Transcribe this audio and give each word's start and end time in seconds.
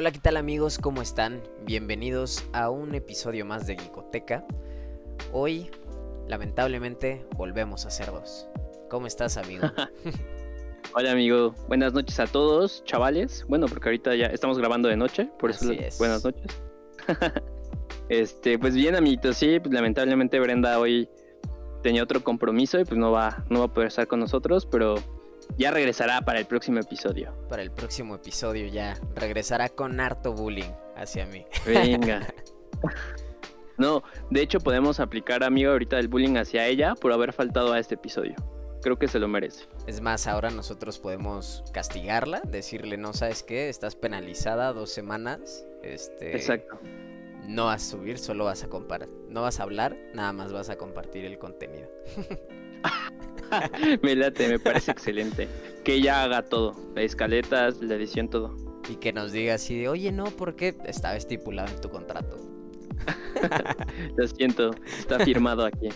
Hola, 0.00 0.12
¿qué 0.12 0.18
tal 0.18 0.38
amigos? 0.38 0.78
¿Cómo 0.78 1.02
están? 1.02 1.42
Bienvenidos 1.66 2.42
a 2.54 2.70
un 2.70 2.94
episodio 2.94 3.44
más 3.44 3.66
de 3.66 3.76
Gicoteca. 3.76 4.46
Hoy, 5.30 5.70
lamentablemente, 6.26 7.26
volvemos 7.36 7.84
a 7.84 7.90
ser 7.90 8.06
dos. 8.06 8.48
¿Cómo 8.88 9.06
estás, 9.06 9.36
amigo? 9.36 9.66
Hola, 10.94 11.12
amigo. 11.12 11.54
Buenas 11.68 11.92
noches 11.92 12.18
a 12.18 12.26
todos, 12.26 12.82
chavales. 12.84 13.44
Bueno, 13.46 13.66
porque 13.66 13.90
ahorita 13.90 14.14
ya 14.14 14.28
estamos 14.28 14.56
grabando 14.56 14.88
de 14.88 14.96
noche, 14.96 15.28
por 15.38 15.50
eso 15.50 15.70
es. 15.70 15.98
buenas 15.98 16.24
noches. 16.24 16.46
este, 18.08 18.58
pues 18.58 18.74
bien, 18.74 18.96
amiguitos, 18.96 19.36
sí, 19.36 19.60
pues 19.60 19.74
lamentablemente 19.74 20.40
Brenda 20.40 20.78
hoy 20.78 21.10
tenía 21.82 22.02
otro 22.02 22.24
compromiso 22.24 22.80
y 22.80 22.86
pues 22.86 22.96
no 22.96 23.12
va, 23.12 23.44
no 23.50 23.58
va 23.58 23.64
a 23.66 23.74
poder 23.74 23.88
estar 23.88 24.06
con 24.06 24.20
nosotros, 24.20 24.64
pero 24.64 24.94
ya 25.56 25.70
regresará 25.70 26.20
para 26.22 26.38
el 26.38 26.46
próximo 26.46 26.80
episodio. 26.80 27.34
Para 27.48 27.62
el 27.62 27.70
próximo 27.70 28.14
episodio 28.14 28.66
ya 28.66 28.98
regresará 29.14 29.68
con 29.68 30.00
harto 30.00 30.32
bullying 30.32 30.72
hacia 30.96 31.26
mí. 31.26 31.44
Venga. 31.66 32.26
No, 33.80 34.02
de 34.28 34.42
hecho 34.42 34.60
podemos 34.60 35.00
aplicar, 35.00 35.42
amigo, 35.42 35.70
ahorita 35.70 35.98
el 35.98 36.08
bullying 36.08 36.36
hacia 36.36 36.66
ella 36.66 36.94
por 36.94 37.14
haber 37.14 37.32
faltado 37.32 37.72
a 37.72 37.78
este 37.78 37.94
episodio. 37.94 38.34
Creo 38.82 38.98
que 38.98 39.08
se 39.08 39.18
lo 39.18 39.26
merece. 39.26 39.64
Es 39.86 40.02
más, 40.02 40.26
ahora 40.26 40.50
nosotros 40.50 40.98
podemos 40.98 41.64
castigarla, 41.72 42.42
decirle, 42.46 42.98
no 42.98 43.14
sabes 43.14 43.42
qué, 43.42 43.70
estás 43.70 43.96
penalizada 43.96 44.74
dos 44.74 44.90
semanas. 44.90 45.64
Este, 45.82 46.36
Exacto. 46.36 46.78
No 47.48 47.66
vas 47.66 47.86
a 47.86 47.90
subir, 47.92 48.18
solo 48.18 48.44
vas 48.44 48.64
a 48.64 48.68
compartir. 48.68 49.08
No 49.30 49.40
vas 49.40 49.60
a 49.60 49.62
hablar, 49.62 49.96
nada 50.12 50.34
más 50.34 50.52
vas 50.52 50.68
a 50.68 50.76
compartir 50.76 51.24
el 51.24 51.38
contenido. 51.38 51.88
me 54.02 54.16
late, 54.16 54.48
me 54.48 54.58
parece 54.58 54.90
excelente. 54.90 55.48
Que 55.84 55.94
ella 55.94 56.22
haga 56.22 56.42
todo, 56.42 56.74
las 56.94 57.04
escaletas, 57.04 57.80
la 57.80 57.94
edición, 57.94 58.28
todo. 58.28 58.54
Y 58.88 58.96
que 58.96 59.12
nos 59.12 59.32
diga 59.32 59.54
así 59.54 59.78
de, 59.78 59.88
oye, 59.88 60.12
no, 60.12 60.24
porque 60.24 60.76
estaba 60.84 61.16
estipulado 61.16 61.68
en 61.68 61.80
tu 61.80 61.90
contrato. 61.90 62.38
Lo 64.16 64.26
siento, 64.26 64.70
está 64.98 65.18
firmado 65.20 65.64
aquí. 65.64 65.88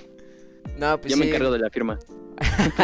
No, 0.79 1.01
pues 1.01 1.13
Yo 1.13 1.19
me 1.19 1.29
encargo 1.29 1.51
de 1.51 1.59
la 1.59 1.71
firma. 1.71 1.99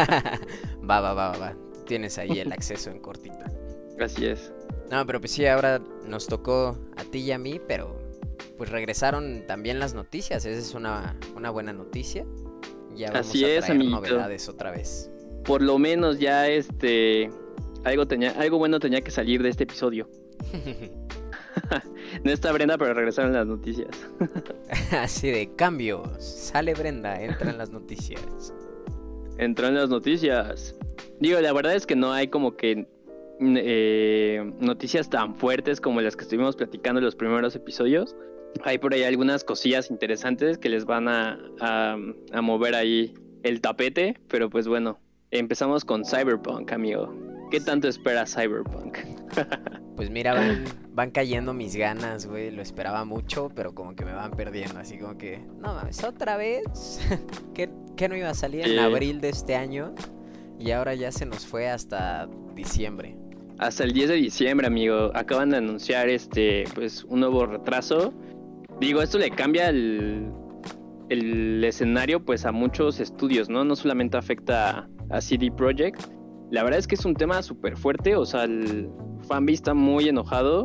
va, 0.89 1.01
va, 1.01 1.15
va, 1.15 1.31
va, 1.31 1.39
va. 1.39 1.57
Tienes 1.87 2.19
ahí 2.19 2.39
el 2.39 2.53
acceso 2.53 2.91
en 2.91 3.01
cortito. 3.01 3.39
Así 3.99 4.27
es. 4.27 4.53
No, 4.91 5.05
pero 5.07 5.21
pues 5.21 5.33
sí, 5.33 5.47
ahora 5.47 5.81
nos 6.07 6.27
tocó 6.27 6.79
a 6.97 7.05
ti 7.05 7.21
y 7.21 7.33
a 7.33 7.39
mí, 7.39 7.61
pero 7.67 8.01
pues 8.57 8.71
regresaron 8.71 9.45
también 9.47 9.79
las 9.79 9.95
noticias. 9.95 10.45
Esa 10.45 10.59
es 10.59 10.75
una, 10.75 11.17
una 11.35 11.51
buena 11.51 11.73
noticia. 11.73 12.27
Ya 12.97 13.11
vamos 13.11 13.29
Así 13.29 13.45
a 13.45 13.59
es, 13.59 13.71
amiguito. 13.71 13.97
novedades 13.97 14.49
otra 14.49 14.71
vez. 14.71 15.11
Por 15.45 15.63
lo 15.63 15.79
menos 15.79 16.19
ya 16.19 16.49
este 16.49 17.31
algo 17.85 18.07
tenía, 18.07 18.33
algo 18.33 18.59
bueno 18.59 18.79
tenía 18.79 19.01
que 19.01 19.11
salir 19.11 19.43
de 19.43 19.49
este 19.49 19.65
episodio. 19.65 20.09
No 22.25 22.33
está 22.33 22.53
Brenda, 22.53 22.79
pero 22.79 22.95
regresaron 22.95 23.33
las 23.33 23.47
noticias. 23.47 23.91
Así 24.93 25.31
de 25.31 25.55
cambio. 25.55 26.03
Sale 26.19 26.75
Brenda, 26.75 27.21
entra 27.21 27.51
en 27.51 27.59
las 27.59 27.71
noticias. 27.71 28.55
Entró 29.39 29.69
en 29.69 29.75
las 29.75 29.89
noticias. 29.89 30.77
Digo, 31.21 31.41
la 31.41 31.53
verdad 31.53 31.75
es 31.75 31.87
que 31.87 31.97
no 31.97 32.13
hay 32.13 32.29
como 32.29 32.57
que 32.57 32.87
eh, 33.41 34.53
noticias 34.61 35.09
tan 35.09 35.35
fuertes 35.35 35.81
como 35.81 36.01
las 36.01 36.17
que 36.17 36.25
estuvimos 36.25 36.57
platicando 36.57 36.99
en 36.99 37.05
los 37.05 37.17
primeros 37.17 37.55
episodios. 37.57 38.17
Hay 38.65 38.79
por 38.79 38.93
ahí 38.95 39.03
algunas 39.05 39.45
cosillas 39.45 39.91
interesantes 39.91 40.59
que 40.59 40.69
les 40.69 40.85
van 40.85 41.09
a, 41.09 41.39
a, 41.61 41.97
a 42.33 42.41
mover 42.43 42.75
ahí 42.75 43.15
el 43.43 43.61
tapete, 43.61 44.19
pero 44.29 44.51
pues 44.51 44.69
bueno, 44.69 44.99
empezamos 45.31 45.85
con 45.85 46.05
Cyberpunk, 46.05 46.73
amigo. 46.73 47.15
¿Qué 47.51 47.61
tanto 47.61 47.89
espera 47.89 48.27
Cyberpunk? 48.27 48.99
Pues 49.97 50.09
mira, 50.09 50.33
van, 50.33 50.65
van 50.95 51.11
cayendo 51.11 51.53
mis 51.53 51.77
ganas, 51.77 52.25
güey. 52.27 52.51
Lo 52.51 52.63
esperaba 52.63 53.05
mucho, 53.05 53.51
pero 53.55 53.75
como 53.75 53.95
que 53.95 54.07
me 54.07 54.15
van 54.15 54.31
perdiendo. 54.31 54.79
Así 54.81 54.97
como 54.97 55.19
que, 55.19 55.45
no 55.59 55.75
mames, 55.75 56.03
otra 56.05 56.39
vez. 56.39 57.01
¿Qué, 57.55 57.69
qué 57.99 58.09
no 58.09 58.17
iba 58.17 58.31
a 58.31 58.35
salir 58.35 58.63
en 58.67 58.79
Eh. 58.79 58.81
abril 58.81 59.21
de 59.21 59.29
este 59.29 59.57
año? 59.57 59.95
Y 60.59 60.71
ahora 60.71 60.95
ya 60.95 61.13
se 61.13 61.27
nos 61.27 61.45
fue 61.45 61.69
hasta 61.69 62.31
diciembre. 62.55 63.15
Hasta 63.59 63.85
el 63.85 63.93
10 63.93 64.09
de 64.09 64.15
diciembre, 64.15 64.67
amigo. 64.69 65.11
Acaban 65.13 65.51
de 65.51 65.59
anunciar 65.59 66.09
este, 66.09 66.65
pues, 66.75 67.05
un 67.05 67.21
nuevo 67.21 67.45
retraso. 67.45 68.15
Digo, 68.81 69.03
esto 69.03 69.19
le 69.19 69.31
cambia 69.31 69.69
el, 69.69 70.33
el 71.11 71.63
escenario, 71.65 72.25
pues, 72.25 72.47
a 72.47 72.53
muchos 72.53 72.99
estudios, 72.99 73.51
¿no? 73.51 73.65
No 73.65 73.77
solamente 73.77 74.17
afecta 74.17 74.89
a 75.11 75.21
CD 75.21 75.51
Projekt. 75.51 76.01
La 76.51 76.63
verdad 76.63 76.79
es 76.79 76.87
que 76.87 76.95
es 76.95 77.05
un 77.05 77.15
tema 77.15 77.43
súper 77.43 77.77
fuerte. 77.77 78.17
O 78.17 78.25
sea, 78.25 78.45
el 78.45 78.89
fanbase 79.29 79.55
está 79.55 79.75
muy 79.75 80.09
enojado. 80.09 80.65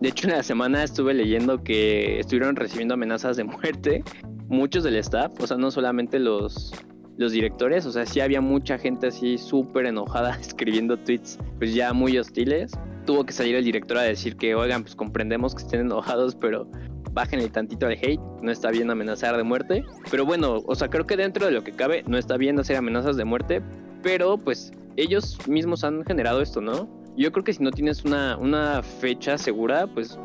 De 0.00 0.08
hecho, 0.08 0.26
en 0.26 0.34
la 0.34 0.42
semana 0.42 0.82
estuve 0.82 1.14
leyendo 1.14 1.62
que 1.62 2.18
estuvieron 2.18 2.56
recibiendo 2.56 2.94
amenazas 2.94 3.36
de 3.36 3.44
muerte. 3.44 4.02
Muchos 4.48 4.82
del 4.84 4.96
staff, 4.96 5.32
o 5.40 5.46
sea, 5.46 5.56
no 5.56 5.70
solamente 5.70 6.18
los, 6.18 6.72
los 7.16 7.32
directores, 7.32 7.86
o 7.86 7.92
sea, 7.92 8.04
sí 8.04 8.20
había 8.20 8.40
mucha 8.40 8.78
gente 8.78 9.06
así 9.06 9.38
súper 9.38 9.86
enojada 9.86 10.36
escribiendo 10.40 10.98
tweets, 10.98 11.38
pues 11.58 11.74
ya 11.74 11.92
muy 11.92 12.18
hostiles. 12.18 12.72
Tuvo 13.06 13.24
que 13.24 13.32
salir 13.32 13.54
el 13.54 13.64
director 13.64 13.98
a 13.98 14.02
decir 14.02 14.36
que, 14.36 14.54
oigan, 14.54 14.82
pues 14.82 14.96
comprendemos 14.96 15.54
que 15.54 15.62
estén 15.62 15.80
enojados, 15.80 16.34
pero 16.34 16.68
bájenle 17.14 17.48
tantito 17.48 17.86
al 17.86 17.92
hate, 17.92 18.20
no 18.42 18.50
está 18.50 18.70
bien 18.70 18.90
amenazar 18.90 19.36
de 19.36 19.44
muerte. 19.44 19.84
Pero 20.10 20.26
bueno, 20.26 20.62
o 20.66 20.74
sea, 20.74 20.88
creo 20.88 21.06
que 21.06 21.16
dentro 21.16 21.46
de 21.46 21.52
lo 21.52 21.62
que 21.62 21.72
cabe, 21.72 22.02
no 22.06 22.18
está 22.18 22.36
bien 22.36 22.58
hacer 22.58 22.76
amenazas 22.76 23.16
de 23.16 23.24
muerte, 23.24 23.62
pero 24.02 24.36
pues 24.36 24.72
ellos 24.96 25.38
mismos 25.48 25.84
han 25.84 26.04
generado 26.04 26.42
esto, 26.42 26.60
¿no? 26.60 26.88
Yo 27.16 27.32
creo 27.32 27.44
que 27.44 27.52
si 27.52 27.62
no 27.62 27.70
tienes 27.70 28.04
una, 28.04 28.36
una 28.36 28.82
fecha 28.82 29.38
segura, 29.38 29.86
pues 29.86 30.18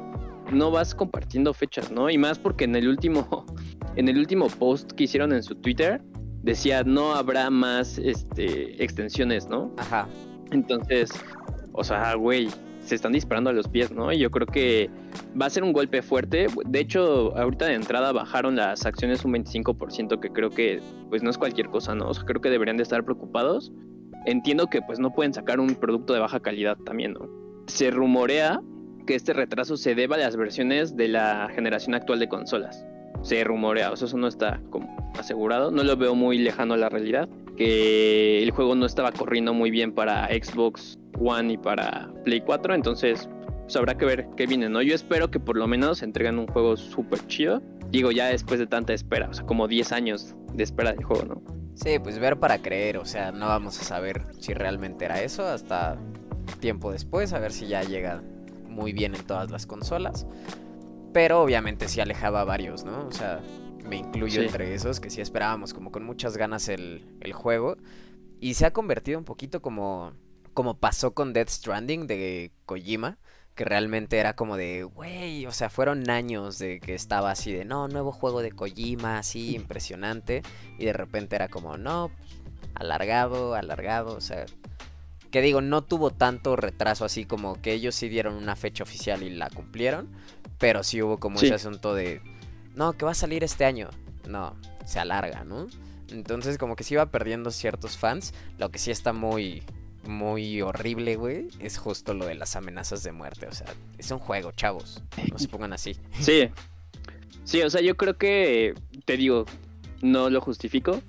no 0.51 0.71
vas 0.71 0.95
compartiendo 0.95 1.53
fechas, 1.53 1.91
¿no? 1.91 2.09
Y 2.09 2.17
más 2.17 2.39
porque 2.39 2.63
en 2.63 2.75
el 2.75 2.87
último, 2.87 3.45
en 3.95 4.09
el 4.09 4.17
último 4.17 4.47
post 4.47 4.91
que 4.93 5.03
hicieron 5.03 5.31
en 5.31 5.43
su 5.43 5.55
Twitter, 5.55 6.01
decía 6.41 6.83
no 6.83 7.13
habrá 7.13 7.49
más 7.51 7.99
este, 7.99 8.83
extensiones, 8.83 9.47
¿no? 9.47 9.71
Ajá. 9.77 10.07
Entonces, 10.51 11.11
o 11.73 11.83
sea, 11.83 12.15
güey, 12.15 12.49
se 12.89 12.95
están 12.95 13.13
disparando 13.13 13.49
a 13.49 13.53
los 13.53 13.67
pies, 13.67 13.91
¿no? 13.91 14.11
Y 14.11 14.19
yo 14.19 14.31
creo 14.31 14.47
que 14.47 14.89
va 15.39 15.45
a 15.45 15.49
ser 15.49 15.63
un 15.63 15.73
golpe 15.73 16.01
fuerte. 16.01 16.47
De 16.65 16.79
hecho, 16.79 17.37
ahorita 17.37 17.65
de 17.65 17.75
entrada 17.75 18.11
bajaron 18.11 18.55
las 18.55 18.85
acciones 18.85 19.23
un 19.23 19.33
25%, 19.33 20.19
que 20.19 20.29
creo 20.31 20.49
que 20.49 20.81
pues 21.09 21.23
no 21.23 21.29
es 21.29 21.37
cualquier 21.37 21.69
cosa, 21.69 21.95
¿no? 21.95 22.11
Creo 22.11 22.41
que 22.41 22.49
deberían 22.49 22.77
de 22.77 22.83
estar 22.83 23.03
preocupados. 23.03 23.71
Entiendo 24.25 24.67
que 24.67 24.81
pues 24.81 24.99
no 24.99 25.13
pueden 25.13 25.33
sacar 25.33 25.59
un 25.59 25.75
producto 25.75 26.13
de 26.13 26.19
baja 26.19 26.39
calidad 26.39 26.77
también, 26.77 27.13
¿no? 27.13 27.29
Se 27.67 27.91
rumorea 27.91 28.59
que 29.05 29.15
este 29.15 29.33
retraso 29.33 29.77
se 29.77 29.95
deba 29.95 30.15
a 30.15 30.19
las 30.19 30.35
versiones 30.35 30.97
de 30.97 31.07
la 31.07 31.49
generación 31.53 31.95
actual 31.95 32.19
de 32.19 32.27
consolas. 32.27 32.85
Se 33.21 33.43
rumorea, 33.43 33.91
o 33.91 33.95
sea, 33.95 34.07
eso 34.07 34.17
no 34.17 34.27
está 34.27 34.61
como 34.69 35.11
asegurado. 35.17 35.71
No 35.71 35.83
lo 35.83 35.95
veo 35.95 36.15
muy 36.15 36.37
lejano 36.37 36.73
a 36.73 36.77
la 36.77 36.89
realidad. 36.89 37.29
Que 37.59 38.41
el 38.41 38.49
juego 38.49 38.73
no 38.73 38.87
estaba 38.87 39.11
corriendo 39.11 39.53
muy 39.53 39.69
bien 39.69 39.91
para 39.91 40.27
Xbox 40.29 40.97
One 41.19 41.53
y 41.53 41.57
para 41.57 42.11
Play 42.25 42.41
4. 42.41 42.73
Entonces, 42.73 43.29
pues 43.61 43.75
habrá 43.75 43.95
que 43.95 44.05
ver 44.05 44.27
qué 44.35 44.47
viene, 44.47 44.67
¿no? 44.67 44.81
Yo 44.81 44.95
espero 44.95 45.29
que 45.29 45.39
por 45.39 45.55
lo 45.55 45.67
menos 45.67 46.01
entreguen 46.01 46.39
un 46.39 46.47
juego 46.47 46.75
súper 46.75 47.27
chido. 47.27 47.61
Digo, 47.91 48.11
ya 48.11 48.25
después 48.27 48.59
de 48.59 48.65
tanta 48.65 48.93
espera, 48.93 49.29
o 49.29 49.33
sea, 49.33 49.45
como 49.45 49.67
10 49.67 49.91
años 49.91 50.35
de 50.53 50.63
espera 50.63 50.91
del 50.91 51.03
juego, 51.03 51.25
¿no? 51.25 51.59
Sí, 51.75 51.99
pues 51.99 52.17
ver 52.17 52.39
para 52.39 52.59
creer, 52.59 52.97
o 52.97 53.05
sea, 53.05 53.31
no 53.31 53.45
vamos 53.45 53.79
a 53.79 53.83
saber 53.83 54.23
si 54.39 54.53
realmente 54.53 55.05
era 55.05 55.21
eso 55.21 55.45
hasta 55.45 55.97
tiempo 56.59 56.91
después, 56.91 57.31
a 57.33 57.39
ver 57.39 57.51
si 57.51 57.67
ya 57.67 57.83
llega 57.83 58.23
muy 58.67 58.91
bien 58.91 59.15
en 59.15 59.23
todas 59.23 59.51
las 59.51 59.65
consolas. 59.65 60.25
Pero 61.13 61.41
obviamente 61.41 61.87
sí 61.87 62.01
alejaba 62.01 62.41
a 62.41 62.45
varios, 62.45 62.85
¿no? 62.85 63.07
O 63.07 63.11
sea, 63.11 63.39
me 63.87 63.97
incluyo 63.97 64.41
Sí. 64.41 64.47
entre 64.47 64.73
esos 64.73 64.99
que 64.99 65.09
sí 65.09 65.21
esperábamos 65.21 65.73
como 65.73 65.91
con 65.91 66.03
muchas 66.03 66.37
ganas 66.37 66.67
el, 66.69 67.03
el 67.21 67.33
juego. 67.33 67.77
Y 68.39 68.53
se 68.53 68.65
ha 68.65 68.71
convertido 68.71 69.17
un 69.19 69.25
poquito 69.25 69.61
como, 69.61 70.13
como 70.53 70.77
pasó 70.77 71.13
con 71.13 71.33
Death 71.33 71.49
Stranding 71.49 72.07
de 72.07 72.51
Kojima. 72.65 73.17
Que 73.55 73.65
realmente 73.65 74.17
era 74.19 74.37
como 74.37 74.55
de, 74.55 74.83
güey, 74.83 75.45
o 75.45 75.51
sea, 75.51 75.69
fueron 75.69 76.09
años 76.09 76.59
de 76.59 76.79
que 76.79 76.93
estaba 76.95 77.31
así 77.31 77.51
de, 77.51 77.65
no, 77.65 77.89
nuevo 77.89 78.13
juego 78.13 78.41
de 78.41 78.53
Kojima, 78.53 79.17
así 79.19 79.53
impresionante. 79.53 80.43
Y 80.77 80.85
de 80.85 80.93
repente 80.93 81.35
era 81.35 81.49
como, 81.49 81.77
no, 81.77 82.09
alargado, 82.75 83.55
alargado, 83.55 84.15
o 84.15 84.21
sea, 84.21 84.45
que 85.31 85.41
digo, 85.41 85.59
no 85.61 85.83
tuvo 85.83 86.11
tanto 86.11 86.55
retraso 86.55 87.03
así 87.03 87.25
como 87.25 87.61
que 87.61 87.73
ellos 87.73 87.95
sí 87.95 88.07
dieron 88.07 88.35
una 88.35 88.55
fecha 88.55 88.83
oficial 88.83 89.23
y 89.23 89.29
la 89.29 89.49
cumplieron, 89.49 90.09
pero 90.57 90.81
sí 90.83 91.01
hubo 91.01 91.19
como 91.19 91.37
Sí. 91.39 91.47
ese 91.47 91.55
asunto 91.55 91.93
de, 91.93 92.21
no, 92.79 92.93
que 92.93 93.03
va 93.03 93.11
a 93.11 93.15
salir 93.15 93.43
este 93.43 93.65
año, 93.65 93.89
no, 94.25 94.55
se 94.85 94.99
alarga, 94.99 95.43
¿no? 95.43 95.67
Entonces 96.07 96.57
como 96.57 96.77
que 96.77 96.85
sí 96.85 96.93
iba 96.93 97.05
perdiendo 97.07 97.51
ciertos 97.51 97.97
fans, 97.97 98.33
lo 98.57 98.71
que 98.71 98.79
sí 98.79 98.89
está 98.89 99.11
muy, 99.11 99.63
muy 100.05 100.61
horrible, 100.61 101.17
güey, 101.17 101.49
es 101.59 101.77
justo 101.77 102.13
lo 102.13 102.25
de 102.25 102.35
las 102.35 102.55
amenazas 102.55 103.03
de 103.03 103.11
muerte, 103.11 103.47
o 103.47 103.51
sea, 103.51 103.67
es 103.97 104.09
un 104.11 104.19
juego, 104.19 104.53
chavos, 104.53 105.03
no 105.29 105.37
se 105.37 105.49
pongan 105.49 105.73
así. 105.73 105.97
Sí. 106.21 106.49
Sí, 107.43 107.61
o 107.63 107.69
sea, 107.69 107.81
yo 107.81 107.97
creo 107.97 108.17
que, 108.17 108.73
te 109.03 109.17
digo, 109.17 109.45
no 110.01 110.29
lo 110.29 110.39
justifico, 110.39 111.01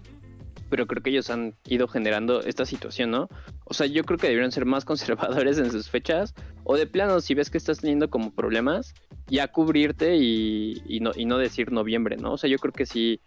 pero 0.70 0.86
creo 0.86 1.02
que 1.02 1.10
ellos 1.10 1.28
han 1.28 1.54
ido 1.66 1.88
generando 1.88 2.40
esta 2.42 2.64
situación, 2.64 3.10
¿no? 3.10 3.28
O 3.64 3.74
sea, 3.74 3.86
yo 3.86 4.04
creo 4.04 4.18
que 4.18 4.28
deberían 4.28 4.52
ser 4.52 4.64
más 4.64 4.84
conservadores 4.86 5.58
en 5.58 5.70
sus 5.70 5.90
fechas. 5.90 6.34
O 6.64 6.76
de 6.76 6.86
plano, 6.86 7.20
si 7.20 7.34
ves 7.34 7.50
que 7.50 7.58
estás 7.58 7.80
teniendo 7.80 8.08
como 8.08 8.32
problemas, 8.32 8.94
ya 9.26 9.48
cubrirte 9.48 10.16
y, 10.16 11.00
no, 11.00 11.10
y 11.14 11.26
no 11.26 11.36
decir 11.36 11.72
noviembre, 11.72 12.16
¿no? 12.16 12.32
O 12.32 12.38
sea, 12.38 12.48
yo 12.48 12.58
creo 12.58 12.72
que 12.72 12.86
sí, 12.86 13.20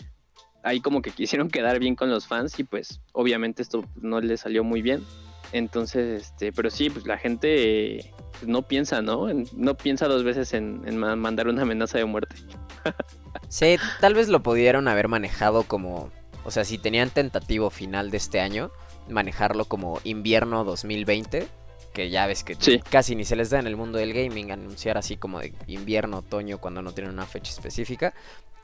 ahí 0.63 0.79
como 0.79 1.01
que 1.01 1.11
quisieron 1.11 1.49
quedar 1.49 1.79
bien 1.79 1.95
con 1.95 2.09
los 2.09 2.25
fans 2.25 2.57
y 2.59 2.63
pues 2.63 3.01
obviamente 3.11 3.61
esto 3.61 3.85
no 3.95 4.21
les 4.21 4.41
salió 4.41 4.63
muy 4.63 4.81
bien. 4.81 5.03
Entonces, 5.51 6.23
este, 6.23 6.51
pero 6.51 6.71
sí, 6.71 6.89
pues 6.89 7.05
la 7.05 7.17
gente 7.19 8.11
pues, 8.31 8.47
no 8.47 8.63
piensa, 8.63 9.03
¿no? 9.03 9.27
No 9.55 9.77
piensa 9.77 10.07
dos 10.07 10.23
veces 10.23 10.51
en 10.53 10.97
mandar 10.97 11.47
una 11.47 11.61
amenaza 11.61 11.99
de 11.99 12.05
muerte. 12.05 12.35
sí, 13.49 13.75
tal 13.99 14.15
vez 14.15 14.29
lo 14.29 14.41
pudieron 14.41 14.87
haber 14.87 15.09
manejado 15.09 15.63
como, 15.63 16.11
o 16.45 16.51
sea, 16.51 16.65
si 16.65 16.77
tenían 16.77 17.09
tentativo 17.09 17.69
final 17.69 18.11
de 18.11 18.17
este 18.17 18.39
año, 18.39 18.71
manejarlo 19.09 19.65
como 19.65 19.99
invierno 20.03 20.63
2020, 20.63 21.47
que 21.93 22.09
ya 22.09 22.25
ves 22.25 22.43
que 22.43 22.57
casi 22.89 23.15
ni 23.15 23.23
se 23.23 23.35
les 23.35 23.49
da 23.49 23.59
en 23.59 23.67
el 23.67 23.77
mundo 23.77 23.97
del 23.97 24.13
gaming 24.13 24.51
anunciar 24.51 24.97
así 24.97 25.15
como 25.15 25.39
de 25.39 25.53
invierno, 25.67 26.19
otoño, 26.19 26.57
cuando 26.57 26.81
no 26.81 26.93
tienen 26.93 27.13
una 27.13 27.25
fecha 27.25 27.51
específica. 27.51 28.13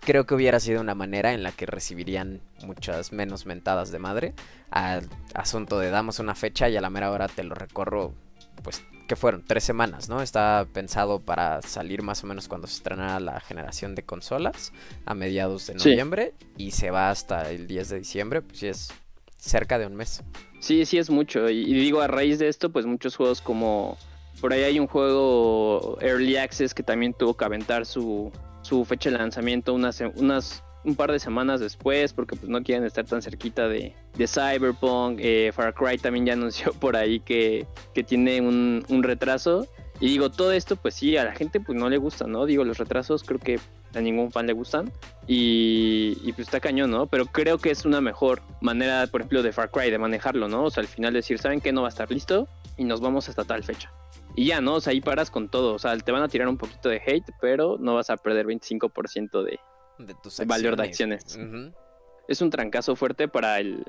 Creo 0.01 0.25
que 0.25 0.33
hubiera 0.33 0.59
sido 0.59 0.81
una 0.81 0.95
manera 0.95 1.33
en 1.33 1.43
la 1.43 1.51
que 1.51 1.65
recibirían 1.65 2.41
muchas 2.65 3.11
menos 3.11 3.45
mentadas 3.45 3.91
de 3.91 3.99
madre 3.99 4.33
al 4.71 5.07
asunto 5.33 5.77
de 5.77 5.89
damos 5.89 6.19
una 6.19 6.35
fecha 6.35 6.69
y 6.69 6.77
a 6.77 6.81
la 6.81 6.89
mera 6.89 7.11
hora 7.11 7.27
te 7.27 7.43
lo 7.43 7.53
recorro, 7.53 8.13
pues, 8.63 8.81
que 9.09 9.15
fueron? 9.15 9.43
Tres 9.43 9.63
semanas, 9.63 10.07
¿no? 10.07 10.21
Está 10.21 10.67
pensado 10.71 11.19
para 11.19 11.63
salir 11.63 12.03
más 12.03 12.23
o 12.23 12.27
menos 12.27 12.47
cuando 12.47 12.67
se 12.67 12.75
estrenara 12.75 13.19
la 13.19 13.39
generación 13.41 13.95
de 13.95 14.03
consolas, 14.03 14.71
a 15.05 15.15
mediados 15.15 15.65
de 15.65 15.73
noviembre, 15.73 16.33
y 16.57 16.71
se 16.71 16.91
va 16.91 17.09
hasta 17.09 17.49
el 17.49 17.65
10 17.65 17.89
de 17.89 17.97
diciembre, 17.97 18.41
pues 18.43 18.59
sí 18.59 18.67
es 18.67 18.93
cerca 19.35 19.79
de 19.79 19.87
un 19.87 19.95
mes. 19.95 20.23
Sí, 20.59 20.85
sí 20.85 20.99
es 20.99 21.09
mucho. 21.09 21.49
Y, 21.49 21.73
digo, 21.73 22.01
a 22.01 22.07
raíz 22.07 22.37
de 22.37 22.47
esto, 22.47 22.71
pues 22.71 22.85
muchos 22.85 23.15
juegos 23.15 23.41
como... 23.41 23.97
Por 24.39 24.53
ahí 24.53 24.61
hay 24.61 24.79
un 24.79 24.87
juego 24.87 25.97
Early 25.99 26.37
Access 26.37 26.73
que 26.73 26.83
también 26.83 27.13
tuvo 27.13 27.35
que 27.35 27.43
aventar 27.43 27.85
su, 27.85 28.31
su 28.61 28.85
fecha 28.85 29.09
de 29.09 29.17
lanzamiento 29.17 29.73
unas, 29.73 30.01
unas 30.15 30.63
un 30.83 30.95
par 30.95 31.11
de 31.11 31.19
semanas 31.19 31.59
después, 31.59 32.13
porque 32.13 32.35
pues 32.35 32.49
no 32.49 32.63
quieren 32.63 32.85
estar 32.85 33.05
tan 33.05 33.21
cerquita 33.21 33.67
de, 33.67 33.93
de 34.15 34.27
Cyberpunk. 34.27 35.19
Eh, 35.21 35.51
Far 35.53 35.73
Cry 35.73 35.97
también 35.97 36.25
ya 36.25 36.33
anunció 36.39 36.73
por 36.73 36.95
ahí 36.95 37.19
que, 37.19 37.65
que 37.93 38.03
tiene 38.03 38.41
un, 38.41 38.85
un, 38.87 39.03
retraso. 39.03 39.67
Y 39.99 40.07
digo, 40.07 40.29
todo 40.29 40.53
esto, 40.53 40.77
pues 40.77 40.95
sí, 40.95 41.17
a 41.17 41.25
la 41.25 41.33
gente 41.33 41.59
pues 41.59 41.77
no 41.77 41.89
le 41.89 41.97
gusta, 41.97 42.25
¿no? 42.25 42.45
Digo, 42.45 42.63
los 42.63 42.77
retrasos 42.77 43.23
creo 43.23 43.39
que 43.39 43.59
a 43.93 44.01
ningún 44.01 44.31
fan 44.31 44.47
le 44.47 44.53
gustan. 44.53 44.91
Y, 45.27 46.15
pues 46.33 46.47
está 46.47 46.59
cañón, 46.59 46.91
¿no? 46.91 47.07
Pero 47.07 47.25
creo 47.25 47.57
que 47.57 47.69
es 47.69 47.85
una 47.85 48.01
mejor 48.01 48.41
manera, 48.61 49.05
por 49.07 49.21
ejemplo, 49.21 49.43
de 49.43 49.51
Far 49.51 49.71
Cry, 49.71 49.91
de 49.91 49.97
manejarlo, 49.97 50.47
¿no? 50.47 50.63
O 50.63 50.71
sea, 50.71 50.81
al 50.81 50.87
final 50.87 51.13
decir, 51.13 51.37
¿saben 51.37 51.61
qué? 51.61 51.71
No 51.71 51.81
va 51.81 51.87
a 51.87 51.89
estar 51.89 52.09
listo 52.09 52.47
y 52.77 52.85
nos 52.85 53.01
vamos 53.01 53.29
hasta 53.29 53.43
tal 53.43 53.63
fecha. 53.63 53.91
Y 54.35 54.45
ya, 54.45 54.61
¿no? 54.61 54.75
O 54.75 54.81
sea, 54.81 54.91
ahí 54.91 55.01
paras 55.01 55.29
con 55.29 55.49
todo. 55.49 55.73
O 55.73 55.79
sea, 55.79 55.97
te 55.97 56.11
van 56.11 56.23
a 56.23 56.29
tirar 56.29 56.47
un 56.47 56.57
poquito 56.57 56.87
de 56.87 57.01
hate, 57.05 57.29
pero 57.41 57.77
no 57.79 57.95
vas 57.95 58.09
a 58.09 58.17
perder 58.17 58.45
25% 58.45 59.43
de, 59.43 59.59
de 59.99 60.15
tus 60.21 60.39
valor 60.45 60.75
de 60.75 60.83
acciones. 60.83 61.37
Es 62.27 62.41
un 62.41 62.49
trancazo 62.49 62.95
fuerte 62.95 63.27
para 63.27 63.59
el, 63.59 63.83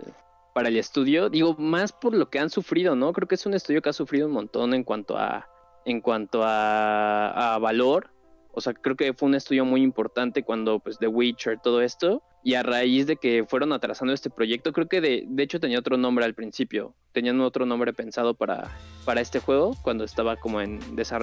para 0.55 0.69
el 0.69 0.77
estudio. 0.77 1.29
Digo, 1.29 1.55
más 1.59 1.93
por 1.93 2.15
lo 2.15 2.31
que 2.31 2.39
han 2.39 2.51
sufrido, 2.51 2.97
¿no? 2.97 3.13
Creo 3.13 3.29
que 3.29 3.35
es 3.35 3.47
un 3.47 3.55
estudio 3.55 3.83
que 3.83 3.91
ha 3.91 3.95
sufrido 3.95 4.27
un 4.27 4.33
montón 4.33 4.75
en 4.75 4.85
cuanto 4.85 5.19
a, 5.19 5.49
en 5.85 6.01
cuanto 6.01 6.43
a, 6.43 7.55
a 7.55 7.59
valor 7.59 8.11
o 8.53 8.61
sea, 8.61 8.75
creo 8.75 8.97
que 8.97 9.15
fue 9.15 9.29
un 9.29 9.35
estudio 9.35 9.65
muy 9.65 9.83
importante 9.83 10.43
cuando, 10.43 10.81
pues, 10.81 10.99
The 10.99 11.07
Witcher, 11.07 11.59
todo 11.61 11.83
esto. 11.83 12.23
Y 12.43 12.55
a 12.55 12.63
raíz 12.63 13.07
de 13.07 13.17
que 13.17 13.45
fueron 13.47 13.73
atrasando 13.73 14.15
este 14.15 14.31
proyecto, 14.31 14.73
creo 14.73 14.89
que 14.89 15.01
de, 15.01 15.25
de 15.27 15.43
hecho 15.43 15.61
tenía 15.61 15.79
otro 15.79 15.97
nombre 15.97 16.25
al 16.25 16.35
principio. 16.35 16.95
Tenían 17.13 17.41
otro 17.41 17.67
nombre 17.67 17.93
pensado 17.93 18.35
para, 18.35 18.71
para 19.05 19.21
este 19.21 19.41
juego 19.41 19.77
cuando 19.83 20.05
estaba 20.05 20.37
como 20.37 20.61
en, 20.61 20.81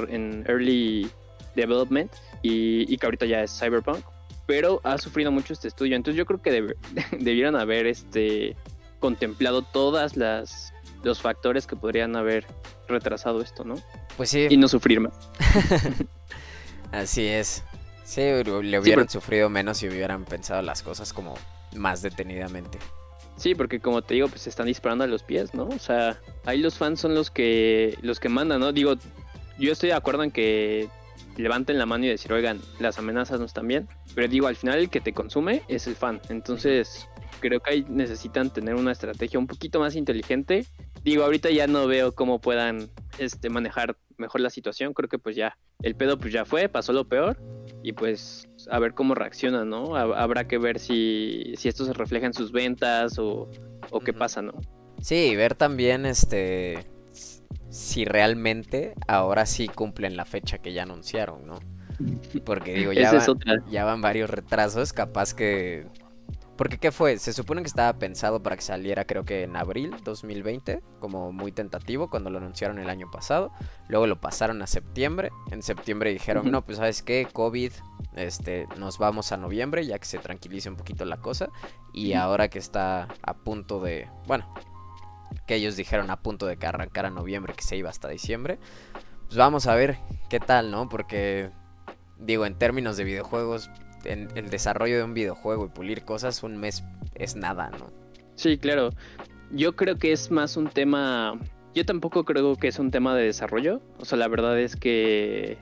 en 0.10 0.46
early 0.48 1.10
development 1.56 2.12
y, 2.44 2.92
y 2.92 2.98
que 2.98 3.06
ahorita 3.08 3.26
ya 3.26 3.44
es 3.44 3.60
Cyberpunk. 3.60 4.06
Pero 4.48 4.82
ha 4.84 4.98
sufrido 4.98 5.32
mucho 5.32 5.54
este 5.54 5.68
estudio. 5.68 5.96
Entonces 5.96 6.18
yo 6.18 6.26
creo 6.26 6.42
que 6.42 6.76
debieron 7.20 7.56
haber 7.56 7.86
este, 7.86 8.56
contemplado 9.00 9.62
todas 9.62 10.18
las 10.18 10.74
los 11.04 11.22
factores 11.22 11.68
que 11.68 11.76
podrían 11.76 12.16
haber 12.16 12.46
retrasado 12.88 13.42
esto, 13.42 13.64
¿no? 13.64 13.76
Pues 14.18 14.30
sí. 14.30 14.48
Y 14.50 14.58
no 14.58 14.68
sufrir 14.68 15.00
más. 15.00 15.14
Así 16.92 17.26
es. 17.28 17.64
Sí, 18.04 18.22
le 18.22 18.80
hubieran 18.80 19.10
sufrido 19.10 19.50
menos 19.50 19.78
si 19.78 19.88
hubieran 19.88 20.26
pensado 20.26 20.62
las 20.62 20.82
cosas 20.82 21.14
como 21.14 21.36
más 21.76 22.02
detenidamente. 22.02 22.80
Sí, 23.36 23.54
porque 23.54 23.80
como 23.80 24.02
te 24.02 24.16
digo, 24.16 24.30
pues 24.30 24.42
se 24.42 24.50
están 24.50 24.66
disparando 24.66 25.04
a 25.04 25.08
los 25.08 25.24
pies, 25.24 25.54
¿no? 25.54 25.66
O 25.66 25.80
sea, 25.80 26.20
ahí 26.46 26.60
los 26.60 26.78
fans 26.78 27.02
son 27.02 27.14
los 27.14 27.30
que 27.30 27.98
los 28.02 28.20
que 28.20 28.30
mandan, 28.30 28.62
¿no? 28.62 28.72
Digo, 28.72 28.96
yo 29.60 29.72
estoy 29.72 29.90
de 29.90 29.96
acuerdo 29.96 30.24
en 30.24 30.32
que 30.32 30.88
levanten 31.38 31.78
la 31.78 31.86
mano 31.86 32.06
y 32.06 32.10
decir, 32.10 32.34
oigan, 32.34 32.60
las 32.80 33.00
amenazas 33.00 33.40
no 33.40 33.46
están 33.46 33.68
bien. 33.68 33.88
Pero 34.16 34.28
digo, 34.28 34.48
al 34.48 34.56
final 34.56 34.80
el 34.80 34.90
que 34.90 35.02
te 35.02 35.14
consume 35.14 35.62
es 35.68 35.88
el 35.88 35.96
fan. 35.96 36.22
Entonces, 36.30 37.08
creo 37.40 37.60
que 37.60 37.72
ahí 37.72 37.86
necesitan 37.90 38.52
tener 38.52 38.76
una 38.76 38.92
estrategia 38.92 39.40
un 39.40 39.48
poquito 39.48 39.80
más 39.80 39.96
inteligente. 39.96 40.66
Digo, 41.04 41.24
ahorita 41.24 41.50
ya 41.52 41.68
no 41.68 41.88
veo 41.88 42.14
cómo 42.14 42.40
puedan 42.40 42.90
este, 43.18 43.50
manejar 43.50 43.98
mejor 44.18 44.42
la 44.42 44.50
situación. 44.50 44.94
Creo 44.94 45.10
que 45.10 45.20
pues 45.20 45.36
ya 45.36 45.58
el 45.82 45.96
pedo 45.96 46.18
pues 46.18 46.34
ya 46.34 46.46
fue, 46.46 46.70
pasó 46.70 46.92
lo 46.92 47.08
peor 47.08 47.38
y 47.84 47.94
pues 47.94 48.48
a 48.70 48.80
ver 48.80 48.94
cómo 48.94 49.14
reacciona, 49.16 49.64
¿no? 49.64 49.96
Habrá 49.96 50.48
que 50.48 50.58
ver 50.58 50.80
si, 50.80 51.54
si 51.56 51.70
esto 51.70 51.86
se 51.86 51.94
refleja 51.94 52.26
en 52.26 52.34
sus 52.34 52.52
ventas 52.52 53.20
o, 53.20 53.50
o 53.92 54.00
qué 54.00 54.14
pasa, 54.14 54.42
¿no? 54.42 54.54
Sí, 55.02 55.36
ver 55.36 55.54
también 55.54 56.06
este 56.06 56.88
si 57.70 58.06
realmente 58.06 58.94
ahora 59.08 59.46
sí 59.46 59.68
cumplen 59.68 60.18
la 60.18 60.26
fecha 60.26 60.60
que 60.60 60.74
ya 60.74 60.84
anunciaron, 60.84 61.46
¿no? 61.46 61.60
Porque 62.46 62.74
digo, 62.74 62.94
ya, 62.94 63.12
ya 63.70 63.86
van 63.86 64.02
varios 64.02 64.30
retrasos, 64.30 64.94
capaz 64.94 65.34
que 65.34 65.88
porque 66.58 66.80
¿qué 66.80 66.92
fue? 66.92 67.20
Se 67.20 67.34
supone 67.34 67.62
que 67.62 67.68
estaba 67.68 67.98
pensado 68.00 68.42
para 68.42 68.56
que 68.56 68.64
saliera 68.64 69.06
creo 69.06 69.24
que 69.24 69.44
en 69.44 69.56
abril 69.56 69.96
2020, 70.04 70.82
como 71.00 71.32
muy 71.32 71.52
tentativo 71.52 72.10
cuando 72.10 72.32
lo 72.32 72.40
anunciaron 72.40 72.80
el 72.80 72.90
año 72.90 73.10
pasado. 73.12 73.52
Luego 73.88 74.08
lo 74.08 74.20
pasaron 74.20 74.62
a 74.64 74.68
septiembre. 74.68 75.30
En 75.52 75.62
septiembre 75.62 76.12
dijeron, 76.12 76.52
no, 76.52 76.66
pues 76.66 76.80
sabes 76.80 77.04
qué, 77.04 77.28
COVID, 77.32 77.72
este, 78.16 78.68
nos 78.78 78.98
vamos 78.98 79.32
a 79.32 79.38
noviembre 79.38 79.86
ya 79.86 80.00
que 80.00 80.06
se 80.06 80.18
tranquilice 80.18 80.68
un 80.68 80.78
poquito 80.78 81.06
la 81.06 81.18
cosa. 81.18 81.50
Y 81.94 82.14
ahora 82.14 82.48
que 82.48 82.58
está 82.58 83.08
a 83.22 83.34
punto 83.36 83.80
de, 83.80 84.10
bueno, 84.26 84.52
que 85.46 85.56
ellos 85.56 85.76
dijeron 85.76 86.10
a 86.10 86.18
punto 86.18 86.46
de 86.46 86.58
que 86.58 86.68
arrancara 86.68 87.10
noviembre, 87.10 87.54
que 87.54 87.64
se 87.64 87.78
iba 87.78 87.90
hasta 87.90 88.08
diciembre. 88.10 88.60
Pues 89.28 89.38
vamos 89.38 89.68
a 89.68 89.76
ver 89.76 89.98
qué 90.30 90.40
tal, 90.40 90.72
¿no? 90.72 90.90
Porque, 90.90 91.50
digo, 92.20 92.46
en 92.46 92.56
términos 92.56 92.98
de 92.98 93.04
videojuegos, 93.04 93.70
en 94.04 94.30
el 94.36 94.50
desarrollo 94.50 94.98
de 94.98 95.04
un 95.04 95.14
videojuego 95.14 95.66
y 95.66 95.70
pulir 95.70 96.04
cosas, 96.04 96.44
un 96.44 96.58
mes 96.58 96.84
es 97.16 97.36
nada, 97.36 97.70
¿no? 97.72 97.92
Sí, 98.36 98.58
claro. 98.58 98.92
Yo 99.52 99.76
creo 99.76 99.98
que 99.98 100.12
es 100.12 100.32
más 100.32 100.58
un 100.58 100.68
tema. 100.68 101.40
Yo 101.74 101.86
tampoco 101.86 102.24
creo 102.26 102.56
que 102.56 102.68
es 102.68 102.80
un 102.80 102.92
tema 102.92 103.16
de 103.16 103.26
desarrollo. 103.26 103.82
O 104.00 104.06
sea, 104.06 104.18
la 104.18 104.28
verdad 104.28 104.60
es 104.60 104.76
que 104.76 105.58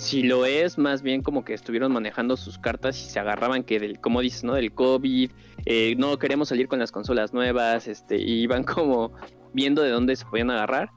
si 0.00 0.22
lo 0.22 0.46
es, 0.46 0.78
más 0.78 1.02
bien 1.02 1.22
como 1.22 1.44
que 1.44 1.52
estuvieron 1.52 1.92
manejando 1.92 2.36
sus 2.38 2.58
cartas 2.58 2.98
y 3.00 3.10
se 3.10 3.20
agarraban 3.20 3.62
que 3.64 3.78
del, 3.78 4.00
como 4.00 4.22
dices, 4.22 4.44
¿no? 4.44 4.54
Del 4.54 4.72
COVID, 4.72 5.30
eh, 5.66 5.94
no 5.98 6.18
queremos 6.18 6.48
salir 6.48 6.68
con 6.68 6.78
las 6.78 6.90
consolas 6.90 7.34
nuevas, 7.34 7.86
este, 7.86 8.16
y 8.16 8.40
iban 8.40 8.64
como 8.64 9.12
viendo 9.52 9.82
de 9.82 9.90
dónde 9.90 10.16
se 10.16 10.24
podían 10.24 10.50
agarrar. 10.50 10.90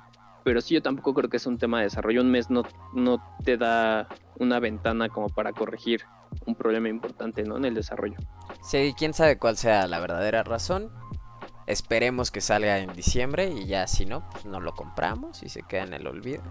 Pero 0.45 0.62
sí, 0.62 0.74
yo 0.74 0.81
tampoco 0.81 1.13
creo 1.13 1.29
que 1.29 1.38
es 1.38 1.45
un 1.45 1.57
tema 1.57 1.79
de 1.79 1.86
desarrollo. 1.86 2.22
Un 2.22 2.31
mes 2.31 2.50
no, 2.50 2.63
no 2.93 3.22
te 3.43 3.57
da 3.57 4.07
una 4.39 4.60
ventana 4.60 5.10
como 5.10 5.29
para 5.29 5.51
corregir 5.51 6.01
un 6.45 6.55
problema 6.55 6.89
importante 6.89 7.43
¿no? 7.43 7.57
en 7.57 7.65
el 7.65 7.75
desarrollo. 7.75 8.17
Sí, 8.62 8.93
quién 8.98 9.13
sabe 9.13 9.38
cuál 9.38 9.57
sea 9.57 9.88
la 9.88 10.00
verdadera 10.00 10.43
razón. 10.43 10.91
Esperemos 11.65 12.29
que 12.31 12.41
salga 12.41 12.79
en 12.79 12.91
diciembre 12.93 13.50
y 13.50 13.67
ya 13.67 13.88
si 13.88 14.05
no, 14.05 14.27
pues 14.31 14.45
no 14.45 14.60
lo 14.60 14.74
compramos 14.74 15.43
y 15.43 15.50
se 15.50 15.63
queda 15.63 15.83
en 15.83 15.93
el 15.93 16.07
olvido. 16.07 16.43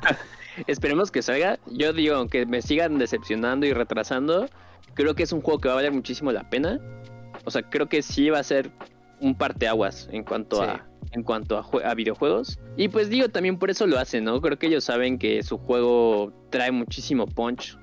Esperemos 0.66 1.10
que 1.10 1.22
salga. 1.22 1.58
Yo 1.66 1.92
digo, 1.92 2.16
aunque 2.16 2.46
me 2.46 2.62
sigan 2.62 2.98
decepcionando 2.98 3.66
y 3.66 3.72
retrasando, 3.72 4.48
creo 4.94 5.14
que 5.14 5.22
es 5.22 5.32
un 5.32 5.40
juego 5.40 5.60
que 5.60 5.68
va 5.68 5.74
a 5.74 5.76
valer 5.76 5.92
muchísimo 5.92 6.32
la 6.32 6.48
pena. 6.48 6.80
O 7.44 7.50
sea, 7.50 7.62
creo 7.62 7.88
que 7.88 8.02
sí 8.02 8.30
va 8.30 8.38
a 8.38 8.44
ser 8.44 8.70
un 9.20 9.34
parteaguas 9.34 10.08
en 10.12 10.24
cuanto 10.24 10.62
a 10.62 10.84
en 11.12 11.22
cuanto 11.22 11.56
a, 11.56 11.90
a, 11.90 11.94
videojuegos. 11.94 12.58
Y 12.76 12.88
pues 12.88 13.08
digo, 13.08 13.30
también 13.30 13.58
por 13.58 13.70
eso 13.70 13.86
lo 13.86 13.98
hacen, 13.98 14.24
¿no? 14.24 14.42
Creo 14.42 14.58
que 14.58 14.66
ellos 14.66 14.84
saben 14.84 15.18
que 15.18 15.42
su 15.42 15.56
juego 15.56 16.34
trae 16.50 16.70
muchísimo 16.70 17.26
punch 17.26 17.78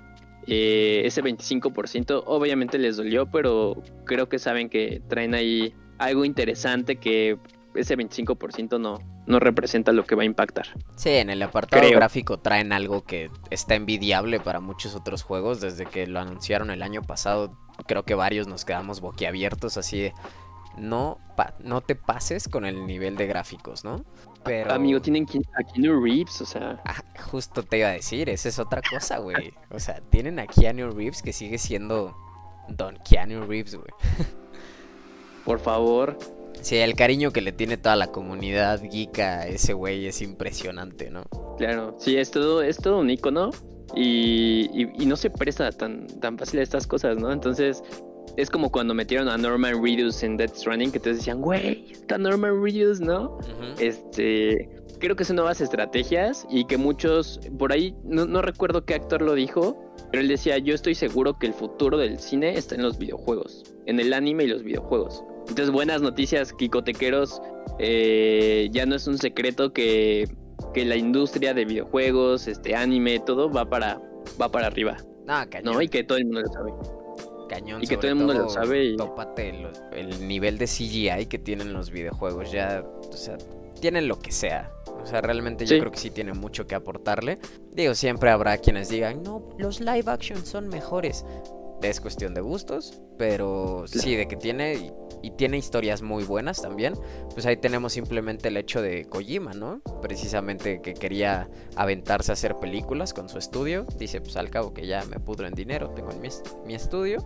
eh, 0.47 1.01
ese 1.05 1.23
25% 1.23 2.23
obviamente 2.27 2.77
les 2.77 2.97
dolió, 2.97 3.25
pero 3.25 3.81
creo 4.05 4.29
que 4.29 4.37
saben 4.37 4.69
que 4.69 5.01
traen 5.07 5.33
ahí 5.33 5.73
algo 5.97 6.23
interesante 6.23 6.97
que 6.97 7.37
ese 7.75 7.97
25% 7.97 8.79
no, 8.79 8.99
no 9.25 9.39
representa 9.39 9.91
lo 9.91 10.05
que 10.05 10.15
va 10.15 10.23
a 10.23 10.25
impactar. 10.25 10.67
Sí, 10.95 11.09
en 11.09 11.29
el 11.29 11.41
apartado 11.41 11.87
gráfico 11.89 12.39
traen 12.39 12.73
algo 12.73 13.03
que 13.03 13.29
está 13.49 13.75
envidiable 13.75 14.39
para 14.39 14.59
muchos 14.59 14.95
otros 14.95 15.23
juegos. 15.23 15.61
Desde 15.61 15.85
que 15.85 16.07
lo 16.07 16.19
anunciaron 16.19 16.71
el 16.71 16.81
año 16.81 17.01
pasado, 17.01 17.57
creo 17.87 18.03
que 18.03 18.15
varios 18.15 18.47
nos 18.47 18.65
quedamos 18.65 19.01
boquiabiertos 19.01 19.77
así 19.77 19.99
de... 19.99 20.13
no, 20.77 21.19
no 21.59 21.81
te 21.81 21.95
pases 21.95 22.47
con 22.47 22.65
el 22.65 22.85
nivel 22.85 23.17
de 23.17 23.27
gráficos, 23.27 23.83
¿no? 23.83 24.03
Pero... 24.43 24.73
Amigo, 24.73 25.01
tienen 25.01 25.25
a 25.57 25.63
Keanu 25.63 26.01
Reeves, 26.03 26.39
o 26.41 26.45
sea... 26.45 26.79
Ah, 26.85 27.03
justo 27.31 27.63
te 27.63 27.79
iba 27.79 27.87
a 27.89 27.93
decir, 27.93 28.29
esa 28.29 28.49
es 28.49 28.59
otra 28.59 28.81
cosa, 28.87 29.17
güey. 29.17 29.53
O 29.71 29.79
sea, 29.79 30.01
tienen 30.11 30.39
a 30.39 30.45
Keanu 30.45 30.91
Reeves 30.91 31.21
que 31.23 31.33
sigue 31.33 31.57
siendo 31.57 32.15
Don 32.69 32.97
Keanu 32.97 33.45
Reeves, 33.45 33.75
güey. 33.75 33.89
Por 35.45 35.59
favor. 35.59 36.17
Sí, 36.61 36.77
el 36.77 36.95
cariño 36.95 37.31
que 37.31 37.41
le 37.41 37.51
tiene 37.51 37.77
toda 37.77 37.95
la 37.95 38.07
comunidad 38.07 38.81
geek 38.81 39.19
a 39.19 39.47
ese 39.47 39.73
güey 39.73 40.07
es 40.07 40.21
impresionante, 40.21 41.09
¿no? 41.09 41.23
Claro, 41.57 41.95
sí, 41.99 42.17
es 42.17 42.31
todo, 42.31 42.61
es 42.61 42.77
todo 42.77 42.99
un 42.99 43.09
icono 43.09 43.51
y, 43.95 44.69
y, 44.73 45.05
no 45.05 45.15
se 45.15 45.29
presta 45.29 45.71
tan, 45.71 46.07
tan 46.19 46.37
fácil 46.37 46.59
a 46.59 46.63
estas 46.63 46.87
cosas, 46.87 47.17
¿no? 47.17 47.31
Entonces, 47.31 47.83
es 48.37 48.49
como 48.49 48.71
cuando 48.71 48.93
metieron 48.93 49.29
a 49.29 49.37
Norman 49.37 49.81
Reedus 49.81 50.23
en 50.23 50.37
Death 50.37 50.63
Running, 50.65 50.91
que 50.91 50.99
te 50.99 51.13
decían, 51.13 51.41
güey, 51.41 51.91
está 51.91 52.17
Norman 52.17 52.61
Reedus, 52.61 52.99
¿no? 52.99 53.37
Este, 53.79 54.69
creo 54.99 55.15
que 55.15 55.23
son 55.23 55.37
nuevas 55.37 55.61
estrategias 55.61 56.45
y 56.49 56.65
que 56.65 56.77
muchos, 56.77 57.39
por 57.57 57.71
ahí, 57.71 57.95
no, 58.03 58.25
no, 58.25 58.41
recuerdo 58.41 58.85
qué 58.85 58.95
actor 58.95 59.21
lo 59.21 59.33
dijo, 59.33 59.77
pero 60.11 60.21
él 60.21 60.27
decía, 60.27 60.57
yo 60.57 60.73
estoy 60.73 60.95
seguro 60.95 61.37
que 61.39 61.47
el 61.47 61.53
futuro 61.53 61.97
del 61.97 62.19
cine 62.19 62.57
está 62.57 62.75
en 62.75 62.81
los 62.81 62.97
videojuegos, 62.97 63.63
en 63.85 63.99
el 63.99 64.13
anime 64.13 64.45
y 64.45 64.47
los 64.47 64.63
videojuegos. 64.63 65.23
Entonces, 65.47 65.71
buenas 65.71 66.01
noticias, 66.01 66.53
Kikotequeros. 66.53 67.41
Eh, 67.79 68.69
ya 68.71 68.85
no 68.85 68.95
es 68.95 69.07
un 69.07 69.17
secreto 69.17 69.73
que, 69.73 70.27
que, 70.73 70.85
la 70.85 70.95
industria 70.95 71.53
de 71.53 71.65
videojuegos, 71.65 72.47
este 72.47 72.75
anime, 72.75 73.19
todo 73.19 73.49
va 73.49 73.69
para, 73.69 74.01
va 74.41 74.49
para 74.49 74.67
arriba. 74.67 74.97
Ah, 75.27 75.45
cañón. 75.49 75.75
¿no? 75.75 75.81
Y 75.81 75.87
que 75.87 76.03
todo 76.03 76.17
el 76.17 76.25
mundo 76.25 76.41
lo 76.41 76.47
sabe. 76.47 76.73
Cañón. 77.49 77.83
Y 77.83 77.87
que 77.87 77.97
todo 77.97 78.07
el 78.07 78.15
mundo 78.15 78.33
lo 78.33 78.49
sabe. 78.49 78.85
Y... 78.85 78.97
Tópate 78.97 79.53
el, 79.93 80.27
nivel 80.27 80.57
de 80.57 80.65
CGI 80.65 81.25
que 81.27 81.37
tienen 81.37 81.73
los 81.73 81.91
videojuegos. 81.91 82.51
Ya, 82.51 82.83
o 82.83 83.13
sea, 83.13 83.37
tienen 83.79 84.07
lo 84.07 84.19
que 84.19 84.31
sea. 84.31 84.71
O 84.87 85.05
sea, 85.05 85.21
realmente 85.21 85.65
yo 85.67 85.77
creo 85.79 85.91
que 85.91 85.99
sí 85.99 86.09
tiene 86.09 86.33
mucho 86.33 86.65
que 86.65 86.73
aportarle. 86.73 87.37
Digo, 87.71 87.93
siempre 87.93 88.31
habrá 88.31 88.57
quienes 88.57 88.89
digan, 88.89 89.21
no, 89.21 89.47
los 89.59 89.79
live 89.79 90.05
action 90.07 90.43
son 90.43 90.67
mejores 90.67 91.23
es 91.89 92.01
cuestión 92.01 92.33
de 92.33 92.41
gustos, 92.41 93.01
pero 93.17 93.85
sí, 93.87 94.15
de 94.15 94.27
que 94.27 94.35
tiene 94.35 94.93
y, 95.25 95.31
tiene 95.31 95.57
historias 95.57 96.01
muy 96.01 96.23
buenas 96.23 96.61
también. 96.61 96.93
Pues 97.33 97.45
ahí 97.45 97.57
tenemos 97.57 97.93
simplemente 97.93 98.47
el 98.47 98.57
hecho 98.57 98.81
de 98.81 99.05
Kojima, 99.05 99.53
¿no? 99.53 99.81
Precisamente 100.01 100.81
que 100.81 100.93
quería 100.93 101.49
aventarse 101.75 102.31
a 102.31 102.33
hacer 102.33 102.55
películas 102.55 103.13
con 103.13 103.29
su 103.29 103.37
estudio. 103.37 103.85
Dice, 103.97 104.21
pues 104.21 104.37
al 104.37 104.49
cabo 104.49 104.73
que 104.73 104.87
ya 104.87 105.03
me 105.05 105.19
pudro 105.19 105.47
en 105.47 105.53
dinero, 105.53 105.89
tengo 105.89 106.11
en 106.11 106.21
mi, 106.21 106.29
mi 106.65 106.75
estudio. 106.75 107.25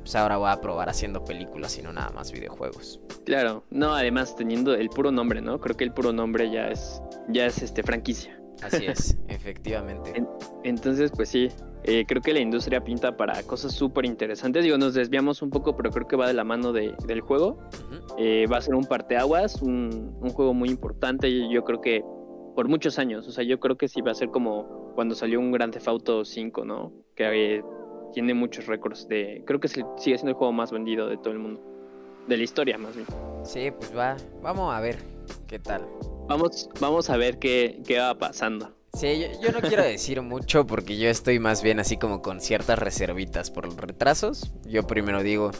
Pues 0.00 0.14
ahora 0.16 0.38
voy 0.38 0.50
a 0.50 0.60
probar 0.60 0.88
haciendo 0.88 1.24
películas 1.24 1.76
y 1.78 1.82
no 1.82 1.92
nada 1.92 2.10
más 2.10 2.32
videojuegos. 2.32 3.00
Claro, 3.24 3.64
no, 3.70 3.94
además 3.94 4.34
teniendo 4.34 4.74
el 4.74 4.88
puro 4.88 5.10
nombre, 5.10 5.40
¿no? 5.42 5.60
Creo 5.60 5.76
que 5.76 5.84
el 5.84 5.92
puro 5.92 6.12
nombre 6.12 6.50
ya 6.50 6.68
es, 6.68 7.02
ya 7.28 7.46
es 7.46 7.62
este 7.62 7.82
franquicia. 7.82 8.40
Así 8.62 8.86
es, 8.86 9.16
efectivamente. 9.28 10.24
entonces, 10.64 11.10
pues 11.14 11.28
sí, 11.28 11.48
eh, 11.84 12.04
creo 12.06 12.20
que 12.20 12.32
la 12.32 12.40
industria 12.40 12.82
pinta 12.82 13.16
para 13.16 13.42
cosas 13.44 13.72
súper 13.72 14.04
interesantes. 14.04 14.64
Digo, 14.64 14.76
nos 14.76 14.94
desviamos 14.94 15.42
un 15.42 15.50
poco, 15.50 15.76
pero 15.76 15.90
creo 15.90 16.06
que 16.06 16.16
va 16.16 16.26
de 16.26 16.34
la 16.34 16.44
mano 16.44 16.72
de, 16.72 16.94
del 17.06 17.20
juego. 17.20 17.58
Eh, 18.18 18.46
va 18.52 18.58
a 18.58 18.60
ser 18.60 18.74
un 18.74 18.84
parteaguas, 18.84 19.62
un, 19.62 20.16
un 20.20 20.30
juego 20.30 20.52
muy 20.52 20.68
importante. 20.68 21.48
Yo 21.48 21.64
creo 21.64 21.80
que 21.80 22.04
por 22.54 22.68
muchos 22.68 22.98
años, 22.98 23.26
o 23.26 23.32
sea, 23.32 23.44
yo 23.44 23.58
creo 23.60 23.76
que 23.76 23.88
sí 23.88 24.02
va 24.02 24.10
a 24.10 24.14
ser 24.14 24.28
como 24.28 24.92
cuando 24.94 25.14
salió 25.14 25.40
un 25.40 25.52
Grand 25.52 25.72
Theft 25.72 25.88
Auto 25.88 26.24
5, 26.24 26.64
¿no? 26.64 26.92
Que 27.14 27.56
eh, 27.56 27.64
tiene 28.12 28.34
muchos 28.34 28.66
récords 28.66 29.08
de. 29.08 29.42
Creo 29.46 29.60
que 29.60 29.68
sigue 29.68 29.86
siendo 29.96 30.28
el 30.28 30.34
juego 30.34 30.52
más 30.52 30.72
vendido 30.72 31.08
de 31.08 31.16
todo 31.16 31.32
el 31.32 31.38
mundo. 31.38 31.62
De 32.28 32.36
la 32.36 32.42
historia, 32.42 32.76
más 32.76 32.94
bien. 32.94 33.06
Sí, 33.44 33.70
pues 33.70 33.96
va. 33.96 34.16
Vamos 34.42 34.74
a 34.74 34.80
ver 34.80 34.98
qué 35.46 35.58
tal. 35.58 35.86
Vamos, 36.28 36.68
vamos 36.80 37.08
a 37.08 37.16
ver 37.16 37.38
qué, 37.38 37.80
qué 37.86 37.98
va 37.98 38.14
pasando. 38.16 38.74
Sí, 38.92 39.26
yo, 39.40 39.52
no 39.52 39.60
quiero 39.60 39.84
decir 39.84 40.20
mucho 40.20 40.66
porque 40.66 40.98
yo 40.98 41.08
estoy 41.08 41.38
más 41.38 41.62
bien 41.62 41.78
así 41.78 41.96
como 41.96 42.22
con 42.22 42.40
ciertas 42.40 42.78
reservitas 42.78 43.50
por 43.50 43.66
los 43.66 43.76
retrasos. 43.76 44.52
Yo 44.66 44.86
primero 44.86 45.22
digo, 45.22 45.52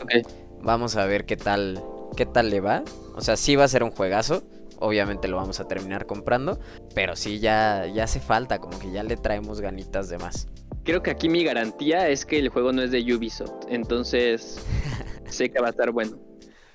vamos 0.60 0.96
a 0.96 1.06
ver 1.06 1.26
qué 1.26 1.36
tal, 1.36 1.82
qué 2.16 2.26
tal 2.26 2.50
le 2.50 2.60
va. 2.60 2.82
O 3.14 3.20
sea, 3.20 3.36
sí 3.36 3.56
va 3.56 3.64
a 3.64 3.68
ser 3.68 3.84
un 3.84 3.92
juegazo. 3.92 4.42
Obviamente 4.78 5.28
lo 5.28 5.36
vamos 5.36 5.60
a 5.60 5.68
terminar 5.68 6.06
comprando. 6.06 6.58
Pero 6.94 7.14
sí, 7.14 7.38
ya, 7.38 7.86
ya 7.86 8.04
hace 8.04 8.18
falta, 8.18 8.58
como 8.58 8.78
que 8.78 8.90
ya 8.90 9.04
le 9.04 9.16
traemos 9.16 9.60
ganitas 9.60 10.08
de 10.08 10.18
más. 10.18 10.48
Creo 10.84 11.02
que 11.02 11.10
aquí 11.10 11.28
mi 11.28 11.44
garantía 11.44 12.08
es 12.08 12.26
que 12.26 12.38
el 12.38 12.48
juego 12.48 12.72
no 12.72 12.82
es 12.82 12.90
de 12.90 13.00
Ubisoft. 13.14 13.66
Entonces, 13.68 14.58
sé 15.30 15.50
que 15.50 15.60
va 15.60 15.68
a 15.68 15.70
estar 15.70 15.92
bueno. 15.92 16.18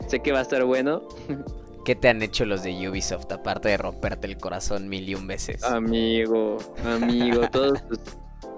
Sé 0.07 0.21
que 0.21 0.31
va 0.31 0.39
a 0.39 0.43
estar 0.43 0.63
bueno. 0.63 1.07
¿Qué 1.85 1.93
te 1.93 2.09
han 2.09 2.23
hecho 2.23 2.45
los 2.45 2.63
de 2.63 2.89
Ubisoft 2.89 3.31
aparte 3.31 3.69
de 3.69 3.77
romperte 3.77 4.25
el 4.25 4.37
corazón 4.37 4.89
mil 4.89 5.07
y 5.07 5.13
un 5.13 5.27
veces? 5.27 5.63
Amigo, 5.63 6.57
amigo, 6.83 7.47
todos, 7.51 7.83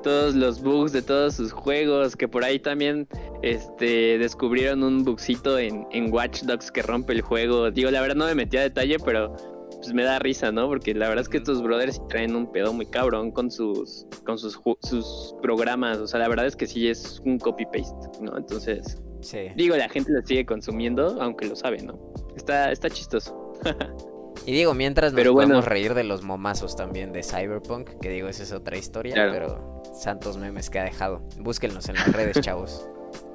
todos 0.02 0.34
los 0.34 0.62
bugs 0.62 0.94
de 0.94 1.02
todos 1.02 1.36
sus 1.36 1.52
juegos, 1.52 2.16
que 2.16 2.30
por 2.30 2.46
ahí 2.46 2.58
también 2.58 3.06
este, 3.42 4.18
descubrieron 4.18 4.82
un 4.82 5.04
bugcito 5.04 5.60
en, 5.60 5.86
en 5.92 6.12
Watch 6.14 6.44
Dogs 6.44 6.72
que 6.72 6.82
rompe 6.82 7.12
el 7.12 7.22
juego. 7.22 7.70
Digo, 7.70 7.92
la 7.92 8.00
verdad 8.00 8.16
no 8.16 8.28
me 8.28 8.36
metí 8.36 8.56
a 8.56 8.62
detalle, 8.62 8.96
pero 9.04 9.36
pues 9.76 9.94
me 9.94 10.04
da 10.04 10.20
risa, 10.20 10.54
¿no? 10.54 10.70
Porque 10.70 10.94
la 10.94 11.10
verdad 11.10 11.24
es 11.24 11.30
que 11.30 11.38
estos 11.38 11.62
brothers 11.62 12.02
traen 12.08 12.34
un 12.34 12.50
pedo 12.50 12.72
muy 12.72 12.86
cabrón 12.86 13.32
con 13.32 13.52
sus 13.52 14.06
con 14.26 14.38
sus, 14.38 14.58
sus 14.84 15.36
programas. 15.42 15.98
O 15.98 16.08
sea, 16.08 16.22
la 16.22 16.30
verdad 16.30 16.46
es 16.46 16.56
que 16.56 16.66
sí 16.66 16.88
es 16.88 17.22
un 17.26 17.40
copy-paste, 17.40 18.22
¿no? 18.22 18.38
Entonces, 18.38 19.02
Digo, 19.56 19.76
la 19.76 19.90
gente 19.90 20.12
lo 20.12 20.22
sigue 20.22 20.46
consumiendo, 20.46 21.22
aunque 21.22 21.48
lo 21.48 21.56
sabe, 21.56 21.82
¿no? 21.82 22.00
Está, 22.36 22.72
está 22.72 22.90
chistoso. 22.90 23.54
y 24.46 24.52
digo, 24.52 24.74
mientras 24.74 25.14
nos 25.14 25.28
podemos 25.28 25.66
reír 25.66 25.94
de 25.94 26.04
los 26.04 26.24
momazos 26.24 26.76
también 26.76 27.12
de 27.12 27.24
Cyberpunk, 27.24 28.00
que 28.00 28.10
digo, 28.10 28.28
esa 28.28 28.44
es 28.44 28.52
otra 28.52 28.78
historia, 28.78 29.30
pero 29.32 29.82
santos 29.94 30.38
memes 30.38 30.70
que 30.70 30.80
ha 30.80 30.84
dejado. 30.84 31.22
Búsquenlos 31.40 31.90
en 31.90 31.96
las 31.96 32.12
redes, 32.14 32.40
chavos. 32.42 32.90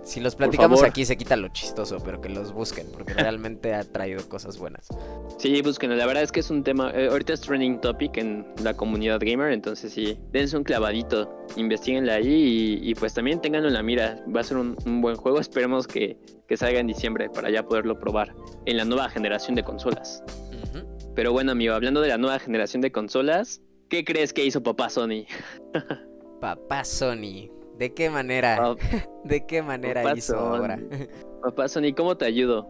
Si 0.04 0.20
los 0.20 0.34
platicamos 0.34 0.82
aquí 0.82 1.04
se 1.04 1.16
quita 1.16 1.36
lo 1.36 1.48
chistoso, 1.48 1.98
pero 2.04 2.20
que 2.20 2.28
los 2.28 2.52
busquen, 2.52 2.88
porque 2.92 3.14
realmente 3.14 3.74
ha 3.74 3.84
traído 3.84 4.28
cosas 4.28 4.58
buenas. 4.58 4.88
Sí, 5.38 5.62
búsquenlo. 5.62 5.96
La 5.96 6.06
verdad 6.06 6.22
es 6.22 6.32
que 6.32 6.40
es 6.40 6.50
un 6.50 6.64
tema. 6.64 6.90
Eh, 6.90 7.08
ahorita 7.08 7.32
es 7.34 7.40
trending 7.40 7.80
topic 7.80 8.16
en 8.16 8.46
la 8.62 8.74
comunidad 8.74 9.20
gamer, 9.20 9.52
entonces 9.52 9.92
sí, 9.92 10.18
dense 10.32 10.56
un 10.56 10.64
clavadito, 10.64 11.46
investiguenla 11.56 12.14
ahí 12.14 12.80
y, 12.82 12.94
pues 12.94 13.14
también 13.14 13.40
tenganlo 13.40 13.68
en 13.68 13.74
la 13.74 13.82
mira. 13.82 14.24
Va 14.34 14.40
a 14.40 14.44
ser 14.44 14.56
un, 14.56 14.76
buen 15.00 15.16
juego. 15.16 15.38
Esperemos 15.38 15.86
que, 15.86 16.18
salga 16.56 16.80
en 16.80 16.86
diciembre 16.86 17.30
para 17.30 17.48
ya 17.48 17.62
poderlo 17.64 17.98
probar 17.98 18.34
en 18.66 18.76
la 18.76 18.84
nueva 18.84 19.08
generación 19.08 19.54
de 19.54 19.62
consolas. 19.62 20.22
Pero 21.14 21.32
bueno, 21.32 21.52
amigo, 21.52 21.74
hablando 21.74 22.00
de 22.00 22.08
la 22.08 22.18
nueva 22.18 22.38
generación 22.38 22.82
de 22.82 22.92
consolas, 22.92 23.62
¿qué 23.88 24.04
crees 24.04 24.32
que 24.32 24.44
hizo 24.44 24.62
papá 24.62 24.90
Sony? 24.90 25.24
papá 26.40 26.84
Sony. 26.84 27.61
¿De 27.82 27.92
qué 27.92 28.10
manera? 28.10 28.76
¿De 29.24 29.44
qué 29.44 29.60
manera 29.60 30.14
hizo 30.16 30.38
ahora? 30.38 30.78
Papá 31.42 31.66
Sony, 31.66 31.92
¿cómo 31.96 32.16
te 32.16 32.24
ayudo? 32.24 32.68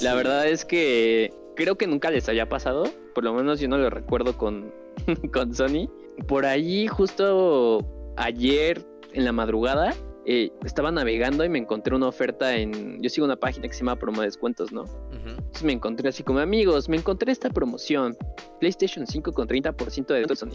La 0.00 0.16
verdad 0.16 0.48
es 0.48 0.64
que 0.64 1.32
creo 1.54 1.78
que 1.78 1.86
nunca 1.86 2.10
les 2.10 2.28
haya 2.28 2.48
pasado, 2.48 2.88
por 3.14 3.22
lo 3.22 3.32
menos 3.34 3.60
yo 3.60 3.68
no 3.68 3.78
lo 3.78 3.88
recuerdo 3.88 4.36
con, 4.36 4.74
con 5.32 5.54
Sony. 5.54 5.88
Por 6.26 6.44
allí, 6.44 6.88
justo 6.88 7.86
ayer 8.16 8.84
en 9.12 9.24
la 9.24 9.30
madrugada, 9.30 9.94
eh, 10.26 10.50
estaba 10.64 10.90
navegando 10.90 11.44
y 11.44 11.48
me 11.48 11.60
encontré 11.60 11.94
una 11.94 12.08
oferta 12.08 12.56
en. 12.56 13.00
Yo 13.00 13.10
sigo 13.10 13.26
una 13.26 13.36
página 13.36 13.68
que 13.68 13.74
se 13.74 13.84
llama 13.84 13.94
Promo 13.94 14.22
Descuentos, 14.22 14.72
¿no? 14.72 14.86
Entonces 15.12 15.62
me 15.62 15.72
encontré 15.72 16.08
así 16.08 16.24
como 16.24 16.40
amigos, 16.40 16.88
me 16.88 16.96
encontré 16.96 17.30
esta 17.30 17.48
promoción: 17.48 18.16
PlayStation 18.58 19.06
5 19.06 19.30
con 19.30 19.46
30% 19.46 20.06
de 20.06 20.34
Sony. 20.34 20.50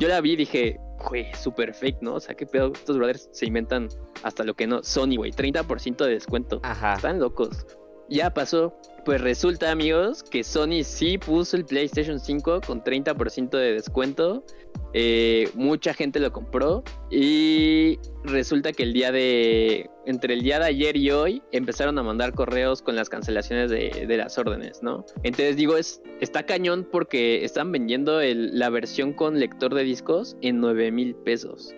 Yo 0.00 0.08
la 0.08 0.20
vi 0.20 0.32
y 0.32 0.36
dije, 0.36 0.80
güey, 1.08 1.32
super 1.34 1.74
fake, 1.74 1.98
¿no? 2.00 2.14
O 2.14 2.20
sea, 2.20 2.34
qué 2.34 2.46
pedo, 2.46 2.72
estos 2.72 2.96
brothers 2.96 3.28
se 3.32 3.46
inventan 3.46 3.88
hasta 4.22 4.44
lo 4.44 4.54
que 4.54 4.66
no. 4.66 4.82
Sony, 4.82 5.16
güey, 5.16 5.32
30% 5.32 6.04
de 6.04 6.12
descuento. 6.12 6.60
Ajá. 6.62 6.94
Están 6.94 7.18
locos. 7.18 7.66
Ya 8.10 8.34
pasó. 8.34 8.74
Pues 9.04 9.20
resulta, 9.20 9.70
amigos, 9.70 10.22
que 10.22 10.44
Sony 10.44 10.82
sí 10.82 11.16
puso 11.16 11.56
el 11.56 11.64
PlayStation 11.64 12.20
5 12.20 12.60
con 12.66 12.82
30% 12.82 13.50
de 13.50 13.72
descuento. 13.72 14.44
Eh, 14.92 15.48
mucha 15.54 15.94
gente 15.94 16.18
lo 16.18 16.32
compró 16.32 16.82
y 17.10 17.98
resulta 18.24 18.72
que 18.72 18.82
el 18.82 18.92
día 18.92 19.12
de 19.12 19.88
entre 20.04 20.34
el 20.34 20.42
día 20.42 20.58
de 20.58 20.64
ayer 20.66 20.96
y 20.96 21.12
hoy 21.12 21.42
empezaron 21.52 21.96
a 21.98 22.02
mandar 22.02 22.34
correos 22.34 22.82
con 22.82 22.96
las 22.96 23.08
cancelaciones 23.08 23.70
de, 23.70 24.16
las 24.16 24.36
órdenes, 24.36 24.82
¿no? 24.82 25.06
Entonces 25.22 25.56
digo, 25.56 25.76
es, 25.76 26.02
está 26.20 26.44
cañón 26.44 26.86
porque 26.90 27.44
están 27.44 27.70
vendiendo 27.70 28.20
la 28.20 28.68
versión 28.70 29.12
con 29.12 29.38
lector 29.38 29.72
de 29.72 29.84
discos 29.84 30.36
en 30.42 30.60
9 30.60 30.90
mil 30.90 31.14
pesos. 31.14 31.72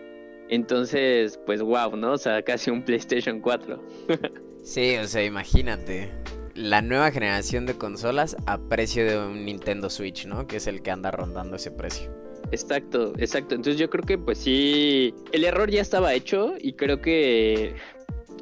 Entonces, 0.49 1.39
pues 1.45 1.63
wow, 1.63 1.95
¿no? 1.97 2.13
O 2.13 2.19
sea, 2.19 2.43
casi 2.43 2.71
un 2.71 2.83
PlayStation 2.83 3.41
4. 3.41 3.83
sí, 4.63 4.97
o 4.97 5.07
sea, 5.07 5.25
imagínate. 5.25 6.11
La 6.55 6.83
nueva 6.83 7.11
generación 7.11 7.65
de 7.65 7.75
consolas 7.75 8.37
a 8.47 8.59
precio 8.59 9.07
de 9.07 9.19
un 9.19 9.47
Nintendo 9.47 9.89
Switch, 9.89 10.27
¿no? 10.27 10.47
Que 10.47 10.57
es 10.57 10.67
el 10.67 10.83
que 10.83 10.91
anda 10.91 11.11
rondando 11.11 11.57
ese 11.57 11.71
precio. 11.71 12.11
Exacto, 12.51 13.15
exacto. 13.17 13.55
Entonces 13.55 13.81
yo 13.81 13.89
creo 13.89 14.05
que 14.05 14.19
pues 14.19 14.39
sí, 14.39 15.15
el 15.33 15.45
error 15.45 15.71
ya 15.71 15.81
estaba 15.81 16.13
hecho 16.13 16.55
y 16.61 16.75
creo 16.75 17.01
que 17.01 17.75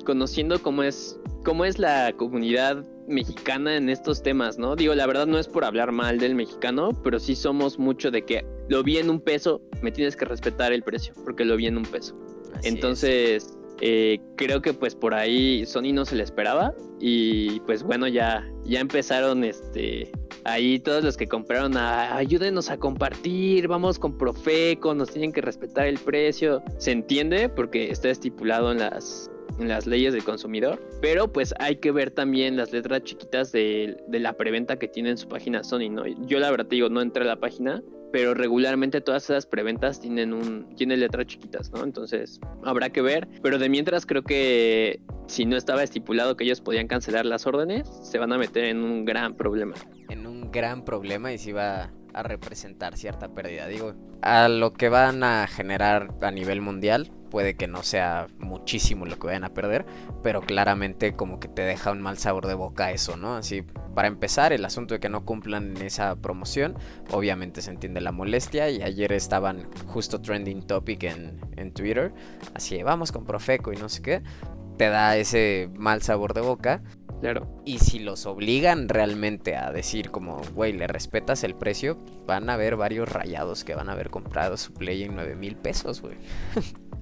conociendo 0.05 0.61
cómo 0.61 0.83
es, 0.83 1.21
cómo 1.45 1.65
es 1.65 1.79
la 1.79 2.13
comunidad 2.17 2.85
mexicana 3.07 3.77
en 3.77 3.89
estos 3.89 4.23
temas, 4.23 4.59
¿no? 4.59 4.75
Digo, 4.75 4.95
la 4.95 5.07
verdad 5.07 5.27
no 5.27 5.39
es 5.39 5.47
por 5.47 5.65
hablar 5.65 5.93
mal 5.93 6.19
del 6.19 6.35
mexicano, 6.35 6.91
pero 7.05 7.21
sí 7.21 7.37
somos 7.37 7.79
mucho 7.79 8.11
de 8.11 8.25
que 8.25 8.45
lo 8.69 8.83
vi 8.83 8.99
en 8.99 9.11
un 9.11 9.21
peso, 9.21 9.63
me 9.83 9.93
tienes 9.93 10.17
que 10.17 10.25
respetar 10.25 10.73
el 10.73 10.83
precio, 10.83 11.15
porque 11.25 11.45
lo 11.45 11.57
vi 11.57 11.67
en 11.67 11.77
un 11.77 11.85
peso. 11.85 12.19
Entonces, 12.63 13.57
eh, 13.81 14.21
creo 14.37 14.61
que 14.61 14.75
pues 14.75 14.95
por 14.95 15.15
ahí 15.15 15.65
Sony 15.67 15.93
no 15.93 16.05
se 16.05 16.17
le 16.17 16.23
esperaba 16.23 16.75
y 17.01 17.61
pues 17.61 17.83
bueno, 17.83 18.07
ya, 18.09 18.47
ya 18.65 18.81
empezaron 18.81 19.45
este... 19.45 20.11
Ahí 20.45 20.79
todos 20.79 21.05
los 21.05 21.19
que 21.19 21.27
compraron, 21.27 21.77
a, 21.77 22.17
ayúdenos 22.17 22.71
a 22.71 22.79
compartir, 22.79 23.69
vamos 23.69 23.99
con 23.99 24.17
Profeco, 24.17 24.95
nos 24.95 25.11
tienen 25.11 25.33
que 25.33 25.43
respetar 25.43 25.87
el 25.87 25.99
precio. 25.99 26.63
Se 26.79 26.93
entiende 26.93 27.51
porque 27.51 27.91
está 27.91 28.09
estipulado 28.09 28.73
en 28.73 28.79
las, 28.79 29.31
en 29.59 29.69
las 29.69 29.87
leyes 29.87 30.15
del 30.15 30.25
consumidor, 30.25 30.81
pero 31.03 31.31
pues 31.31 31.53
hay 31.59 31.77
que 31.77 31.93
ver 31.93 32.11
también 32.11 32.57
las 32.57 32.73
letras 32.73 33.03
chiquitas 33.05 33.53
de, 33.53 33.99
de 34.09 34.19
la 34.19 34.33
preventa 34.33 34.79
que 34.79 34.89
tiene 34.89 35.11
en 35.11 35.19
su 35.19 35.29
página 35.29 35.63
Sony, 35.63 35.91
¿no? 35.91 36.07
Yo 36.27 36.39
la 36.39 36.51
verdad 36.51 36.67
digo, 36.71 36.89
no 36.89 37.03
entré 37.03 37.23
a 37.23 37.27
la 37.27 37.37
página, 37.37 37.83
pero 38.13 38.35
regularmente 38.35 39.01
todas 39.01 39.25
esas 39.25 39.47
preventas 39.47 40.01
tienen 40.01 40.33
un 40.33 40.75
tienen 40.77 41.01
letras 41.01 41.27
chiquitas, 41.27 41.71
¿no? 41.71 41.85
Entonces, 41.85 42.41
habrá 42.65 42.91
que 42.91 43.03
ver, 43.03 43.29
pero 43.43 43.59
de 43.59 43.69
mientras 43.69 44.07
creo 44.07 44.23
que 44.23 45.01
si 45.27 45.45
no 45.45 45.57
estaba 45.57 45.83
estipulado 45.83 46.37
que 46.37 46.45
ellos 46.45 46.61
podían 46.61 46.89
cancelar 46.89 47.27
las 47.27 47.47
órdenes, 47.47 47.89
se 48.03 48.19
van 48.19 48.33
a 48.33 48.39
meter 48.39 48.65
en 48.65 48.83
un 48.83 49.05
gran 49.05 49.35
problema. 49.35 49.75
En 50.09 50.27
un 50.27 50.51
gran 50.51 50.85
problema 50.85 51.33
y 51.33 51.39
se 51.39 51.53
va 51.53 51.91
a 52.13 52.23
representar 52.23 52.97
cierta 52.97 53.29
pérdida. 53.29 53.67
Digo, 53.69 53.95
a 54.23 54.49
lo 54.49 54.73
que 54.73 54.89
van 54.89 55.23
a 55.23 55.47
generar 55.47 56.13
a 56.21 56.31
nivel 56.31 56.61
mundial, 56.61 57.13
puede 57.31 57.55
que 57.55 57.69
no 57.69 57.83
sea 57.83 58.27
muchísimo 58.39 59.07
lo 59.07 59.19
que 59.19 59.29
vayan 59.29 59.45
a 59.45 59.55
perder, 59.55 59.87
pero 60.23 60.41
claramente 60.41 61.15
como 61.15 61.41
que 61.41 61.49
te 61.49 61.63
deja 61.63 61.93
un 61.93 62.01
mal 62.03 62.19
sabor 62.19 62.47
de 62.47 62.55
boca 62.55 62.91
eso, 62.91 63.17
¿no? 63.17 63.37
Así, 63.37 63.65
para 63.95 64.09
empezar, 64.09 64.53
el 64.53 64.65
asunto 64.65 64.95
de 64.95 65.01
que 65.01 65.09
no 65.09 65.25
cumplan 65.25 65.77
esa 65.79 66.17
promoción, 66.17 66.77
obviamente 67.11 67.63
se 67.63 67.71
entiende 67.71 68.01
la 68.01 68.13
molestia 68.13 68.71
y 68.71 68.83
ayer 68.83 69.13
estaban 69.13 69.69
justo 69.87 70.21
trending 70.21 70.67
topic 70.67 71.05
en, 71.05 71.41
en 71.57 71.73
Twitter, 71.73 72.13
así, 72.55 72.83
vamos 72.83 73.13
con 73.13 73.25
Profeco 73.25 73.73
y 73.73 73.77
no 73.77 73.89
sé 73.89 74.03
qué, 74.03 74.23
te 74.77 74.89
da 74.89 75.17
ese 75.17 75.69
mal 75.75 76.03
sabor 76.03 76.33
de 76.33 76.41
boca. 76.41 76.83
Claro. 77.21 77.63
Y 77.67 77.81
si 77.81 77.99
los 77.99 78.25
obligan 78.25 78.89
realmente 78.89 79.55
a 79.55 79.71
decir 79.73 80.11
como, 80.11 80.41
güey, 80.55 80.73
le 80.73 80.87
respetas 80.87 81.45
el 81.45 81.55
precio, 81.55 81.99
van 82.27 82.49
a 82.49 82.55
haber 82.55 82.77
varios 82.77 83.07
rayados 83.11 83.63
que 83.63 83.75
van 83.75 83.91
a 83.91 83.93
haber 83.93 84.09
comprado 84.09 84.57
su 84.57 84.73
play 84.73 85.03
en 85.03 85.17
9 85.17 85.37
mil 85.37 85.55
pesos, 85.57 86.01
güey. 86.01 86.17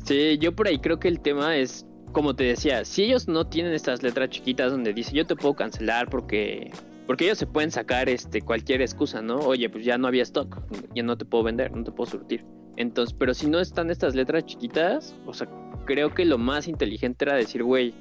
Sí, 0.05 0.39
yo 0.39 0.57
por 0.57 0.67
ahí 0.69 0.79
creo 0.79 0.99
que 0.99 1.09
el 1.09 1.21
tema 1.21 1.57
es, 1.57 1.87
como 2.13 2.35
te 2.35 2.45
decía, 2.45 2.85
si 2.85 3.05
ellos 3.05 3.29
no 3.29 3.47
tienen 3.47 3.73
estas 3.73 4.03
letras 4.03 4.31
chiquitas 4.31 4.73
donde 4.73 4.93
dice 4.93 5.15
yo 5.15 5.27
te 5.27 5.37
puedo 5.37 5.55
cancelar 5.55 6.09
porque 6.09 6.71
porque 7.07 7.25
ellos 7.25 7.39
se 7.39 7.47
pueden 7.47 7.71
sacar 7.71 8.09
este 8.11 8.43
cualquier 8.43 8.83
excusa, 8.83 9.23
¿no? 9.23 9.37
Oye, 9.39 9.71
pues 9.71 9.83
ya 9.85 9.97
no 9.97 10.09
había 10.09 10.23
stock, 10.25 10.61
ya 10.95 11.03
no 11.03 11.17
te 11.17 11.25
puedo 11.25 11.45
vender, 11.45 11.75
no 11.75 11.83
te 11.83 11.91
puedo 11.91 12.11
surtir. 12.11 12.45
Entonces, 12.77 13.17
pero 13.19 13.33
si 13.33 13.49
no 13.49 13.61
están 13.61 13.91
estas 13.91 14.15
letras 14.15 14.45
chiquitas, 14.45 15.15
o 15.25 15.33
sea, 15.33 15.49
creo 15.87 16.15
que 16.15 16.27
lo 16.27 16.37
más 16.37 16.69
inteligente 16.69 17.25
era 17.25 17.35
decir, 17.35 17.63
güey, 17.63 17.95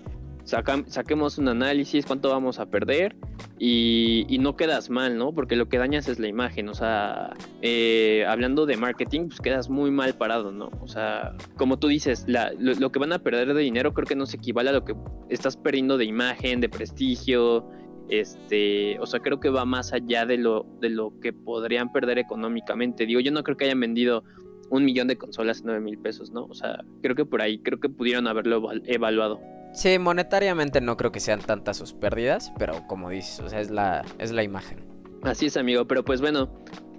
saquemos 0.48 1.38
un 1.38 1.50
análisis, 1.50 2.06
cuánto 2.06 2.30
vamos 2.30 2.60
a 2.60 2.68
perder 2.68 3.16
y, 3.60 4.38
no 4.40 4.56
quedas 4.56 4.90
mal, 4.90 5.18
¿no? 5.18 5.34
Porque 5.34 5.56
lo 5.56 5.68
que 5.68 5.78
dañas 5.78 6.08
es 6.08 6.20
la 6.20 6.28
imagen, 6.28 6.70
o 6.70 6.74
sea, 6.74 7.34
eh, 7.62 8.26
hablando 8.28 8.66
de 8.66 8.78
marketing, 8.78 9.28
pues 9.28 9.42
quedas 9.42 9.70
muy 9.70 9.92
mal 9.92 10.14
parado, 10.16 10.52
¿no? 10.52 10.70
O 10.80 10.88
sea, 10.88 11.36
como 11.58 11.78
tú 11.80 11.88
dices, 11.88 12.26
lo, 12.28 12.92
que 12.92 13.00
van 13.00 13.12
a 13.14 13.20
perder 13.20 13.54
de 13.54 13.62
dinero 13.62 13.94
creo 13.94 14.06
que 14.06 14.16
no 14.16 14.26
se 14.26 14.38
equivale 14.38 14.70
a 14.70 14.74
lo 14.74 14.86
que 14.86 14.96
estás 15.30 15.58
perdiendo 15.58 15.98
de 15.98 16.06
imagen, 16.06 16.62
de 16.62 16.70
prestigio, 16.70 17.70
este, 18.10 18.98
o 19.00 19.06
sea, 19.06 19.20
creo 19.20 19.40
que 19.40 19.50
va 19.50 19.66
más 19.66 19.92
allá 19.92 20.26
de 20.26 20.38
lo, 20.38 20.66
de 20.80 20.90
lo 20.90 21.20
que 21.20 21.34
podrían 21.34 21.92
perder 21.92 22.20
económicamente. 22.20 23.06
Digo, 23.06 23.20
yo 23.20 23.32
no 23.32 23.44
creo 23.44 23.58
que 23.58 23.66
hayan 23.66 23.82
vendido 23.82 24.24
un 24.70 24.86
millón 24.86 25.08
de 25.08 25.18
consolas 25.18 25.60
en 25.60 25.68
9 25.68 25.82
mil 25.82 25.98
pesos, 25.98 26.32
¿no? 26.32 26.46
O 26.46 26.54
sea, 26.54 26.84
creo 27.02 27.16
que 27.16 27.26
por 27.26 27.42
ahí, 27.42 27.60
creo 27.60 27.80
que 27.80 27.90
pudieron 27.90 28.28
haberlo 28.28 28.70
evaluado. 28.86 29.42
Sí, 29.78 30.00
monetariamente 30.00 30.82
no 30.82 30.98
creo 30.98 31.12
que 31.12 31.20
sean 31.20 31.40
tantas 31.40 31.78
sus 31.78 31.94
pérdidas, 31.94 32.52
pero 32.58 32.88
como 32.88 33.12
dices, 33.12 33.40
o 33.42 33.48
sea, 33.48 33.60
es 33.60 33.70
la, 33.70 34.04
es 34.18 34.32
la 34.32 34.42
imagen. 34.42 34.84
Así 35.22 35.46
es, 35.46 35.56
amigo, 35.56 35.86
pero 35.88 36.04
pues 36.04 36.20
bueno, 36.20 36.50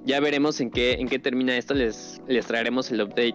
ya 0.04 0.20
veremos 0.20 0.60
en 0.60 0.70
qué, 0.70 0.92
en 0.92 1.08
qué 1.08 1.18
termina 1.18 1.56
esto, 1.56 1.74
les, 1.74 2.22
les 2.28 2.46
traeremos 2.46 2.92
el 2.92 3.02
update 3.02 3.34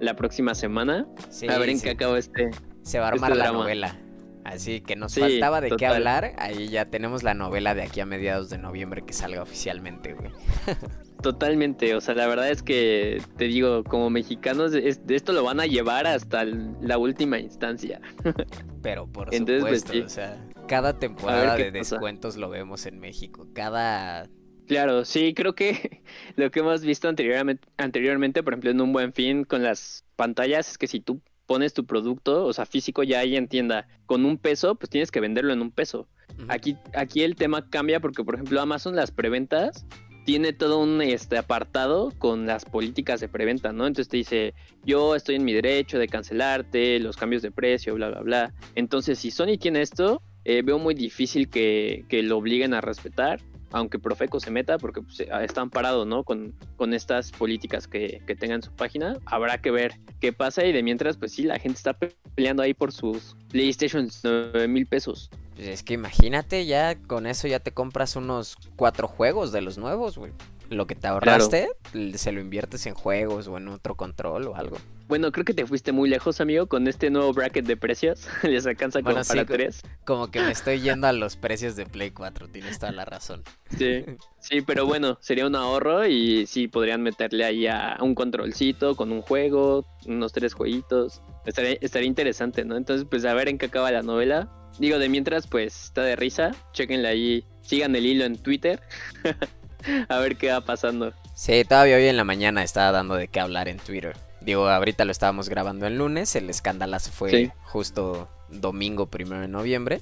la 0.00 0.16
próxima 0.16 0.56
semana. 0.56 1.06
a 1.48 1.58
ver 1.58 1.68
en 1.68 1.80
qué 1.80 1.90
acaba 1.90 2.18
este. 2.18 2.50
Se 2.82 2.98
va 2.98 3.06
a 3.06 3.08
armar 3.10 3.30
este 3.30 3.44
la 3.44 3.52
novela. 3.52 3.96
Así 4.44 4.80
que 4.80 4.96
nos 4.96 5.14
faltaba 5.14 5.60
de 5.60 5.70
qué 5.76 5.86
hablar. 5.86 6.34
Ahí 6.38 6.68
ya 6.68 6.86
tenemos 6.86 7.22
la 7.22 7.34
novela 7.34 7.76
de 7.76 7.82
aquí 7.82 8.00
a 8.00 8.06
mediados 8.06 8.50
de 8.50 8.58
noviembre 8.58 9.02
que 9.02 9.12
salga 9.12 9.40
oficialmente, 9.40 10.14
güey. 10.14 10.32
Totalmente, 11.22 11.94
o 11.94 12.00
sea, 12.00 12.14
la 12.14 12.26
verdad 12.26 12.50
es 12.50 12.62
que 12.62 13.22
te 13.36 13.44
digo, 13.44 13.84
como 13.84 14.08
mexicanos, 14.10 14.72
esto 14.74 15.32
lo 15.32 15.44
van 15.44 15.60
a 15.60 15.66
llevar 15.66 16.06
hasta 16.06 16.44
la 16.44 16.98
última 16.98 17.38
instancia. 17.38 18.00
Pero 18.82 19.06
por 19.06 19.28
pues, 19.28 19.38
supuesto, 19.38 19.92
o 20.04 20.08
sea, 20.08 20.42
cada 20.66 20.98
temporada 20.98 21.56
de 21.56 21.70
descuentos 21.70 22.36
lo 22.36 22.48
vemos 22.48 22.86
en 22.86 22.98
México, 22.98 23.48
cada... 23.52 24.28
Claro, 24.66 25.04
sí, 25.04 25.34
creo 25.34 25.54
que 25.54 26.02
lo 26.36 26.50
que 26.50 26.60
hemos 26.60 26.82
visto 26.82 27.08
anteriormente, 27.08 27.68
anteriormente, 27.76 28.42
por 28.42 28.52
ejemplo, 28.54 28.70
en 28.70 28.80
un 28.80 28.92
buen 28.92 29.12
fin 29.12 29.44
con 29.44 29.62
las 29.62 30.04
pantallas, 30.16 30.70
es 30.70 30.78
que 30.78 30.86
si 30.86 31.00
tú 31.00 31.20
pones 31.46 31.74
tu 31.74 31.84
producto, 31.84 32.46
o 32.46 32.52
sea, 32.52 32.64
físico 32.64 33.02
ya 33.02 33.18
ahí 33.18 33.36
en 33.36 33.48
tienda, 33.48 33.88
con 34.06 34.24
un 34.24 34.38
peso, 34.38 34.76
pues 34.76 34.88
tienes 34.88 35.10
que 35.10 35.18
venderlo 35.18 35.52
en 35.52 35.60
un 35.60 35.72
peso. 35.72 36.08
Aquí, 36.48 36.76
aquí 36.94 37.22
el 37.22 37.34
tema 37.34 37.68
cambia 37.68 38.00
porque, 38.00 38.22
por 38.22 38.36
ejemplo, 38.36 38.60
Amazon 38.60 38.94
las 38.94 39.10
preventas 39.10 39.84
tiene 40.30 40.52
todo 40.52 40.78
un 40.78 41.02
este, 41.02 41.38
apartado 41.38 42.12
con 42.16 42.46
las 42.46 42.64
políticas 42.64 43.18
de 43.18 43.28
preventa, 43.28 43.72
¿no? 43.72 43.88
Entonces 43.88 44.08
te 44.08 44.16
dice, 44.16 44.54
yo 44.84 45.16
estoy 45.16 45.34
en 45.34 45.44
mi 45.44 45.52
derecho 45.52 45.98
de 45.98 46.06
cancelarte, 46.06 47.00
los 47.00 47.16
cambios 47.16 47.42
de 47.42 47.50
precio, 47.50 47.96
bla, 47.96 48.10
bla, 48.10 48.20
bla. 48.20 48.54
Entonces, 48.76 49.18
si 49.18 49.32
Sony 49.32 49.58
tiene 49.58 49.82
esto, 49.82 50.22
eh, 50.44 50.62
veo 50.64 50.78
muy 50.78 50.94
difícil 50.94 51.50
que, 51.50 52.04
que, 52.08 52.22
lo 52.22 52.38
obliguen 52.38 52.74
a 52.74 52.80
respetar, 52.80 53.40
aunque 53.72 53.98
Profeco 53.98 54.38
se 54.38 54.52
meta, 54.52 54.78
porque 54.78 55.02
pues, 55.02 55.18
están 55.42 55.68
parados, 55.68 56.06
¿no? 56.06 56.22
Con, 56.22 56.54
con 56.76 56.94
estas 56.94 57.32
políticas 57.32 57.88
que, 57.88 58.22
que 58.24 58.36
tengan 58.36 58.62
su 58.62 58.70
página. 58.70 59.18
Habrá 59.26 59.60
que 59.60 59.72
ver 59.72 59.94
qué 60.20 60.32
pasa 60.32 60.64
y 60.64 60.70
de 60.70 60.84
mientras, 60.84 61.16
pues 61.16 61.32
sí, 61.32 61.42
la 61.42 61.58
gente 61.58 61.78
está 61.78 61.98
peleando 62.36 62.62
ahí 62.62 62.72
por 62.72 62.92
sus 62.92 63.36
PlayStation 63.50 64.08
9 64.22 64.68
mil 64.68 64.86
pesos. 64.86 65.28
Pues 65.60 65.72
es 65.72 65.82
que 65.82 65.92
imagínate, 65.92 66.64
ya 66.64 66.94
con 66.94 67.26
eso 67.26 67.46
ya 67.46 67.60
te 67.60 67.70
compras 67.70 68.16
unos 68.16 68.56
cuatro 68.76 69.06
juegos 69.06 69.52
de 69.52 69.60
los 69.60 69.76
nuevos, 69.76 70.16
güey. 70.16 70.32
Lo 70.70 70.86
que 70.86 70.94
te 70.94 71.06
ahorraste, 71.06 71.68
se 72.14 72.32
lo 72.32 72.40
inviertes 72.40 72.86
en 72.86 72.94
juegos 72.94 73.46
o 73.46 73.58
en 73.58 73.68
otro 73.68 73.94
control 73.94 74.46
o 74.46 74.56
algo. 74.56 74.78
Bueno, 75.06 75.30
creo 75.32 75.44
que 75.44 75.52
te 75.52 75.66
fuiste 75.66 75.92
muy 75.92 76.08
lejos, 76.08 76.40
amigo, 76.40 76.66
con 76.66 76.88
este 76.88 77.10
nuevo 77.10 77.34
bracket 77.34 77.66
de 77.66 77.76
precios. 77.76 78.26
Les 78.42 78.66
alcanza 78.66 79.02
como 79.02 79.22
para 79.22 79.44
tres. 79.44 79.82
Como 80.06 80.30
que 80.30 80.40
me 80.40 80.50
estoy 80.50 80.80
yendo 80.80 81.06
a 81.08 81.12
los 81.12 81.36
precios 81.36 81.76
de 81.76 81.84
Play 81.84 82.10
4, 82.10 82.48
tienes 82.48 82.78
toda 82.78 82.92
la 82.92 83.04
razón. 83.04 83.42
Sí, 83.76 84.06
sí, 84.38 84.62
pero 84.62 84.86
bueno, 84.86 85.18
sería 85.20 85.46
un 85.46 85.56
ahorro 85.56 86.06
y 86.06 86.46
sí 86.46 86.68
podrían 86.68 87.02
meterle 87.02 87.44
ahí 87.44 87.66
a 87.66 87.98
un 88.00 88.14
controlcito 88.14 88.96
con 88.96 89.12
un 89.12 89.20
juego, 89.20 89.84
unos 90.06 90.32
tres 90.32 90.54
jueguitos. 90.54 91.20
Estaría, 91.44 91.76
estaría 91.82 92.08
interesante, 92.08 92.64
¿no? 92.64 92.78
Entonces, 92.78 93.06
pues 93.10 93.26
a 93.26 93.34
ver 93.34 93.50
en 93.50 93.58
qué 93.58 93.66
acaba 93.66 93.90
la 93.90 94.02
novela. 94.02 94.48
Digo, 94.80 94.98
de 94.98 95.10
mientras, 95.10 95.46
pues 95.46 95.84
está 95.84 96.02
de 96.02 96.16
risa. 96.16 96.52
Chequenla 96.72 97.10
ahí. 97.10 97.44
Sigan 97.60 97.94
el 97.94 98.06
hilo 98.06 98.24
en 98.24 98.38
Twitter. 98.38 98.80
a 100.08 100.18
ver 100.18 100.36
qué 100.36 100.50
va 100.50 100.62
pasando. 100.62 101.12
Sí, 101.34 101.64
todavía 101.68 101.96
hoy 101.96 102.06
en 102.06 102.16
la 102.16 102.24
mañana 102.24 102.62
estaba 102.62 102.90
dando 102.90 103.14
de 103.14 103.28
qué 103.28 103.40
hablar 103.40 103.68
en 103.68 103.76
Twitter. 103.76 104.16
Digo, 104.40 104.66
ahorita 104.66 105.04
lo 105.04 105.12
estábamos 105.12 105.50
grabando 105.50 105.86
el 105.86 105.98
lunes. 105.98 106.34
El 106.34 106.48
escandalazo 106.48 107.12
fue 107.12 107.52
justo 107.64 108.30
domingo 108.48 109.10
primero 109.10 109.42
de 109.42 109.48
noviembre. 109.48 110.00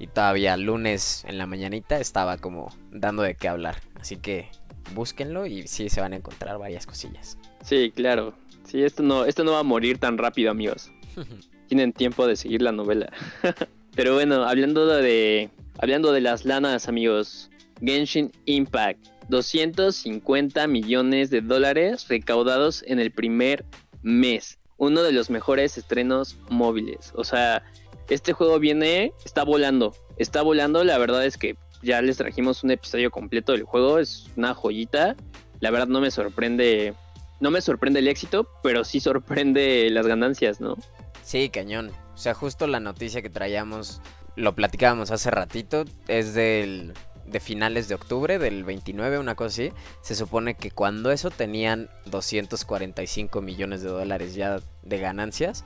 Y 0.00 0.08
todavía 0.08 0.56
lunes 0.56 1.24
en 1.28 1.38
la 1.38 1.46
mañanita 1.46 2.00
estaba 2.00 2.36
como 2.36 2.76
dando 2.90 3.22
de 3.22 3.36
qué 3.36 3.46
hablar. 3.46 3.76
Así 3.94 4.16
que 4.16 4.50
búsquenlo 4.92 5.46
y 5.46 5.68
sí 5.68 5.88
se 5.88 6.00
van 6.00 6.14
a 6.14 6.16
encontrar 6.16 6.58
varias 6.58 6.84
cosillas. 6.84 7.38
Sí, 7.62 7.92
claro. 7.94 8.34
Sí, 8.64 8.82
esto 8.82 9.04
no, 9.04 9.24
esto 9.24 9.44
no 9.44 9.52
va 9.52 9.60
a 9.60 9.62
morir 9.62 9.98
tan 9.98 10.18
rápido, 10.18 10.50
amigos. 10.50 10.90
Tienen 11.68 11.92
tiempo 11.92 12.26
de 12.26 12.34
seguir 12.34 12.60
la 12.62 12.72
novela. 12.72 13.08
Pero 13.96 14.12
bueno, 14.12 14.44
hablando 14.44 14.86
de 14.86 15.48
hablando 15.78 16.12
de 16.12 16.20
las 16.20 16.44
lanas, 16.44 16.86
amigos, 16.86 17.50
Genshin 17.80 18.30
Impact, 18.44 19.06
250 19.30 20.66
millones 20.66 21.30
de 21.30 21.40
dólares 21.40 22.06
recaudados 22.08 22.84
en 22.86 23.00
el 23.00 23.10
primer 23.10 23.64
mes. 24.02 24.58
Uno 24.76 25.02
de 25.02 25.12
los 25.12 25.30
mejores 25.30 25.78
estrenos 25.78 26.36
móviles. 26.50 27.12
O 27.14 27.24
sea, 27.24 27.64
este 28.10 28.34
juego 28.34 28.58
viene, 28.58 29.14
está 29.24 29.44
volando, 29.44 29.94
está 30.18 30.42
volando. 30.42 30.84
La 30.84 30.98
verdad 30.98 31.24
es 31.24 31.38
que 31.38 31.56
ya 31.82 32.02
les 32.02 32.18
trajimos 32.18 32.62
un 32.64 32.72
episodio 32.72 33.10
completo 33.10 33.52
del 33.52 33.62
juego, 33.62 33.98
es 33.98 34.26
una 34.36 34.52
joyita. 34.52 35.16
La 35.60 35.70
verdad 35.70 35.88
no 35.88 36.02
me 36.02 36.10
sorprende, 36.10 36.92
no 37.40 37.50
me 37.50 37.62
sorprende 37.62 38.00
el 38.00 38.08
éxito, 38.08 38.46
pero 38.62 38.84
sí 38.84 39.00
sorprende 39.00 39.88
las 39.88 40.06
ganancias, 40.06 40.60
¿no? 40.60 40.76
Sí, 41.22 41.48
cañón. 41.48 41.90
O 42.16 42.18
sea, 42.18 42.32
justo 42.32 42.66
la 42.66 42.80
noticia 42.80 43.20
que 43.20 43.28
traíamos, 43.28 44.00
lo 44.36 44.54
platicábamos 44.54 45.10
hace 45.10 45.30
ratito, 45.30 45.84
es 46.08 46.32
del 46.32 46.94
de 47.26 47.40
finales 47.40 47.88
de 47.88 47.94
octubre, 47.94 48.38
del 48.38 48.64
29, 48.64 49.18
una 49.18 49.34
cosa 49.34 49.48
así. 49.48 49.72
Se 50.00 50.14
supone 50.14 50.54
que 50.54 50.70
cuando 50.70 51.10
eso 51.10 51.28
tenían 51.28 51.90
245 52.06 53.42
millones 53.42 53.82
de 53.82 53.90
dólares 53.90 54.34
ya 54.34 54.60
de 54.82 54.98
ganancias. 54.98 55.62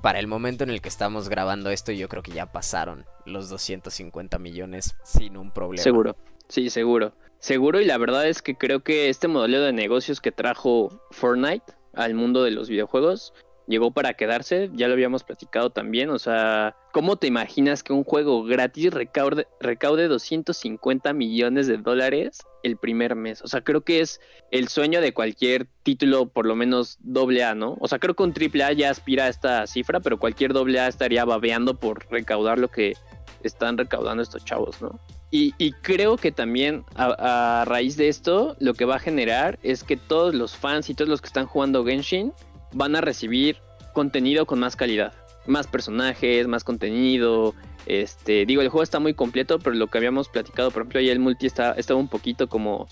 Para 0.00 0.20
el 0.20 0.28
momento 0.28 0.62
en 0.62 0.70
el 0.70 0.80
que 0.80 0.88
estamos 0.88 1.28
grabando 1.28 1.70
esto, 1.70 1.90
yo 1.90 2.08
creo 2.08 2.22
que 2.22 2.30
ya 2.30 2.46
pasaron 2.46 3.04
los 3.26 3.48
250 3.50 4.38
millones 4.38 4.94
sin 5.02 5.36
un 5.36 5.50
problema. 5.50 5.82
Seguro, 5.82 6.16
sí, 6.48 6.70
seguro. 6.70 7.14
Seguro 7.40 7.80
y 7.80 7.84
la 7.84 7.98
verdad 7.98 8.28
es 8.28 8.42
que 8.42 8.54
creo 8.54 8.84
que 8.84 9.08
este 9.08 9.26
modelo 9.26 9.60
de 9.60 9.72
negocios 9.72 10.20
que 10.20 10.30
trajo 10.30 11.02
Fortnite 11.10 11.72
al 11.94 12.14
mundo 12.14 12.44
de 12.44 12.52
los 12.52 12.68
videojuegos 12.68 13.32
llegó 13.66 13.92
para 13.92 14.14
quedarse, 14.14 14.70
ya 14.74 14.88
lo 14.88 14.94
habíamos 14.94 15.24
platicado 15.24 15.70
también, 15.70 16.10
o 16.10 16.18
sea, 16.18 16.76
¿cómo 16.92 17.16
te 17.16 17.26
imaginas 17.26 17.82
que 17.82 17.92
un 17.92 18.04
juego 18.04 18.44
gratis 18.44 18.92
recaude, 18.92 19.46
recaude 19.60 20.08
250 20.08 21.12
millones 21.12 21.66
de 21.66 21.76
dólares 21.78 22.40
el 22.62 22.76
primer 22.76 23.14
mes? 23.14 23.42
O 23.42 23.48
sea, 23.48 23.62
creo 23.62 23.82
que 23.82 24.00
es 24.00 24.20
el 24.50 24.68
sueño 24.68 25.00
de 25.00 25.14
cualquier 25.14 25.66
título, 25.82 26.26
por 26.26 26.46
lo 26.46 26.56
menos 26.56 26.98
doble 27.00 27.40
¿no? 27.54 27.76
O 27.80 27.88
sea, 27.88 27.98
creo 27.98 28.14
que 28.14 28.22
un 28.22 28.32
triple 28.32 28.76
ya 28.76 28.90
aspira 28.90 29.24
a 29.24 29.28
esta 29.28 29.66
cifra, 29.66 30.00
pero 30.00 30.18
cualquier 30.18 30.52
doble 30.52 30.86
estaría 30.86 31.24
babeando 31.24 31.78
por 31.78 32.06
recaudar 32.10 32.58
lo 32.58 32.68
que 32.68 32.94
están 33.42 33.78
recaudando 33.78 34.22
estos 34.22 34.44
chavos, 34.44 34.82
¿no? 34.82 35.00
Y, 35.32 35.52
creo 35.82 36.16
que 36.16 36.32
también 36.32 36.84
a, 36.96 37.60
a 37.60 37.64
raíz 37.64 37.96
de 37.96 38.08
esto, 38.08 38.56
lo 38.58 38.74
que 38.74 38.84
va 38.84 38.96
a 38.96 38.98
generar 38.98 39.60
es 39.62 39.84
que 39.84 39.96
todos 39.96 40.34
los 40.34 40.56
fans 40.56 40.90
y 40.90 40.94
todos 40.94 41.08
los 41.08 41.20
que 41.20 41.28
están 41.28 41.46
jugando 41.46 41.84
Genshin 41.84 42.32
van 42.72 42.96
a 42.96 43.00
recibir 43.00 43.56
contenido 43.92 44.46
con 44.46 44.60
más 44.60 44.76
calidad. 44.76 45.12
Más 45.46 45.66
personajes, 45.66 46.46
más 46.46 46.64
contenido. 46.64 47.54
Este, 47.86 48.44
digo, 48.46 48.62
el 48.62 48.68
juego 48.68 48.82
está 48.82 49.00
muy 49.00 49.14
completo, 49.14 49.58
pero 49.58 49.74
lo 49.74 49.88
que 49.88 49.98
habíamos 49.98 50.28
platicado, 50.28 50.70
por 50.70 50.82
ejemplo, 50.82 51.00
ahí 51.00 51.08
el 51.08 51.18
multi 51.18 51.46
está, 51.46 51.72
estaba 51.72 51.98
un 51.98 52.08
poquito 52.08 52.48
como 52.48 52.86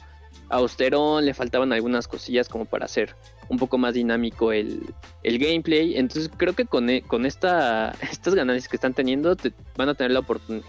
austerón, 0.51 1.27
le 1.27 1.35
faltaban 1.35 1.73
algunas 1.73 2.09
cosillas 2.09 2.49
como 2.49 2.65
para 2.65 2.87
hacer 2.87 3.15
un 3.49 3.59
poco 3.59 3.79
más 3.79 3.95
dinámico 3.95 4.53
el, 4.53 4.95
gameplay. 5.23 5.97
Entonces 5.97 6.31
creo 6.37 6.55
que 6.55 6.65
con, 6.65 6.89
e, 6.91 7.03
con 7.03 7.27
esta, 7.27 7.91
estas 8.11 8.35
ganancias 8.35 8.69
que 8.69 8.77
están 8.77 8.95
teniendo 8.95 9.37
van 9.77 9.89
a 9.89 9.95
tener 9.95 10.13
la, 10.13 10.25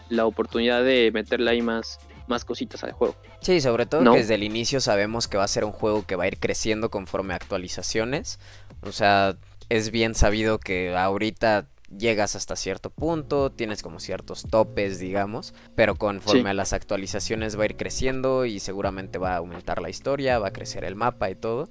la 0.09 0.25
oportunidad 0.25 0.83
de 0.83 1.11
meterle 1.13 1.51
ahí 1.51 1.61
más, 1.61 1.99
más 2.29 2.45
cositas 2.45 2.83
al 2.83 2.93
juego. 2.93 3.15
Sí, 3.41 3.59
sobre 3.61 3.85
todo 3.85 4.03
que 4.11 4.19
desde 4.19 4.35
el 4.35 4.43
inicio 4.43 4.79
sabemos 4.79 5.27
que 5.27 5.37
va 5.37 5.43
a 5.43 5.47
ser 5.47 5.65
un 5.65 5.71
juego 5.71 6.05
que 6.05 6.15
va 6.15 6.25
a 6.25 6.27
ir 6.27 6.39
creciendo 6.39 6.89
conforme 6.89 7.33
a 7.33 7.37
actualizaciones. 7.37 8.39
O 8.81 8.91
sea, 8.91 9.37
es 9.69 9.91
bien 9.91 10.15
sabido 10.15 10.59
que 10.59 10.95
ahorita 10.95 11.67
llegas 11.97 12.35
hasta 12.35 12.55
cierto 12.55 12.91
punto, 12.91 13.51
tienes 13.51 13.81
como 13.81 13.99
ciertos 13.99 14.43
topes, 14.49 14.99
digamos, 14.99 15.53
pero 15.75 15.95
conforme 15.95 16.51
a 16.51 16.53
las 16.53 16.73
actualizaciones 16.73 17.57
va 17.57 17.63
a 17.63 17.65
ir 17.65 17.75
creciendo 17.75 18.45
y 18.45 18.59
seguramente 18.59 19.17
va 19.17 19.33
a 19.33 19.37
aumentar 19.37 19.81
la 19.81 19.89
historia, 19.89 20.39
va 20.39 20.49
a 20.49 20.53
crecer 20.53 20.83
el 20.83 20.95
mapa 20.95 21.29
y 21.29 21.35
todo. 21.35 21.67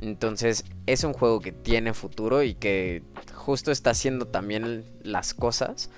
Entonces 0.00 0.64
es 0.86 1.04
un 1.04 1.12
juego 1.12 1.40
que 1.40 1.52
tiene 1.52 1.94
futuro 1.94 2.42
y 2.42 2.54
que 2.54 3.02
justo 3.34 3.72
está 3.72 3.90
haciendo 3.90 4.26
también 4.26 4.84
las 5.02 5.34
cosas 5.34 5.90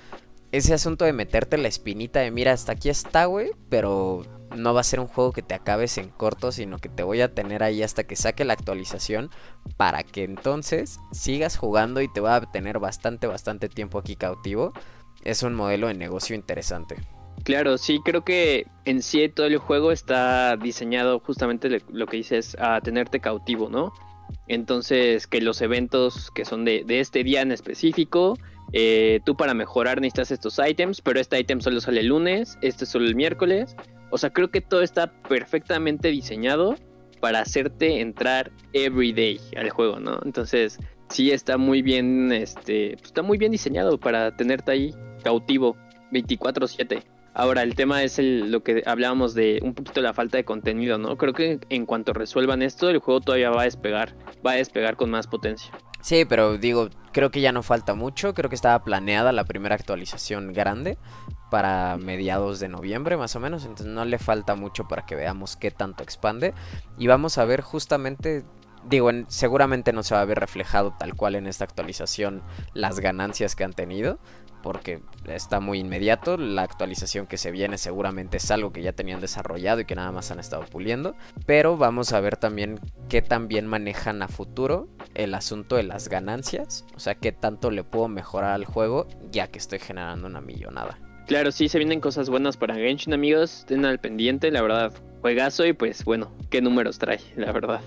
ese 0.51 0.73
asunto 0.73 1.05
de 1.05 1.13
meterte 1.13 1.57
la 1.57 1.67
espinita 1.67 2.19
de 2.19 2.31
mira, 2.31 2.53
hasta 2.53 2.73
aquí 2.73 2.89
está, 2.89 3.25
güey, 3.25 3.51
pero 3.69 4.23
no 4.55 4.73
va 4.73 4.81
a 4.81 4.83
ser 4.83 4.99
un 4.99 5.07
juego 5.07 5.31
que 5.31 5.43
te 5.43 5.53
acabes 5.53 5.97
en 5.97 6.09
corto, 6.09 6.51
sino 6.51 6.79
que 6.79 6.89
te 6.89 7.03
voy 7.03 7.21
a 7.21 7.33
tener 7.33 7.61
ahí 7.63 7.83
hasta 7.83 8.05
que 8.05 8.15
saque 8.15 8.45
la 8.45 8.53
actualización 8.53 9.29
para 9.77 10.03
que 10.03 10.23
entonces 10.23 10.99
sigas 11.11 11.57
jugando 11.57 12.01
y 12.01 12.11
te 12.11 12.19
va 12.19 12.35
a 12.35 12.51
tener 12.51 12.79
bastante, 12.79 13.27
bastante 13.27 13.69
tiempo 13.69 13.99
aquí 13.99 14.15
cautivo. 14.15 14.73
Es 15.23 15.43
un 15.43 15.53
modelo 15.53 15.87
de 15.87 15.93
negocio 15.93 16.35
interesante. 16.35 16.95
Claro, 17.43 17.77
sí, 17.77 17.99
creo 18.03 18.23
que 18.23 18.65
en 18.85 19.01
sí 19.01 19.29
todo 19.29 19.47
el 19.47 19.57
juego 19.57 19.91
está 19.91 20.57
diseñado 20.57 21.19
justamente 21.19 21.81
lo 21.89 22.07
que 22.07 22.17
dices 22.17 22.57
a 22.59 22.81
tenerte 22.81 23.19
cautivo, 23.19 23.69
¿no? 23.69 23.93
Entonces, 24.47 25.27
que 25.27 25.41
los 25.41 25.61
eventos 25.61 26.31
que 26.31 26.43
son 26.45 26.65
de, 26.65 26.83
de 26.85 26.99
este 26.99 27.23
día 27.23 27.41
en 27.41 27.51
específico, 27.51 28.37
eh, 28.73 29.19
tú 29.25 29.35
para 29.35 29.53
mejorar 29.53 30.01
necesitas 30.01 30.31
estos 30.31 30.59
ítems, 30.59 31.01
pero 31.01 31.19
este 31.19 31.39
ítem 31.39 31.61
solo 31.61 31.81
sale 31.81 32.01
el 32.01 32.07
lunes, 32.07 32.57
este 32.61 32.85
solo 32.85 33.05
el 33.05 33.15
miércoles. 33.15 33.75
O 34.11 34.17
sea, 34.17 34.29
creo 34.31 34.49
que 34.49 34.61
todo 34.61 34.81
está 34.81 35.11
perfectamente 35.23 36.09
diseñado 36.09 36.75
para 37.19 37.41
hacerte 37.41 37.99
entrar 37.99 38.51
every 38.73 39.11
day 39.11 39.39
al 39.57 39.69
juego, 39.69 39.99
¿no? 39.99 40.19
Entonces, 40.23 40.79
sí 41.09 41.31
está 41.31 41.57
muy 41.57 41.81
bien, 41.81 42.31
este, 42.31 42.95
pues, 42.97 43.07
está 43.07 43.21
muy 43.21 43.37
bien 43.37 43.51
diseñado 43.51 43.99
para 43.99 44.35
tenerte 44.35 44.71
ahí 44.71 44.95
cautivo 45.23 45.75
24/7. 46.11 47.03
Ahora, 47.33 47.61
el 47.63 47.75
tema 47.75 48.03
es 48.03 48.19
lo 48.19 48.63
que 48.63 48.83
hablábamos 48.85 49.33
de 49.33 49.59
un 49.61 49.73
poquito 49.73 50.01
la 50.01 50.13
falta 50.13 50.37
de 50.37 50.43
contenido, 50.43 50.97
¿no? 50.97 51.17
Creo 51.17 51.33
que 51.33 51.59
en 51.69 51.85
cuanto 51.85 52.13
resuelvan 52.13 52.61
esto, 52.61 52.89
el 52.89 52.97
juego 52.99 53.21
todavía 53.21 53.51
va 53.51 53.61
a 53.61 53.65
despegar, 53.65 54.15
va 54.45 54.51
a 54.51 54.55
despegar 54.55 54.95
con 54.95 55.09
más 55.09 55.27
potencia. 55.27 55.71
Sí, 56.01 56.25
pero 56.25 56.57
digo, 56.57 56.89
creo 57.11 57.31
que 57.31 57.41
ya 57.41 57.51
no 57.51 57.63
falta 57.63 57.93
mucho. 57.93 58.33
Creo 58.33 58.49
que 58.49 58.55
estaba 58.55 58.83
planeada 58.83 59.31
la 59.31 59.43
primera 59.43 59.75
actualización 59.75 60.53
grande 60.53 60.97
para 61.51 61.97
mediados 61.97 62.59
de 62.59 62.69
noviembre 62.69 63.17
más 63.17 63.35
o 63.35 63.39
menos. 63.39 63.63
Entonces 63.63 63.87
no 63.87 64.05
le 64.05 64.19
falta 64.19 64.55
mucho 64.55 64.87
para 64.87 65.05
que 65.05 65.15
veamos 65.15 65.55
qué 65.55 65.71
tanto 65.71 66.03
expande. 66.03 66.53
Y 66.97 67.07
vamos 67.07 67.37
a 67.37 67.45
ver 67.45 67.61
justamente, 67.61 68.43
digo, 68.85 69.09
seguramente 69.27 69.91
no 69.91 70.03
se 70.03 70.15
va 70.15 70.21
a 70.21 70.25
ver 70.25 70.39
reflejado 70.39 70.93
tal 70.97 71.15
cual 71.15 71.35
en 71.35 71.47
esta 71.47 71.65
actualización 71.65 72.43
las 72.73 72.99
ganancias 72.99 73.55
que 73.55 73.63
han 73.65 73.73
tenido 73.73 74.19
porque 74.61 75.01
está 75.25 75.59
muy 75.59 75.79
inmediato. 75.79 76.37
La 76.37 76.63
actualización 76.63 77.27
que 77.27 77.37
se 77.37 77.51
viene 77.51 77.77
seguramente 77.77 78.37
es 78.37 78.51
algo 78.51 78.71
que 78.71 78.81
ya 78.81 78.93
tenían 78.93 79.21
desarrollado 79.21 79.81
y 79.81 79.85
que 79.85 79.95
nada 79.95 80.11
más 80.11 80.31
han 80.31 80.39
estado 80.39 80.65
puliendo. 80.65 81.15
Pero 81.45 81.77
vamos 81.77 82.13
a 82.13 82.19
ver 82.19 82.37
también 82.37 82.79
qué 83.07 83.21
también 83.21 83.67
manejan 83.67 84.21
a 84.21 84.27
futuro 84.27 84.87
el 85.15 85.33
asunto 85.33 85.75
de 85.75 85.83
las 85.83 86.09
ganancias. 86.09 86.85
O 86.95 86.99
sea, 86.99 87.15
qué 87.15 87.31
tanto 87.31 87.71
le 87.71 87.83
puedo 87.83 88.07
mejorar 88.07 88.51
al 88.51 88.65
juego 88.65 89.07
ya 89.31 89.47
que 89.47 89.59
estoy 89.59 89.79
generando 89.79 90.27
una 90.27 90.41
millonada. 90.41 90.99
Claro, 91.27 91.51
sí, 91.51 91.69
se 91.69 91.77
vienen 91.77 92.01
cosas 92.01 92.29
buenas 92.29 92.57
para 92.57 92.73
Genshin, 92.73 93.13
amigos. 93.13 93.59
Estén 93.59 93.85
al 93.85 93.99
pendiente, 93.99 94.49
la 94.49 94.63
verdad. 94.63 94.93
Juegazo 95.21 95.65
y 95.65 95.73
pues 95.73 96.03
bueno, 96.03 96.31
qué 96.49 96.61
números 96.61 96.97
trae, 96.97 97.19
la 97.35 97.51
verdad. 97.51 97.81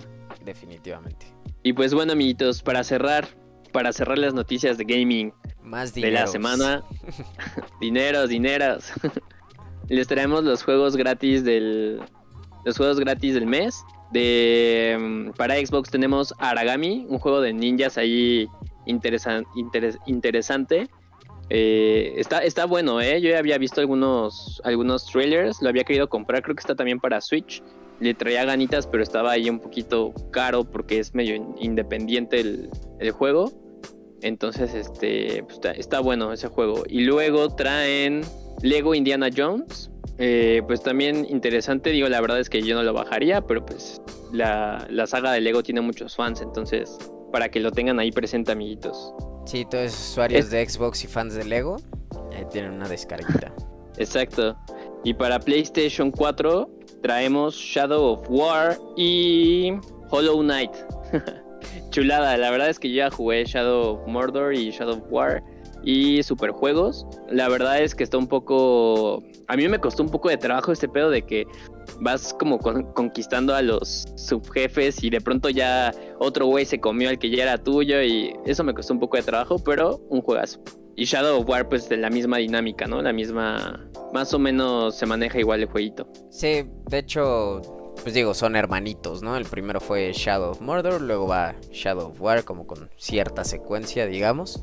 Definitivamente. 0.45 1.27
Y 1.65 1.73
pues 1.73 1.95
bueno, 1.95 2.13
amiguitos, 2.13 2.63
para 2.63 2.85
cerrar, 2.85 3.27
para 3.73 3.93
cerrar 3.93 4.19
las 4.19 4.35
noticias 4.35 4.79
de 4.79 4.85
gaming 4.85 5.33
Más 5.65 5.95
de 5.95 6.11
la 6.11 6.27
semana. 6.27 6.85
dineros, 7.81 8.29
dineros. 8.29 8.93
Les 9.89 10.07
traemos 10.07 10.45
los 10.45 10.63
juegos 10.63 10.97
gratis 10.97 11.45
del. 11.45 12.01
Los 12.65 12.77
juegos 12.77 13.01
gratis 13.01 13.35
del 13.35 13.47
mes. 13.47 13.83
De, 14.13 14.97
mm, 15.01 15.31
para 15.33 15.57
Xbox 15.57 15.91
tenemos 15.91 16.35
Aragami, 16.39 17.07
un 17.09 17.19
juego 17.19 17.41
de 17.41 17.53
ninjas 17.53 17.97
ahí 17.97 18.47
interesante. 18.87 20.89
Eh, 21.49 22.15
está, 22.17 22.39
está 22.39 22.67
bueno, 22.67 23.01
¿eh? 23.01 23.21
Yo 23.21 23.31
ya 23.31 23.39
había 23.39 23.59
visto 23.59 23.81
algunos, 23.81 24.61
algunos 24.65 25.07
trailers, 25.07 25.61
lo 25.61 25.69
había 25.69 25.85
querido 25.85 26.09
comprar, 26.09 26.43
creo 26.43 26.57
que 26.57 26.61
está 26.61 26.75
también 26.75 27.01
para 27.01 27.21
Switch. 27.21 27.63
Le 28.01 28.15
traía 28.15 28.45
ganitas, 28.45 28.87
pero 28.87 29.03
estaba 29.03 29.33
ahí 29.33 29.49
un 29.49 29.61
poquito 29.61 30.13
caro 30.31 30.65
porque 30.65 30.99
es 30.99 31.15
medio 31.15 31.55
independiente 31.59 32.41
el, 32.41 32.71
el 32.99 33.11
juego. 33.13 33.53
Entonces, 34.23 34.73
este, 34.75 35.45
pues, 35.45 35.61
está, 35.77 36.01
bueno 36.01 36.33
ese 36.33 36.49
juego. 36.49 36.85
Y 36.89 37.01
luego 37.01 37.55
traen 37.55 38.23
Lego 38.63 38.95
Indiana 38.95 39.29
Jones. 39.35 39.91
Eh, 40.19 40.63
pues 40.67 40.83
también 40.83 41.27
interesante, 41.29 41.91
digo, 41.91 42.09
la 42.09 42.21
verdad 42.21 42.39
es 42.39 42.49
que 42.49 42.63
yo 42.63 42.77
no 42.77 42.83
lo 42.83 42.93
bajaría, 42.93 43.41
pero 43.41 43.65
pues 43.65 44.01
la, 44.31 44.87
saga 45.07 45.33
de 45.33 45.41
Lego 45.41 45.63
tiene 45.63 45.81
muchos 45.81 46.15
fans, 46.15 46.43
entonces 46.43 46.97
para 47.33 47.49
que 47.49 47.61
lo 47.61 47.73
tengan 47.73 47.99
ahí 47.99 48.13
presente, 48.13 48.53
amiguitos. 48.53 49.13
Sí, 49.47 49.65
todos 49.69 49.93
usuarios 49.93 50.51
de 50.51 50.69
Xbox 50.69 51.03
y 51.03 51.09
fans 51.09 51.35
de 51.35 51.45
Lego 51.45 51.77
eh, 52.31 52.47
tienen 52.53 52.73
una 52.73 52.89
descarguita. 52.89 53.53
Exacto. 53.97 54.57
Y 55.03 55.15
para 55.15 55.41
PlayStation 55.41 56.11
4 56.11 56.71
traemos 57.03 57.57
Shadow 57.57 58.13
of 58.13 58.27
War 58.29 58.79
y 58.97 59.73
Hollow 60.11 60.43
Knight. 60.43 60.73
chulada. 61.91 62.37
La 62.37 62.51
verdad 62.51 62.69
es 62.69 62.79
que 62.79 62.91
yo 62.91 62.97
ya 62.97 63.11
jugué 63.11 63.45
Shadow 63.45 63.95
of 63.95 64.07
Mordor 64.07 64.55
y 64.55 64.71
Shadow 64.71 64.99
of 64.99 65.05
War 65.11 65.43
y 65.85 66.23
superjuegos. 66.23 67.07
La 67.29 67.49
verdad 67.49 67.81
es 67.81 67.95
que 67.95 68.05
está 68.05 68.19
un 68.19 68.27
poco. 68.27 69.23
A 69.49 69.57
mí 69.57 69.69
me 69.69 69.79
costó 69.79 70.03
un 70.03 70.11
poco 70.11 70.29
de 70.29 70.37
trabajo 70.37 70.73
este 70.73 70.89
pedo 70.89 71.11
de 71.11 71.23
que 71.23 71.47
vas 72.01 72.35
como 72.35 72.59
conquistando 72.59 73.55
a 73.55 73.63
los 73.63 74.07
subjefes 74.17 75.03
y 75.03 75.11
de 75.11 75.21
pronto 75.21 75.51
ya 75.51 75.93
otro 76.19 76.47
güey 76.47 76.65
se 76.65 76.81
comió 76.81 77.09
al 77.09 77.19
que 77.19 77.31
ya 77.31 77.43
era 77.43 77.59
tuyo 77.59 78.03
y 78.03 78.33
eso 78.47 78.65
me 78.65 78.75
costó 78.75 78.95
un 78.95 79.01
poco 79.01 79.17
de 79.17 79.23
trabajo, 79.25 79.59
pero 79.59 80.01
un 80.09 80.23
juegazo. 80.23 80.61
Y 80.95 81.05
Shadow 81.05 81.41
of 81.41 81.49
War, 81.49 81.69
pues 81.69 81.89
de 81.89 81.97
la 81.97 82.11
misma 82.11 82.37
dinámica, 82.37 82.87
¿no? 82.87 83.01
La 83.01 83.13
misma. 83.13 83.89
Más 84.13 84.35
o 84.35 84.39
menos 84.39 84.95
se 84.95 85.07
maneja 85.07 85.39
igual 85.39 85.63
el 85.63 85.69
jueguito. 85.69 86.07
Sí, 86.31 86.65
de 86.91 86.99
hecho, 86.99 87.63
pues 88.03 88.15
digo, 88.15 88.35
son 88.35 88.57
hermanitos, 88.57 89.23
¿no? 89.23 89.37
El 89.37 89.45
primero 89.45 89.81
fue 89.81 90.13
Shadow 90.13 90.51
of 90.51 90.61
Mordor, 90.61 91.01
luego 91.01 91.27
va 91.27 91.55
Shadow 91.71 92.09
of 92.09 92.21
War, 92.21 92.45
como 92.45 92.67
con 92.67 92.91
cierta 92.97 93.45
secuencia, 93.45 94.07
digamos. 94.07 94.63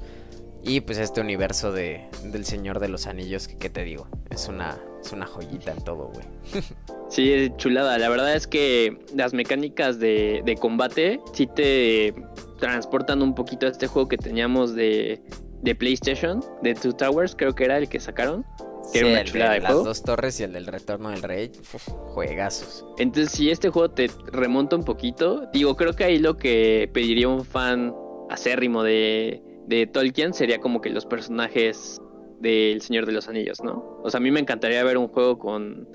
Y 0.61 0.81
pues 0.81 0.97
este 0.97 1.21
universo 1.21 1.71
de, 1.71 2.07
del 2.23 2.45
Señor 2.45 2.79
de 2.79 2.89
los 2.89 3.07
Anillos, 3.07 3.47
que 3.47 3.57
qué 3.57 3.69
te 3.69 3.83
digo, 3.83 4.07
es 4.29 4.49
una, 4.49 4.77
es 5.01 5.13
una 5.13 5.25
joyita 5.25 5.71
en 5.71 5.83
todo, 5.83 6.11
güey. 6.13 6.25
Sí, 7.09 7.51
chulada. 7.57 7.97
La 7.97 8.07
verdad 8.07 8.35
es 8.35 8.45
que 8.45 8.99
las 9.15 9.33
mecánicas 9.33 9.97
de, 9.97 10.43
de 10.45 10.55
combate 10.55 11.19
sí 11.33 11.47
te 11.47 12.13
transportan 12.59 13.23
un 13.23 13.33
poquito 13.33 13.65
a 13.65 13.69
este 13.69 13.87
juego 13.87 14.07
que 14.07 14.17
teníamos 14.17 14.75
de, 14.75 15.19
de 15.63 15.73
PlayStation, 15.73 16.43
de 16.61 16.75
Two 16.75 16.93
Towers, 16.93 17.35
creo 17.35 17.55
que 17.55 17.65
era 17.65 17.79
el 17.79 17.89
que 17.89 17.99
sacaron. 17.99 18.45
Que 18.91 18.99
Sí, 18.99 19.05
era 19.05 19.07
una 19.09 19.21
el 19.21 19.31
de 19.31 19.39
las 19.39 19.65
juego. 19.65 19.83
dos 19.83 20.03
torres 20.03 20.39
y 20.39 20.43
el 20.43 20.53
del 20.53 20.65
retorno 20.65 21.09
del 21.09 21.21
rey, 21.21 21.51
uf, 21.73 21.87
juegazos. 22.13 22.85
Entonces, 22.97 23.31
si 23.31 23.49
este 23.51 23.69
juego 23.69 23.91
te 23.91 24.09
remonta 24.31 24.75
un 24.75 24.83
poquito, 24.83 25.47
digo, 25.53 25.75
creo 25.75 25.93
que 25.93 26.03
ahí 26.05 26.17
lo 26.19 26.37
que 26.37 26.89
pediría 26.93 27.27
un 27.27 27.45
fan 27.45 27.93
acérrimo 28.29 28.83
de, 28.83 29.41
de 29.67 29.85
Tolkien 29.87 30.33
sería 30.33 30.59
como 30.59 30.81
que 30.81 30.89
los 30.89 31.05
personajes 31.05 32.01
del 32.39 32.81
Señor 32.81 33.05
de 33.05 33.11
los 33.11 33.27
Anillos, 33.27 33.61
¿no? 33.63 33.99
O 34.03 34.09
sea, 34.09 34.19
a 34.19 34.21
mí 34.21 34.31
me 34.31 34.39
encantaría 34.39 34.83
ver 34.83 34.97
un 34.97 35.07
juego 35.07 35.37
con 35.37 35.87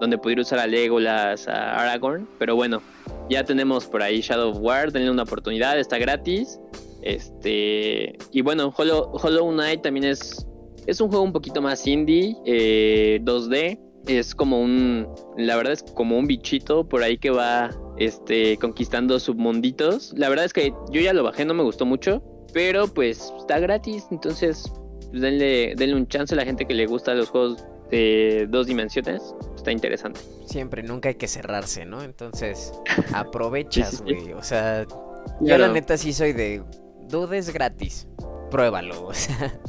donde 0.00 0.18
pudiera 0.18 0.42
usar 0.42 0.58
a 0.58 0.66
Legolas, 0.66 1.46
a 1.46 1.76
Aragorn, 1.80 2.28
pero 2.38 2.56
bueno, 2.56 2.82
ya 3.30 3.44
tenemos 3.44 3.86
por 3.86 4.02
ahí 4.02 4.20
Shadow 4.20 4.50
of 4.50 4.58
War, 4.60 4.90
denle 4.90 5.10
una 5.12 5.22
oportunidad, 5.22 5.78
está 5.78 5.96
gratis. 5.98 6.58
Este, 7.02 8.16
y 8.32 8.42
bueno, 8.42 8.72
Hollow, 8.76 9.10
Hollow 9.12 9.50
Knight 9.52 9.82
también 9.82 10.04
es, 10.06 10.46
es 10.86 11.00
un 11.00 11.08
juego 11.08 11.24
un 11.24 11.32
poquito 11.32 11.60
más 11.62 11.86
indie, 11.86 12.36
eh, 12.46 13.20
2D, 13.22 13.78
es 14.06 14.34
como 14.34 14.60
un, 14.60 15.06
la 15.36 15.56
verdad 15.56 15.72
es 15.74 15.82
como 15.94 16.18
un 16.18 16.26
bichito 16.26 16.88
por 16.88 17.02
ahí 17.04 17.18
que 17.18 17.30
va 17.30 17.70
este, 17.98 18.56
conquistando 18.56 19.20
submunditos. 19.20 20.12
La 20.16 20.28
verdad 20.28 20.44
es 20.44 20.52
que 20.52 20.72
yo 20.90 21.00
ya 21.00 21.12
lo 21.12 21.22
bajé, 21.22 21.44
no 21.44 21.54
me 21.54 21.62
gustó 21.62 21.86
mucho, 21.86 22.20
pero 22.52 22.88
pues 22.88 23.32
está 23.38 23.60
gratis, 23.60 24.06
entonces 24.10 24.64
pues, 25.10 25.22
denle, 25.22 25.74
denle 25.76 25.94
un 25.96 26.08
chance 26.08 26.34
a 26.34 26.36
la 26.36 26.44
gente 26.44 26.66
que 26.66 26.74
le 26.74 26.86
gusta 26.86 27.14
los 27.14 27.28
juegos 27.30 27.64
de 27.92 28.46
dos 28.50 28.66
dimensiones. 28.66 29.34
Está 29.54 29.70
interesante. 29.70 30.18
Siempre, 30.46 30.82
nunca 30.82 31.10
hay 31.10 31.14
que 31.14 31.28
cerrarse, 31.28 31.84
¿no? 31.84 32.02
Entonces, 32.02 32.72
aprovechas, 33.14 33.90
Sí, 33.90 33.96
sí, 33.98 34.04
sí. 34.08 34.14
güey. 34.22 34.32
O 34.32 34.42
sea, 34.42 34.84
yo 34.84 35.46
Claro. 35.46 35.66
la 35.68 35.72
neta 35.72 35.96
sí 35.96 36.12
soy 36.12 36.32
de 36.32 36.62
dudes 37.08 37.52
gratis. 37.52 38.08
Pruébalo, 38.50 39.06
o 39.06 39.14
sea. 39.14 39.60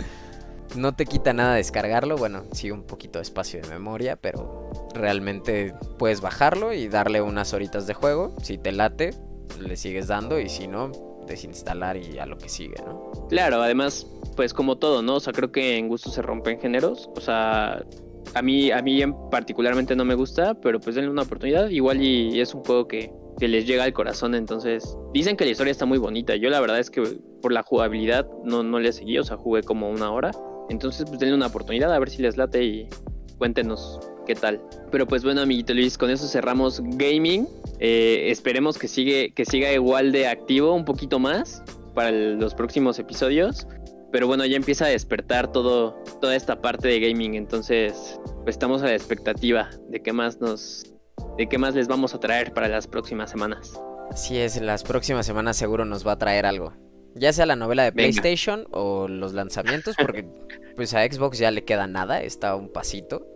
No 0.76 0.96
te 0.96 1.06
quita 1.06 1.34
nada 1.34 1.56
descargarlo, 1.56 2.18
bueno, 2.18 2.46
sí 2.52 2.72
un 2.72 2.84
poquito 2.84 3.20
de 3.20 3.24
espacio 3.24 3.62
de 3.62 3.70
memoria, 3.70 4.16
pero 4.16 4.72
realmente 4.96 5.74
puedes 6.00 6.20
bajarlo 6.20 6.74
y 6.74 6.88
darle 6.88 7.22
unas 7.22 7.54
horitas 7.54 7.86
de 7.86 7.94
juego. 7.94 8.36
Si 8.42 8.58
te 8.58 8.72
late, 8.72 9.12
le 9.60 9.78
sigues 9.78 10.08
dando 10.08 10.40
y 10.40 10.50
si 10.50 10.68
no, 10.68 10.92
desinstalar 11.28 11.98
y 11.98 12.18
a 12.18 12.26
lo 12.26 12.38
que 12.38 12.50
sigue, 12.50 12.76
¿no? 12.86 13.28
Claro, 13.30 13.62
además, 13.62 14.08
pues 14.36 14.54
como 14.54 14.78
todo, 14.78 15.02
¿no? 15.02 15.16
O 15.16 15.20
sea, 15.20 15.32
creo 15.32 15.52
que 15.52 15.78
en 15.78 15.88
gusto 15.88 16.10
se 16.10 16.22
rompen 16.22 16.60
géneros. 16.60 17.10
O 17.16 17.22
sea, 17.22 17.84
a 18.34 18.42
mí, 18.42 18.72
a 18.72 18.82
mí 18.82 19.02
en 19.02 19.14
particularmente 19.30 19.96
no 19.96 20.06
me 20.06 20.16
gusta, 20.16 20.56
pero 20.56 20.80
pues 20.80 20.96
denle 20.96 21.12
una 21.12 21.22
oportunidad. 21.22 21.70
Igual 21.70 22.02
y, 22.02 22.40
es 22.40 22.54
un 22.54 22.64
juego 22.64 22.88
que, 22.88 23.12
que 23.40 23.48
les 23.48 23.68
llega 23.68 23.84
al 23.84 23.94
corazón. 23.94 24.36
Entonces, 24.36 24.98
dicen 25.14 25.38
que 25.38 25.46
la 25.46 25.52
historia 25.52 25.72
está 25.72 25.86
muy 25.86 25.98
bonita. 25.98 26.36
Yo 26.36 26.50
la 26.50 26.60
verdad 26.60 26.80
es 26.80 26.90
que 26.90 27.02
por 27.42 27.52
la 27.52 27.64
jugabilidad 27.64 28.28
no, 28.44 28.64
no 28.64 28.80
le 28.80 28.92
seguí, 28.92 29.18
o 29.18 29.24
sea, 29.24 29.38
jugué 29.38 29.64
como 29.64 29.90
una 29.90 30.12
hora. 30.12 30.32
Entonces, 30.74 31.06
pues 31.08 31.20
denle 31.20 31.36
una 31.36 31.48
oportunidad 31.48 31.94
a 31.94 32.00
ver 32.00 32.10
si 32.10 32.22
les 32.24 32.36
late 32.36 32.64
y 32.64 32.90
cuéntenos 33.38 34.00
qué 34.26 34.34
tal. 34.34 34.60
Pero 34.92 35.08
pues 35.08 35.24
bueno, 35.24 35.42
amiguito 35.42 35.74
Luis, 35.74 35.98
con 35.98 36.10
eso 36.10 36.28
cerramos 36.28 36.82
gaming. 36.84 37.48
Eh, 37.80 38.32
esperemos 38.32 38.80
que, 38.80 38.88
sigue, 38.88 39.34
que 39.34 39.46
siga 39.46 39.72
igual 39.72 40.12
de 40.12 40.28
activo 40.28 40.74
un 40.74 40.84
poquito 40.84 41.20
más 41.20 41.64
para 41.94 42.12
los 42.12 42.56
próximos 42.56 42.98
episodios. 42.98 43.68
Pero 44.12 44.28
bueno, 44.28 44.46
ya 44.46 44.56
empieza 44.56 44.86
a 44.86 44.90
despertar 44.90 45.52
todo, 45.52 45.96
toda 46.20 46.36
esta 46.36 46.60
parte 46.60 46.88
de 46.88 47.00
gaming. 47.00 47.36
Entonces, 47.36 48.20
pues 48.44 48.56
estamos 48.56 48.82
a 48.82 48.86
la 48.86 48.96
expectativa 48.96 49.70
de 49.90 50.02
qué 50.02 50.12
más 50.12 50.42
nos. 50.42 50.92
de 51.38 51.48
qué 51.48 51.60
más 51.60 51.76
les 51.76 51.88
vamos 51.88 52.16
a 52.16 52.20
traer 52.20 52.52
para 52.52 52.68
las 52.68 52.88
próximas 52.88 53.30
semanas. 53.30 53.80
Así 54.10 54.38
es, 54.38 54.60
las 54.60 54.84
próximas 54.84 55.26
semanas 55.26 55.56
seguro 55.56 55.86
nos 55.86 56.06
va 56.06 56.14
a 56.14 56.18
traer 56.18 56.46
algo. 56.48 56.74
Ya 57.16 57.32
sea 57.34 57.46
la 57.46 57.56
novela 57.56 57.84
de 57.84 57.92
Venga. 57.92 58.10
PlayStation 58.12 58.66
o 58.72 59.08
los 59.08 59.34
lanzamientos, 59.34 59.96
porque 59.98 60.26
pues 60.76 60.94
a 60.94 61.04
Xbox 61.04 61.38
ya 61.38 61.52
le 61.52 61.64
queda 61.64 61.88
nada, 61.88 62.22
está 62.22 62.50
a 62.52 62.56
un 62.56 62.70
pasito. 62.70 63.28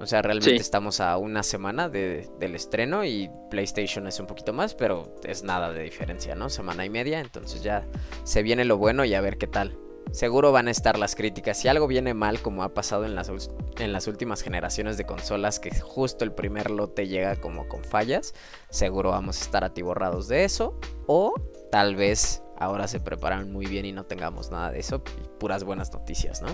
O 0.00 0.06
sea, 0.06 0.22
realmente 0.22 0.50
Sí. 0.50 0.56
estamos 0.60 1.00
a 1.00 1.16
una 1.18 1.42
semana 1.42 1.88
de- 1.88 2.28
del 2.38 2.54
estreno 2.54 3.04
y 3.04 3.28
PlayStation 3.50 4.06
es 4.06 4.20
un 4.20 4.28
poquito 4.28 4.52
más, 4.52 4.76
pero 4.76 5.12
es 5.24 5.42
nada 5.42 5.72
de 5.72 5.82
diferencia, 5.82 6.36
¿no? 6.36 6.48
Semana 6.50 6.84
y 6.84 6.90
media, 6.90 7.18
entonces 7.18 7.64
ya 7.64 7.84
se 8.22 8.44
viene 8.44 8.64
lo 8.64 8.76
bueno 8.78 9.04
y 9.04 9.14
a 9.14 9.20
ver 9.20 9.38
qué 9.38 9.48
tal. 9.48 9.76
Seguro 10.12 10.52
van 10.52 10.68
a 10.68 10.70
estar 10.70 10.98
las 10.98 11.16
críticas. 11.16 11.58
Si 11.58 11.66
algo 11.68 11.86
viene 11.88 12.14
mal, 12.14 12.40
como 12.40 12.62
ha 12.62 12.72
pasado 12.72 13.04
en 13.04 13.14
las, 13.16 13.30
en 13.78 13.92
las 13.92 14.06
últimas 14.06 14.40
generaciones 14.42 14.96
de 14.96 15.04
consolas, 15.04 15.58
que 15.58 15.70
justo 15.80 16.24
el 16.24 16.32
primer 16.32 16.70
lote 16.70 17.08
llega 17.08 17.34
como 17.36 17.66
con 17.68 17.82
fallas, 17.84 18.32
seguro 18.70 19.10
vamos 19.10 19.38
a 19.40 19.44
estar 19.44 19.64
atiborrados 19.64 20.28
de 20.28 20.44
eso. 20.44 20.78
O 21.06 21.34
tal 21.72 21.94
vez 21.96 22.40
ahora 22.58 22.88
se 22.88 23.00
preparan 23.00 23.52
muy 23.52 23.66
bien 23.66 23.84
y 23.84 23.92
no 23.92 24.04
tengamos 24.04 24.50
nada 24.50 24.72
de 24.72 24.80
eso. 24.80 25.02
puras 25.38 25.64
buenas 25.64 25.92
noticias, 25.92 26.42
¿no? 26.42 26.48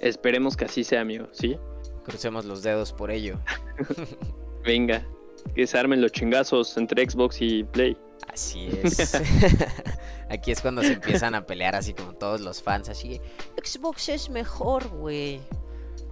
Esperemos 0.00 0.56
que 0.56 0.64
así 0.64 0.84
sea, 0.84 1.00
amigo, 1.00 1.28
¿sí? 1.32 1.56
Crucemos 2.04 2.44
los 2.44 2.62
dedos 2.62 2.92
por 2.92 3.10
ello. 3.10 3.38
Venga, 4.64 5.06
que 5.54 5.66
se 5.66 5.78
armen 5.78 6.00
los 6.00 6.12
chingazos 6.12 6.76
entre 6.76 7.08
Xbox 7.08 7.40
y 7.40 7.64
Play. 7.64 7.96
Así 8.32 8.68
es. 8.82 9.14
Aquí 10.30 10.50
es 10.50 10.60
cuando 10.60 10.82
se 10.82 10.94
empiezan 10.94 11.34
a 11.34 11.46
pelear 11.46 11.74
así 11.74 11.94
como 11.94 12.12
todos 12.12 12.40
los 12.40 12.62
fans, 12.62 12.88
así. 12.88 13.20
Xbox 13.62 14.08
es 14.10 14.28
mejor, 14.30 14.88
güey. 14.88 15.40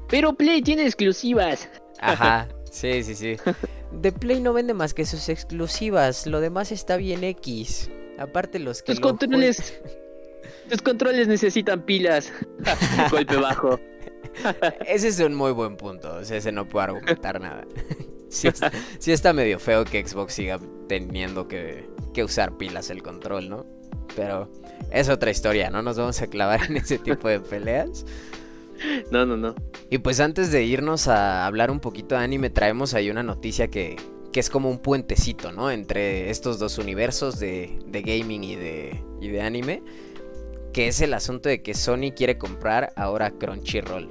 Pero 0.08 0.32
Play 0.34 0.62
tiene 0.62 0.84
exclusivas. 0.84 1.68
Ajá, 1.98 2.48
sí, 2.70 3.02
sí, 3.02 3.14
sí. 3.14 3.36
De 3.90 4.12
Play 4.12 4.40
no 4.40 4.52
vende 4.52 4.72
más 4.74 4.94
que 4.94 5.04
sus 5.04 5.28
exclusivas, 5.28 6.26
lo 6.26 6.40
demás 6.40 6.72
está 6.72 6.96
bien 6.96 7.24
X. 7.24 7.90
Aparte 8.18 8.58
los 8.58 8.82
que 8.82 8.92
Tus 8.92 9.00
lo 9.00 9.08
controles. 9.08 9.78
Tus 10.70 10.82
controles 10.82 11.28
necesitan 11.28 11.82
pilas. 11.82 12.32
Golpe 13.10 13.36
bajo. 13.36 13.78
Ese 14.86 15.08
es 15.08 15.20
un 15.20 15.34
muy 15.34 15.52
buen 15.52 15.76
punto, 15.76 16.14
o 16.16 16.24
sea, 16.24 16.36
ese 16.36 16.52
no 16.52 16.68
puedo 16.68 16.84
argumentar 16.84 17.40
nada. 17.40 17.64
Sí, 18.28 18.48
es- 18.48 18.60
sí 18.98 19.12
está 19.12 19.32
medio 19.32 19.58
feo 19.58 19.84
que 19.84 20.06
Xbox 20.06 20.34
siga 20.34 20.60
teniendo 20.88 21.48
que, 21.48 21.88
que 22.12 22.22
usar 22.22 22.56
pilas 22.58 22.90
el 22.90 23.02
control, 23.02 23.48
¿no? 23.48 23.64
Pero 24.14 24.50
es 24.90 25.08
otra 25.08 25.30
historia, 25.30 25.70
no 25.70 25.80
nos 25.82 25.96
vamos 25.96 26.20
a 26.20 26.26
clavar 26.26 26.64
en 26.68 26.76
ese 26.76 26.98
tipo 26.98 27.28
de 27.28 27.40
peleas. 27.40 28.04
No, 29.10 29.24
no, 29.24 29.36
no. 29.38 29.54
Y 29.88 29.98
pues 29.98 30.20
antes 30.20 30.52
de 30.52 30.64
irnos 30.64 31.08
a 31.08 31.46
hablar 31.46 31.70
un 31.70 31.80
poquito 31.80 32.14
de 32.14 32.22
anime, 32.22 32.50
traemos 32.50 32.92
ahí 32.92 33.08
una 33.10 33.22
noticia 33.22 33.68
que, 33.68 33.96
que 34.36 34.40
es 34.40 34.50
como 34.50 34.68
un 34.68 34.80
puentecito, 34.80 35.50
¿no? 35.50 35.70
Entre 35.70 36.28
estos 36.28 36.58
dos 36.58 36.76
universos 36.76 37.40
de, 37.40 37.78
de 37.86 38.02
gaming 38.02 38.44
y 38.44 38.54
de, 38.54 39.02
y 39.18 39.28
de 39.28 39.40
anime. 39.40 39.82
Que 40.74 40.88
es 40.88 41.00
el 41.00 41.14
asunto 41.14 41.48
de 41.48 41.62
que 41.62 41.72
Sony 41.72 42.12
quiere 42.14 42.36
comprar 42.36 42.92
ahora 42.96 43.30
Crunchyroll. 43.30 44.10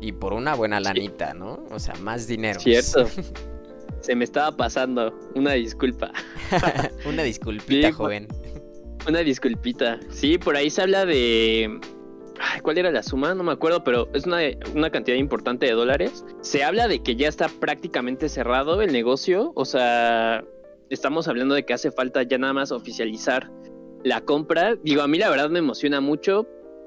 Y 0.00 0.10
por 0.10 0.32
una 0.32 0.56
buena 0.56 0.80
lanita, 0.80 1.32
¿no? 1.32 1.64
O 1.70 1.78
sea, 1.78 1.94
más 2.00 2.26
dinero. 2.26 2.58
Cierto. 2.58 3.06
Se 4.00 4.16
me 4.16 4.24
estaba 4.24 4.50
pasando. 4.50 5.16
Una 5.36 5.52
disculpa. 5.52 6.10
una 7.06 7.22
disculpita, 7.22 7.86
Sí, 7.86 7.94
joven. 7.94 8.26
Una 9.06 9.20
disculpita. 9.20 10.00
Sí, 10.10 10.38
por 10.38 10.56
ahí 10.56 10.70
se 10.70 10.82
habla 10.82 11.06
de. 11.06 11.78
Ay, 12.40 12.60
¿Cuál 12.60 12.78
era 12.78 12.90
la 12.90 13.02
suma? 13.02 13.34
No 13.34 13.42
me 13.44 13.52
acuerdo, 13.52 13.84
pero 13.84 14.08
es 14.14 14.26
una, 14.26 14.38
una 14.74 14.90
cantidad 14.90 15.16
importante 15.16 15.66
de 15.66 15.72
dólares. 15.72 16.24
Se 16.40 16.64
habla 16.64 16.88
de 16.88 17.02
que 17.02 17.16
ya 17.16 17.28
está 17.28 17.48
prácticamente 17.48 18.28
cerrado 18.28 18.80
el 18.82 18.92
negocio. 18.92 19.52
O 19.54 19.64
sea, 19.64 20.44
estamos 20.90 21.28
hablando 21.28 21.54
de 21.54 21.64
que 21.64 21.74
hace 21.74 21.90
falta 21.90 22.22
ya 22.22 22.38
nada 22.38 22.52
más 22.52 22.72
oficializar 22.72 23.50
la 24.04 24.20
compra. 24.20 24.76
Digo, 24.76 25.02
a 25.02 25.08
mí 25.08 25.18
la 25.18 25.30
verdad 25.30 25.50
me 25.50 25.58
emociona 25.58 26.00
mucho 26.00 26.46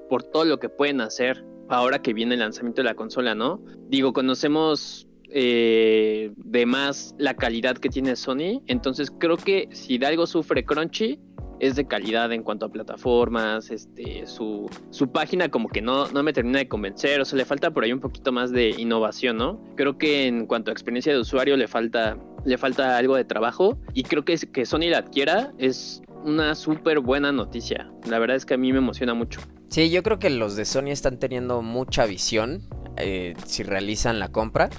por 0.10 0.24
todo 0.24 0.46
lo 0.46 0.60
que 0.60 0.70
pueden 0.70 1.02
hacer 1.02 1.44
ahora 1.68 2.02
que 2.02 2.14
viene 2.14 2.36
el 2.36 2.42
lanzamiento 2.42 2.82
de 2.82 2.86
la 2.86 2.96
consola, 2.96 3.34
¿no? 3.34 3.60
Digo, 3.90 4.14
conocemos 4.14 5.08
eh, 5.30 6.32
de 6.38 6.66
más 6.66 7.16
la 7.18 7.34
calidad 7.34 7.78
que 7.78 7.90
tiene 7.90 8.16
Sony. 8.16 8.62
Entonces 8.68 9.12
creo 9.12 9.38
que 9.38 9.68
si 9.72 9.98
de 9.98 10.06
algo 10.06 10.28
sufre 10.28 10.64
Crunchy 10.64 11.20
es 11.60 11.76
de 11.76 11.86
calidad 11.86 12.32
en 12.32 12.44
cuanto 12.44 12.66
a 12.66 12.70
plataformas, 12.70 13.72
este, 13.72 14.26
su, 14.28 14.70
su 14.90 15.12
página 15.12 15.50
como 15.50 15.70
que 15.70 15.82
no, 15.82 16.08
no 16.10 16.24
me 16.24 16.34
termina 16.34 16.60
de 16.60 16.68
convencer, 16.68 17.22
o 17.22 17.26
sea, 17.26 17.38
le 17.38 17.46
falta 17.46 17.72
por 17.72 17.84
ahí 17.84 17.94
un 17.94 18.00
poquito 18.00 18.32
más 18.32 18.52
de 18.52 18.70
innovación, 18.70 19.38
¿no? 19.38 19.60
Creo 19.76 19.98
que 19.98 20.28
en 20.28 20.46
cuanto 20.46 20.72
a 20.72 20.74
experiencia 20.74 21.14
de 21.14 21.20
usuario 21.20 21.58
le 21.58 21.68
falta, 21.68 22.18
le 22.46 22.58
falta 22.58 22.98
algo 22.98 23.16
de 23.16 23.26
trabajo 23.26 23.78
y 23.94 24.04
creo 24.04 24.24
que 24.24 24.36
que 24.36 24.66
Sony 24.66 24.90
la 24.90 24.98
adquiera 24.98 25.54
es 25.58 26.02
una 26.26 26.56
súper 26.56 27.00
buena 27.00 27.32
noticia. 27.32 27.90
La 28.10 28.20
verdad 28.20 28.36
es 28.36 28.46
que 28.46 28.56
a 28.56 28.58
mí 28.58 28.72
me 28.72 28.80
emociona 28.80 29.14
mucho. 29.14 29.40
Sí, 29.70 29.90
yo 29.90 30.04
creo 30.04 30.20
que 30.20 30.30
los 30.30 30.56
de 30.56 30.66
Sony 30.66 30.90
están 30.90 31.20
teniendo 31.20 31.62
mucha 31.62 32.06
visión 32.06 32.62
eh, 32.98 33.36
si 33.46 33.64
realizan 33.64 34.20
la 34.20 34.30
compra. 34.30 34.70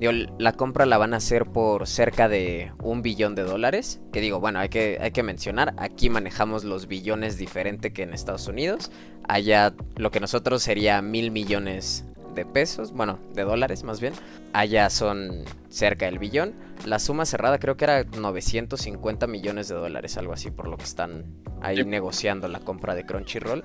La 0.00 0.52
compra 0.54 0.86
la 0.86 0.96
van 0.96 1.12
a 1.12 1.18
hacer 1.18 1.44
por 1.44 1.86
cerca 1.86 2.28
de 2.28 2.72
un 2.82 3.02
billón 3.02 3.34
de 3.34 3.42
dólares. 3.42 4.00
Que 4.12 4.20
digo, 4.20 4.40
bueno, 4.40 4.58
hay 4.58 4.70
que, 4.70 4.98
hay 5.00 5.10
que 5.10 5.22
mencionar, 5.22 5.74
aquí 5.76 6.08
manejamos 6.08 6.64
los 6.64 6.88
billones 6.88 7.36
diferente 7.36 7.92
que 7.92 8.02
en 8.02 8.14
Estados 8.14 8.48
Unidos. 8.48 8.90
Allá 9.28 9.74
lo 9.96 10.10
que 10.10 10.20
nosotros 10.20 10.62
sería 10.62 11.02
mil 11.02 11.30
millones 11.30 12.06
de 12.34 12.44
pesos, 12.44 12.92
bueno, 12.92 13.18
de 13.34 13.42
dólares 13.42 13.84
más 13.84 14.00
bien. 14.00 14.12
Allá 14.52 14.90
son 14.90 15.44
cerca 15.68 16.06
del 16.06 16.18
billón. 16.18 16.54
La 16.84 16.98
suma 16.98 17.26
cerrada 17.26 17.58
creo 17.58 17.76
que 17.76 17.84
era 17.84 18.04
950 18.04 19.26
millones 19.26 19.68
de 19.68 19.74
dólares, 19.74 20.16
algo 20.16 20.32
así, 20.32 20.50
por 20.50 20.68
lo 20.68 20.76
que 20.76 20.84
están 20.84 21.24
ahí 21.60 21.84
negociando 21.84 22.48
la 22.48 22.60
compra 22.60 22.94
de 22.94 23.04
Crunchyroll. 23.04 23.64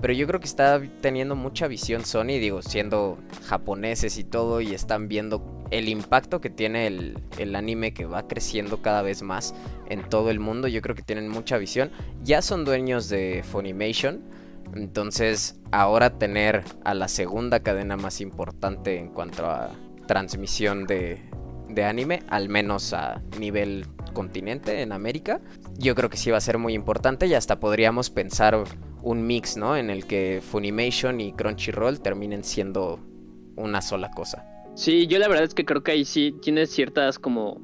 Pero 0.00 0.12
yo 0.12 0.26
creo 0.26 0.40
que 0.40 0.46
está 0.46 0.80
teniendo 1.00 1.36
mucha 1.36 1.68
visión 1.68 2.04
Sony, 2.04 2.38
digo, 2.38 2.60
siendo 2.60 3.18
japoneses 3.46 4.18
y 4.18 4.24
todo, 4.24 4.60
y 4.60 4.74
están 4.74 5.08
viendo 5.08 5.64
el 5.70 5.88
impacto 5.88 6.40
que 6.40 6.50
tiene 6.50 6.86
el, 6.86 7.18
el, 7.38 7.56
anime 7.56 7.94
que 7.94 8.04
va 8.04 8.28
creciendo 8.28 8.82
cada 8.82 9.02
vez 9.02 9.22
más 9.22 9.54
en 9.88 10.06
todo 10.08 10.30
el 10.30 10.38
mundo. 10.38 10.68
Yo 10.68 10.82
creo 10.82 10.94
que 10.94 11.02
tienen 11.02 11.28
mucha 11.28 11.56
visión. 11.56 11.90
Ya 12.22 12.42
son 12.42 12.64
dueños 12.64 13.08
de 13.08 13.42
Funimation. 13.42 14.20
Entonces, 14.74 15.60
ahora 15.72 16.18
tener 16.18 16.64
a 16.84 16.94
la 16.94 17.08
segunda 17.08 17.60
cadena 17.60 17.96
más 17.96 18.20
importante 18.20 18.98
en 18.98 19.08
cuanto 19.08 19.46
a 19.46 19.70
transmisión 20.06 20.86
de, 20.86 21.20
anime, 21.84 22.22
al 22.28 22.48
menos 22.48 22.92
a 22.92 23.22
nivel 23.38 23.86
continente 24.12 24.82
en 24.82 24.92
América, 24.92 25.40
yo 25.78 25.94
creo 25.94 26.08
que 26.08 26.16
sí 26.16 26.30
va 26.30 26.38
a 26.38 26.40
ser 26.40 26.58
muy 26.58 26.74
importante 26.74 27.26
y 27.26 27.34
hasta 27.34 27.60
podríamos 27.60 28.10
pensar 28.10 28.64
un 29.02 29.26
mix, 29.26 29.56
¿no? 29.56 29.76
En 29.76 29.90
el 29.90 30.06
que 30.06 30.40
Funimation 30.42 31.20
y 31.20 31.32
Crunchyroll 31.32 32.00
terminen 32.00 32.42
siendo 32.42 32.98
una 33.56 33.82
sola 33.82 34.10
cosa. 34.10 34.44
Sí, 34.74 35.06
yo 35.06 35.18
la 35.18 35.28
verdad 35.28 35.44
es 35.44 35.54
que 35.54 35.64
creo 35.64 35.82
que 35.82 35.92
ahí 35.92 36.04
sí 36.04 36.34
tiene 36.42 36.66
ciertas 36.66 37.18
como 37.18 37.60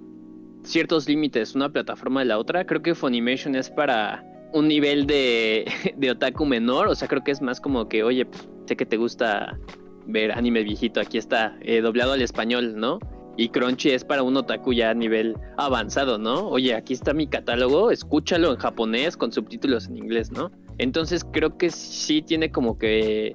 ciertos 0.64 1.08
límites 1.08 1.54
una 1.54 1.70
plataforma 1.70 2.20
de 2.20 2.26
la 2.26 2.38
otra. 2.38 2.66
Creo 2.66 2.82
que 2.82 2.94
Funimation 2.94 3.54
es 3.54 3.70
para 3.70 4.24
un 4.52 4.68
nivel 4.68 5.06
de, 5.06 5.66
de 5.96 6.10
otaku 6.10 6.44
menor, 6.46 6.88
o 6.88 6.94
sea, 6.94 7.08
creo 7.08 7.24
que 7.24 7.30
es 7.30 7.40
más 7.40 7.60
como 7.60 7.88
que, 7.88 8.02
oye, 8.02 8.26
pues, 8.26 8.48
sé 8.66 8.76
que 8.76 8.86
te 8.86 8.96
gusta 8.96 9.58
ver 10.06 10.32
anime 10.32 10.62
viejito, 10.62 11.00
aquí 11.00 11.18
está, 11.18 11.56
eh, 11.62 11.80
doblado 11.80 12.12
al 12.12 12.22
español, 12.22 12.74
¿no? 12.76 12.98
Y 13.36 13.48
Crunchy 13.48 13.90
es 13.90 14.04
para 14.04 14.22
un 14.22 14.36
otaku 14.36 14.74
ya 14.74 14.90
a 14.90 14.94
nivel 14.94 15.36
avanzado, 15.56 16.18
¿no? 16.18 16.48
Oye, 16.48 16.74
aquí 16.74 16.92
está 16.92 17.14
mi 17.14 17.26
catálogo, 17.26 17.90
escúchalo 17.90 18.52
en 18.52 18.58
japonés 18.58 19.16
con 19.16 19.32
subtítulos 19.32 19.88
en 19.88 19.96
inglés, 19.96 20.30
¿no? 20.30 20.50
Entonces 20.78 21.24
creo 21.24 21.56
que 21.56 21.70
sí 21.70 22.20
tiene 22.20 22.50
como 22.50 22.78
que 22.78 23.34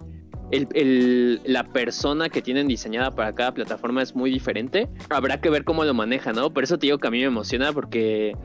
el, 0.52 1.42
la 1.46 1.64
persona 1.64 2.30
que 2.30 2.42
tienen 2.42 2.68
diseñada 2.68 3.12
para 3.12 3.34
cada 3.34 3.54
plataforma 3.54 4.02
es 4.04 4.16
muy 4.16 4.30
diferente. 4.32 4.88
Habrá 5.10 5.42
que 5.42 5.50
ver 5.50 5.64
cómo 5.64 5.84
lo 5.84 5.94
maneja, 5.94 6.32
¿no? 6.32 6.54
Por 6.54 6.64
eso 6.64 6.78
te 6.78 6.88
digo 6.88 7.00
que 7.00 7.08
a 7.08 7.12
mí 7.12 7.20
me 7.20 7.26
emociona 7.26 7.74
porque 7.74 8.36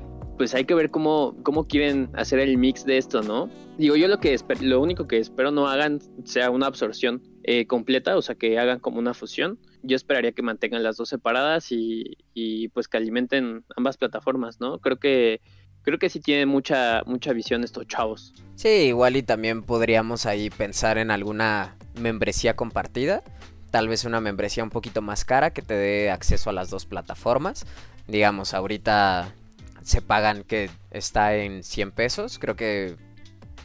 pues 0.42 0.56
hay 0.56 0.64
que 0.64 0.74
ver 0.74 0.90
cómo, 0.90 1.36
cómo 1.44 1.68
quieren 1.68 2.10
hacer 2.14 2.40
el 2.40 2.58
mix 2.58 2.84
de 2.84 2.98
esto, 2.98 3.22
¿no? 3.22 3.48
Digo, 3.78 3.94
yo 3.94 4.08
lo 4.08 4.18
que 4.18 4.36
lo 4.60 4.80
único 4.80 5.06
que 5.06 5.18
espero 5.18 5.52
no 5.52 5.68
hagan 5.68 6.00
sea 6.24 6.50
una 6.50 6.66
absorción 6.66 7.22
eh, 7.44 7.68
completa, 7.68 8.16
o 8.16 8.22
sea, 8.22 8.34
que 8.34 8.58
hagan 8.58 8.80
como 8.80 8.98
una 8.98 9.14
fusión. 9.14 9.60
Yo 9.84 9.94
esperaría 9.94 10.32
que 10.32 10.42
mantengan 10.42 10.82
las 10.82 10.96
dos 10.96 11.10
separadas 11.10 11.70
y, 11.70 12.16
y 12.34 12.66
pues 12.70 12.88
que 12.88 12.96
alimenten 12.96 13.64
ambas 13.76 13.98
plataformas, 13.98 14.58
¿no? 14.58 14.80
Creo 14.80 14.96
que 14.96 15.40
creo 15.82 16.00
que 16.00 16.08
sí 16.08 16.18
tienen 16.18 16.48
mucha 16.48 17.04
mucha 17.06 17.32
visión 17.32 17.62
estos 17.62 17.86
chavos. 17.86 18.34
Sí, 18.56 18.68
igual 18.68 19.14
y 19.14 19.22
también 19.22 19.62
podríamos 19.62 20.26
ahí 20.26 20.50
pensar 20.50 20.98
en 20.98 21.12
alguna 21.12 21.76
membresía 22.00 22.56
compartida. 22.56 23.22
Tal 23.70 23.86
vez 23.86 24.04
una 24.04 24.20
membresía 24.20 24.64
un 24.64 24.70
poquito 24.70 25.02
más 25.02 25.24
cara 25.24 25.52
que 25.52 25.62
te 25.62 25.74
dé 25.74 26.10
acceso 26.10 26.50
a 26.50 26.52
las 26.52 26.68
dos 26.68 26.84
plataformas. 26.84 27.64
Digamos, 28.08 28.54
ahorita 28.54 29.36
se 29.84 30.02
pagan 30.02 30.44
que 30.44 30.70
está 30.90 31.36
en 31.36 31.62
100 31.62 31.92
pesos. 31.92 32.38
Creo 32.38 32.56
que 32.56 32.96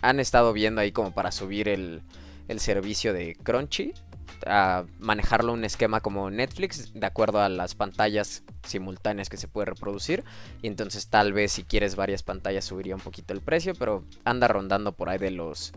han 0.02 0.20
estado 0.20 0.54
viendo 0.54 0.82
ahí 0.82 0.92
como 0.92 1.12
para 1.12 1.32
subir 1.32 1.68
el, 1.68 2.02
el 2.48 2.60
servicio 2.60 3.14
de 3.14 3.36
Crunchy. 3.36 3.94
A 4.46 4.86
manejarlo 5.00 5.52
un 5.52 5.66
esquema 5.66 6.00
como 6.00 6.30
Netflix, 6.30 6.94
de 6.94 7.06
acuerdo 7.08 7.42
a 7.42 7.50
las 7.50 7.74
pantallas 7.74 8.44
simultáneas 8.64 9.30
que 9.30 9.38
se 9.38 9.48
puede 9.48 9.66
reproducir. 9.66 10.24
Y 10.62 10.68
entonces 10.68 11.08
tal 11.08 11.34
vez 11.34 11.54
si 11.54 11.64
quieres 11.64 11.96
varias 11.96 12.22
pantallas 12.22 12.66
subiría 12.66 12.96
un 12.96 13.02
poquito 13.02 13.34
el 13.34 13.42
precio, 13.42 13.74
pero 13.74 14.04
anda 14.26 14.48
rondando 14.48 14.92
por 14.92 15.10
ahí 15.10 15.18
de 15.18 15.32
los, 15.32 15.74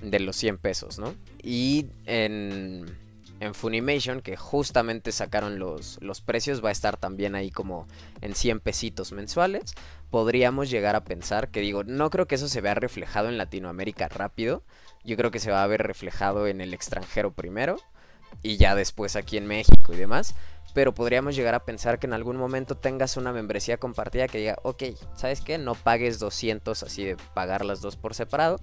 de 0.00 0.20
los 0.20 0.36
100 0.36 0.56
pesos, 0.58 0.98
¿no? 0.98 1.14
Y 1.42 1.86
en 2.06 2.86
en 3.40 3.54
Funimation, 3.54 4.20
que 4.20 4.36
justamente 4.36 5.12
sacaron 5.12 5.58
los, 5.58 5.98
los 6.02 6.20
precios, 6.20 6.64
va 6.64 6.70
a 6.70 6.72
estar 6.72 6.96
también 6.96 7.34
ahí 7.34 7.50
como 7.50 7.86
en 8.20 8.34
100 8.34 8.60
pesitos 8.60 9.12
mensuales. 9.12 9.74
Podríamos 10.10 10.70
llegar 10.70 10.96
a 10.96 11.04
pensar 11.04 11.50
que 11.50 11.60
digo, 11.60 11.84
no 11.84 12.10
creo 12.10 12.26
que 12.26 12.34
eso 12.34 12.48
se 12.48 12.60
vea 12.60 12.74
reflejado 12.74 13.28
en 13.28 13.38
Latinoamérica 13.38 14.08
rápido. 14.08 14.62
Yo 15.04 15.16
creo 15.16 15.30
que 15.30 15.40
se 15.40 15.50
va 15.50 15.62
a 15.62 15.66
ver 15.66 15.82
reflejado 15.82 16.46
en 16.46 16.60
el 16.60 16.74
extranjero 16.74 17.32
primero 17.32 17.76
y 18.42 18.56
ya 18.56 18.74
después 18.74 19.16
aquí 19.16 19.36
en 19.36 19.46
México 19.46 19.92
y 19.92 19.96
demás. 19.96 20.34
Pero 20.74 20.94
podríamos 20.94 21.34
llegar 21.34 21.54
a 21.54 21.64
pensar 21.64 21.98
que 21.98 22.06
en 22.06 22.12
algún 22.12 22.36
momento 22.36 22.76
tengas 22.76 23.16
una 23.16 23.32
membresía 23.32 23.78
compartida 23.78 24.28
que 24.28 24.38
diga, 24.38 24.58
ok, 24.62 24.84
¿sabes 25.16 25.40
qué? 25.40 25.58
No 25.58 25.74
pagues 25.74 26.18
200 26.18 26.82
así 26.82 27.04
de 27.04 27.16
pagar 27.34 27.64
las 27.64 27.80
dos 27.80 27.96
por 27.96 28.14
separado. 28.14 28.60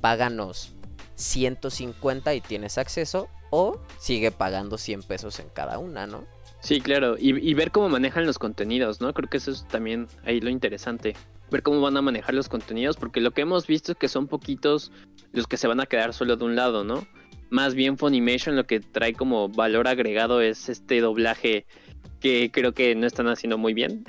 Páganos 0.00 0.77
150 1.18 2.32
y 2.34 2.40
tienes 2.40 2.78
acceso 2.78 3.28
o 3.50 3.80
sigue 3.98 4.30
pagando 4.30 4.78
100 4.78 5.02
pesos 5.02 5.40
en 5.40 5.48
cada 5.48 5.78
una, 5.78 6.06
¿no? 6.06 6.24
Sí, 6.60 6.80
claro, 6.80 7.16
y, 7.18 7.54
ver 7.54 7.70
cómo 7.70 7.88
manejan 7.88 8.26
los 8.26 8.38
contenidos, 8.38 9.00
¿no? 9.00 9.14
Creo 9.14 9.28
que 9.28 9.36
eso 9.36 9.52
es 9.52 9.66
también 9.68 10.08
ahí 10.24 10.40
lo 10.40 10.50
interesante. 10.50 11.14
Ver 11.50 11.62
cómo 11.62 11.80
van 11.80 11.96
a 11.96 12.02
manejar 12.02 12.34
los 12.34 12.48
contenidos, 12.48 12.96
porque 12.96 13.20
lo 13.20 13.30
que 13.30 13.42
hemos 13.42 13.66
visto 13.66 13.92
es 13.92 13.98
que 13.98 14.08
son 14.08 14.26
poquitos 14.26 14.90
los 15.32 15.46
que 15.46 15.56
se 15.56 15.68
van 15.68 15.80
a 15.80 15.86
quedar 15.86 16.12
solo 16.14 16.36
de 16.36 16.44
un 16.44 16.56
lado, 16.56 16.82
¿no? 16.82 17.06
Más 17.50 17.74
bien 17.74 17.96
Funimation 17.96 18.56
lo 18.56 18.66
que 18.66 18.80
trae 18.80 19.14
como 19.14 19.48
valor 19.48 19.86
agregado 19.86 20.40
es 20.40 20.68
este 20.68 21.00
doblaje 21.00 21.64
que 22.20 22.50
creo 22.50 22.74
que 22.74 22.94
no 22.96 23.06
están 23.06 23.28
haciendo 23.28 23.56
muy 23.56 23.72
bien. 23.72 24.04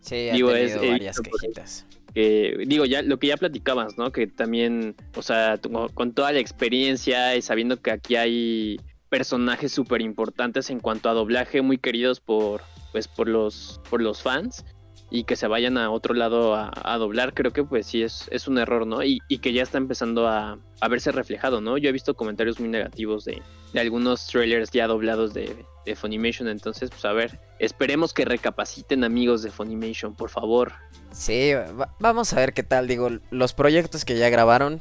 Sí, 0.00 0.28
ha 0.30 0.32
tenido 0.32 0.80
varias 0.80 1.20
quejitas 1.20 1.86
digo, 2.14 2.84
ya 2.84 3.02
lo 3.02 3.18
que 3.18 3.28
ya 3.28 3.36
platicabas, 3.36 3.96
¿no? 3.98 4.12
Que 4.12 4.26
también, 4.26 4.96
o 5.14 5.22
sea, 5.22 5.58
con 5.94 6.12
toda 6.12 6.32
la 6.32 6.40
experiencia 6.40 7.36
y 7.36 7.42
sabiendo 7.42 7.80
que 7.80 7.90
aquí 7.90 8.16
hay 8.16 8.80
personajes 9.08 9.72
súper 9.72 10.00
importantes 10.00 10.70
en 10.70 10.80
cuanto 10.80 11.08
a 11.10 11.14
doblaje, 11.14 11.62
muy 11.62 11.78
queridos 11.78 12.20
por, 12.20 12.62
pues, 12.92 13.08
por 13.08 13.28
los, 13.28 13.80
por 13.90 14.00
los 14.00 14.22
fans 14.22 14.64
y 15.10 15.24
que 15.24 15.34
se 15.34 15.48
vayan 15.48 15.76
a 15.76 15.90
otro 15.90 16.14
lado 16.14 16.54
a, 16.54 16.96
doblar, 16.98 17.34
creo 17.34 17.52
que 17.52 17.64
pues 17.64 17.86
sí 17.86 18.02
es, 18.02 18.28
es 18.30 18.46
un 18.46 18.58
error, 18.58 18.86
¿no? 18.86 19.02
Y, 19.02 19.18
que 19.42 19.52
ya 19.52 19.62
está 19.62 19.76
empezando 19.76 20.28
a, 20.28 20.58
a, 20.80 20.88
verse 20.88 21.10
reflejado, 21.10 21.60
¿no? 21.60 21.78
Yo 21.78 21.88
he 21.88 21.92
visto 21.92 22.14
comentarios 22.14 22.60
muy 22.60 22.68
negativos 22.68 23.24
de, 23.24 23.42
de 23.72 23.80
algunos 23.80 24.26
trailers 24.28 24.70
ya 24.70 24.86
doblados 24.86 25.34
de, 25.34 25.64
de, 25.84 25.96
Funimation, 25.96 26.48
entonces 26.48 26.90
pues 26.90 27.04
a 27.04 27.12
ver, 27.12 27.40
esperemos 27.58 28.12
que 28.12 28.24
recapaciten 28.24 29.04
amigos 29.04 29.42
de 29.42 29.50
Funimation, 29.50 30.14
por 30.14 30.30
favor. 30.30 30.72
Sí, 31.12 31.52
vamos 31.98 32.32
a 32.32 32.36
ver 32.36 32.52
qué 32.52 32.62
tal, 32.62 32.86
digo, 32.86 33.08
los 33.30 33.52
proyectos 33.52 34.04
que 34.04 34.16
ya 34.16 34.28
grabaron 34.28 34.80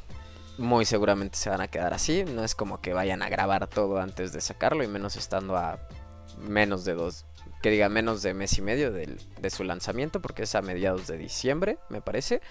muy 0.57 0.85
seguramente 0.85 1.37
se 1.37 1.49
van 1.49 1.61
a 1.61 1.69
quedar 1.69 1.93
así, 1.93 2.25
no 2.25 2.43
es 2.43 2.53
como 2.53 2.81
que 2.81 2.93
vayan 2.93 3.21
a 3.21 3.29
grabar 3.29 3.67
todo 3.67 3.99
antes 3.99 4.33
de 4.33 4.41
sacarlo 4.41 4.83
y 4.83 4.87
menos 4.87 5.15
estando 5.15 5.55
a 5.55 5.79
menos 6.37 6.85
de 6.85 6.93
dos 6.93 7.25
que 7.61 7.69
diga 7.69 7.89
menos 7.89 8.21
de 8.21 8.33
mes 8.33 8.57
y 8.57 8.61
medio 8.61 8.91
de, 8.91 9.17
de 9.39 9.49
su 9.49 9.63
lanzamiento, 9.63 10.21
porque 10.21 10.43
es 10.43 10.55
a 10.55 10.61
mediados 10.61 11.07
de 11.07 11.17
diciembre, 11.17 11.77
me 11.89 12.01
parece, 12.01 12.41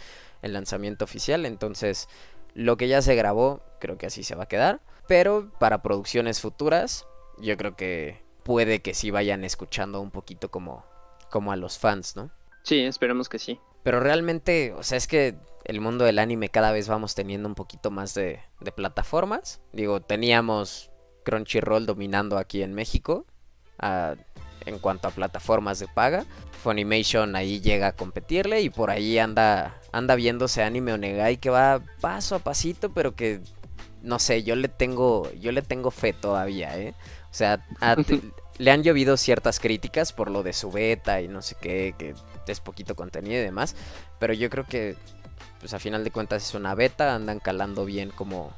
el 0.43 0.53
lanzamiento 0.53 1.05
oficial. 1.05 1.47
Entonces, 1.47 2.09
lo 2.55 2.77
que 2.77 2.89
ya 2.89 3.01
se 3.03 3.15
grabó, 3.15 3.63
creo 3.81 3.97
que 3.97 4.07
así 4.07 4.23
se 4.23 4.35
va 4.35 4.45
a 4.45 4.49
quedar. 4.49 4.81
Pero 5.07 5.51
para 5.59 5.83
producciones 5.83 6.41
futuras, 6.41 7.07
yo 7.39 7.57
creo 7.57 7.77
que 7.77 8.23
puede 8.49 8.81
que 8.81 8.95
sí 8.95 9.11
vayan 9.11 9.45
escuchando 9.45 10.01
un 10.01 10.11
poquito 10.11 10.51
como, 10.51 10.87
como 11.31 11.53
a 11.53 11.57
los 11.57 11.79
fans, 11.79 12.17
¿no? 12.17 12.31
Sí, 12.63 12.81
esperemos 12.81 13.29
que 13.29 13.39
sí. 13.39 13.61
Pero 13.83 14.01
realmente, 14.01 14.73
o 14.73 14.83
sea, 14.83 14.97
es 14.97 15.07
que 15.07 15.37
el 15.67 15.83
mundo 15.83 16.07
del 16.07 16.19
anime 16.19 16.49
cada 16.49 16.73
vez 16.73 16.89
vamos 16.89 17.15
teniendo 17.15 17.47
un 17.47 17.55
poquito 17.55 17.91
más 17.91 18.15
de, 18.15 18.41
de 18.61 18.73
plataformas. 18.73 19.61
Digo, 19.75 20.01
teníamos 20.01 20.91
Crunchyroll 21.27 21.85
dominando 21.85 22.39
aquí 22.39 22.63
en 22.63 22.73
México. 22.73 23.27
A, 23.79 24.15
en 24.65 24.79
cuanto 24.79 25.09
a 25.09 25.11
plataformas 25.11 25.79
de 25.79 25.89
paga. 25.89 26.25
Funimation 26.63 27.37
ahí 27.37 27.61
llega 27.61 27.89
a 27.89 27.93
competirle 27.93 28.63
y 28.63 28.71
por 28.71 28.91
ahí 28.91 29.19
anda 29.19 29.79
anda 29.93 30.15
viéndose 30.15 30.63
anime 30.63 30.93
Onegai 30.93 31.37
que 31.37 31.51
va 31.51 31.81
paso 32.01 32.35
a 32.35 32.39
pasito, 32.41 32.93
pero 32.93 33.15
que 33.15 33.41
no 34.03 34.19
sé, 34.19 34.43
yo 34.43 34.57
le 34.57 34.69
tengo 34.69 35.31
yo 35.33 35.53
le 35.53 35.63
tengo 35.63 35.91
fe 35.91 36.13
todavía, 36.13 36.77
¿eh? 36.79 36.95
O 37.39 37.45
sea, 37.47 37.65
le 38.59 38.71
han 38.73 38.83
llovido 38.83 39.17
ciertas 39.17 39.61
críticas 39.61 40.13
por 40.13 40.31
lo 40.31 40.43
de 40.43 40.53
su 40.53 40.73
beta 40.73 41.21
y 41.21 41.29
no 41.29 41.41
sé 41.41 41.57
qué, 41.61 41.95
que 41.97 42.15
es 42.49 42.61
poquito 42.61 42.97
contenido 42.97 43.41
y 43.41 43.45
demás, 43.45 43.77
pero 44.19 44.33
yo 44.33 44.51
creo 44.51 44.65
que 44.65 44.97
pues 45.61 45.73
a 45.75 45.79
final 45.79 46.03
de 46.03 46.11
cuentas 46.11 46.43
es 46.43 46.55
una 46.55 46.75
beta, 46.75 47.15
andan 47.15 47.39
calando 47.39 47.85
bien 47.85 48.11
como 48.11 48.53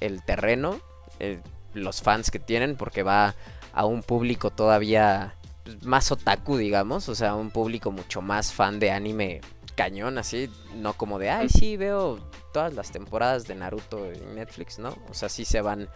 el 0.00 0.22
terreno, 0.22 0.80
eh, 1.20 1.40
los 1.74 2.02
fans 2.02 2.30
que 2.30 2.38
tienen 2.38 2.76
porque 2.76 3.02
va 3.02 3.34
a 3.72 3.86
un 3.86 4.02
público 4.02 4.50
todavía 4.50 5.34
pues, 5.64 5.82
más 5.84 6.10
otaku, 6.10 6.56
digamos, 6.56 7.08
o 7.08 7.14
sea, 7.14 7.34
un 7.34 7.50
público 7.50 7.92
mucho 7.92 8.22
más 8.22 8.52
fan 8.52 8.80
de 8.80 8.90
anime 8.90 9.40
cañón, 9.74 10.18
así, 10.18 10.50
no 10.76 10.94
como 10.94 11.18
de, 11.18 11.30
ay, 11.30 11.48
sí, 11.48 11.76
veo 11.76 12.18
todas 12.52 12.74
las 12.74 12.92
temporadas 12.92 13.46
de 13.46 13.56
Naruto 13.56 14.06
en 14.06 14.36
Netflix, 14.36 14.78
¿no? 14.78 14.96
O 15.10 15.14
sea, 15.14 15.28
sí 15.28 15.44
se 15.44 15.60
van, 15.60 15.88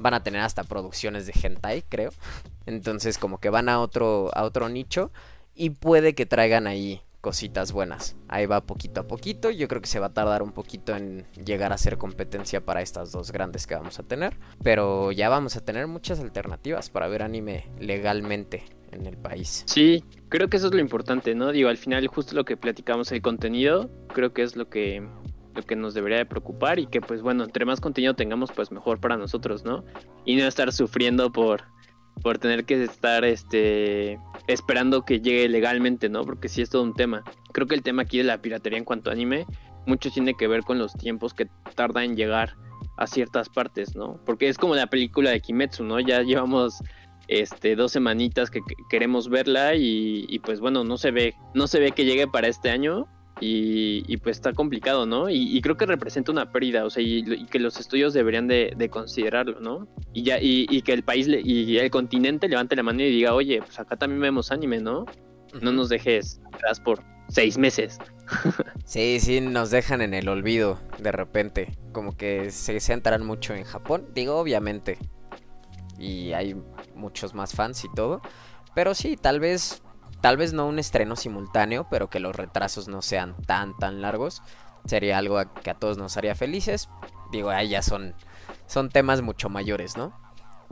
van 0.00 0.14
a 0.14 0.22
tener 0.22 0.40
hasta 0.40 0.64
producciones 0.64 1.26
de 1.26 1.32
hentai, 1.40 1.82
creo. 1.88 2.10
Entonces, 2.66 3.18
como 3.18 3.38
que 3.38 3.50
van 3.50 3.68
a 3.68 3.80
otro, 3.80 4.30
a 4.34 4.44
otro 4.44 4.68
nicho 4.68 5.10
y 5.54 5.70
puede 5.70 6.14
que 6.14 6.26
traigan 6.26 6.66
ahí 6.66 7.02
cositas 7.22 7.70
buenas. 7.72 8.16
Ahí 8.28 8.46
va 8.46 8.60
poquito 8.62 9.00
a 9.00 9.06
poquito. 9.06 9.50
Yo 9.50 9.68
creo 9.68 9.80
que 9.80 9.88
se 9.88 10.00
va 10.00 10.06
a 10.06 10.12
tardar 10.12 10.42
un 10.42 10.52
poquito 10.52 10.94
en 10.94 11.24
llegar 11.44 11.72
a 11.72 11.78
ser 11.78 11.96
competencia 11.96 12.64
para 12.64 12.82
estas 12.82 13.12
dos 13.12 13.30
grandes 13.30 13.66
que 13.66 13.74
vamos 13.74 13.98
a 13.98 14.02
tener. 14.02 14.36
Pero 14.62 15.12
ya 15.12 15.28
vamos 15.28 15.56
a 15.56 15.60
tener 15.60 15.86
muchas 15.86 16.20
alternativas 16.20 16.90
para 16.90 17.06
ver 17.06 17.22
anime 17.22 17.70
legalmente 17.78 18.64
en 18.90 19.06
el 19.06 19.16
país. 19.16 19.62
Sí, 19.66 20.04
creo 20.28 20.48
que 20.48 20.56
eso 20.56 20.66
es 20.66 20.74
lo 20.74 20.80
importante, 20.80 21.34
¿no? 21.34 21.52
Digo, 21.52 21.68
al 21.68 21.78
final 21.78 22.06
justo 22.08 22.34
lo 22.34 22.44
que 22.44 22.56
platicamos, 22.56 23.10
el 23.12 23.22
contenido, 23.22 23.88
creo 24.08 24.32
que 24.32 24.42
es 24.42 24.56
lo 24.56 24.68
que 24.68 25.06
lo 25.54 25.62
que 25.62 25.76
nos 25.76 25.94
debería 25.94 26.18
de 26.18 26.26
preocupar 26.26 26.78
y 26.78 26.86
que 26.86 27.00
pues 27.00 27.22
bueno, 27.22 27.44
entre 27.44 27.64
más 27.64 27.80
contenido 27.80 28.14
tengamos 28.14 28.50
pues 28.52 28.70
mejor 28.72 29.00
para 29.00 29.16
nosotros, 29.16 29.64
¿no? 29.64 29.84
Y 30.24 30.36
no 30.36 30.46
estar 30.46 30.72
sufriendo 30.72 31.32
por 31.32 31.64
por 32.22 32.38
tener 32.38 32.64
que 32.64 32.82
estar 32.82 33.24
este 33.24 34.18
esperando 34.46 35.04
que 35.04 35.20
llegue 35.20 35.48
legalmente, 35.48 36.08
¿no? 36.08 36.24
Porque 36.24 36.48
sí 36.48 36.62
es 36.62 36.70
todo 36.70 36.82
un 36.82 36.94
tema. 36.94 37.22
Creo 37.52 37.66
que 37.66 37.74
el 37.74 37.82
tema 37.82 38.02
aquí 38.02 38.18
de 38.18 38.24
la 38.24 38.40
piratería 38.40 38.78
en 38.78 38.84
cuanto 38.84 39.10
a 39.10 39.12
anime 39.12 39.46
mucho 39.86 40.10
tiene 40.10 40.34
que 40.34 40.46
ver 40.46 40.62
con 40.62 40.78
los 40.78 40.92
tiempos 40.94 41.34
que 41.34 41.48
tarda 41.74 42.04
en 42.04 42.16
llegar 42.16 42.56
a 42.96 43.06
ciertas 43.06 43.48
partes, 43.48 43.96
¿no? 43.96 44.20
Porque 44.24 44.48
es 44.48 44.58
como 44.58 44.74
la 44.74 44.86
película 44.86 45.30
de 45.30 45.40
Kimetsu, 45.40 45.84
¿no? 45.84 45.98
Ya 46.00 46.22
llevamos 46.22 46.82
este 47.28 47.76
dos 47.76 47.92
semanitas 47.92 48.50
que, 48.50 48.60
queremos 48.90 49.28
verla 49.28 49.74
y, 49.74 50.26
y, 50.28 50.38
pues 50.40 50.60
bueno, 50.60 50.84
no 50.84 50.96
se 50.98 51.10
ve 51.10 51.34
no 51.54 51.66
se 51.66 51.80
ve 51.80 51.92
que 51.92 52.04
llegue 52.04 52.26
para 52.26 52.48
este 52.48 52.70
año 52.70 53.06
y, 53.44 54.16
pues 54.18 54.36
está 54.36 54.52
complicado, 54.52 55.04
¿no? 55.04 55.28
Y, 55.28 55.60
creo 55.62 55.76
que 55.76 55.86
representa 55.86 56.30
una 56.30 56.52
pérdida, 56.52 56.84
o 56.84 56.90
sea, 56.90 57.02
y, 57.02 57.46
que 57.46 57.58
los 57.58 57.78
estudios 57.78 58.14
deberían 58.14 58.46
de, 58.46 58.88
considerarlo, 58.90 59.60
¿no? 59.60 59.88
Y 60.12 60.22
ya, 60.22 60.38
y, 60.40 60.82
que 60.82 60.92
el 60.92 61.02
país 61.02 61.26
y 61.28 61.76
el 61.76 61.90
continente 61.90 62.48
levante 62.48 62.76
la 62.76 62.82
mano 62.82 63.02
y 63.02 63.10
diga, 63.10 63.34
oye, 63.34 63.58
pues 63.58 63.78
acá 63.80 63.96
también 63.96 64.20
vemos 64.20 64.52
anime, 64.52 64.80
¿no? 64.80 65.06
No 65.60 65.72
nos 65.72 65.88
dejes 65.88 66.40
atrás 66.52 66.80
por 66.80 67.02
seis 67.28 67.58
meses. 67.58 67.98
sí, 68.84 69.18
sí, 69.20 69.40
nos 69.40 69.70
dejan 69.70 70.02
en 70.02 70.14
el 70.14 70.28
olvido 70.28 70.78
de 70.98 71.12
repente. 71.12 71.76
Como 71.92 72.16
que 72.16 72.50
se 72.50 72.80
centran 72.80 73.24
mucho 73.24 73.54
en 73.54 73.64
Japón, 73.64 74.08
digo, 74.14 74.36
obviamente. 74.36 74.98
Y 75.98 76.32
hay 76.32 76.56
muchos 76.94 77.34
más 77.34 77.54
fans 77.54 77.84
y 77.84 77.92
todo. 77.94 78.22
Pero 78.74 78.94
sí, 78.94 79.16
tal 79.16 79.40
vez 79.40 79.82
Tal 80.22 80.36
vez 80.36 80.52
no 80.52 80.68
un 80.68 80.78
estreno 80.78 81.16
simultáneo, 81.16 81.88
pero 81.90 82.08
que 82.08 82.20
los 82.20 82.34
retrasos 82.36 82.86
no 82.86 83.02
sean 83.02 83.36
tan, 83.44 83.76
tan 83.76 84.00
largos. 84.00 84.40
Sería 84.86 85.18
algo 85.18 85.42
que 85.64 85.70
a 85.70 85.74
todos 85.74 85.98
nos 85.98 86.16
haría 86.16 86.36
felices. 86.36 86.88
Digo, 87.32 87.50
ahí 87.50 87.70
ya 87.70 87.82
son, 87.82 88.14
son 88.66 88.88
temas 88.88 89.20
mucho 89.20 89.48
mayores, 89.48 89.96
¿no? 89.96 90.16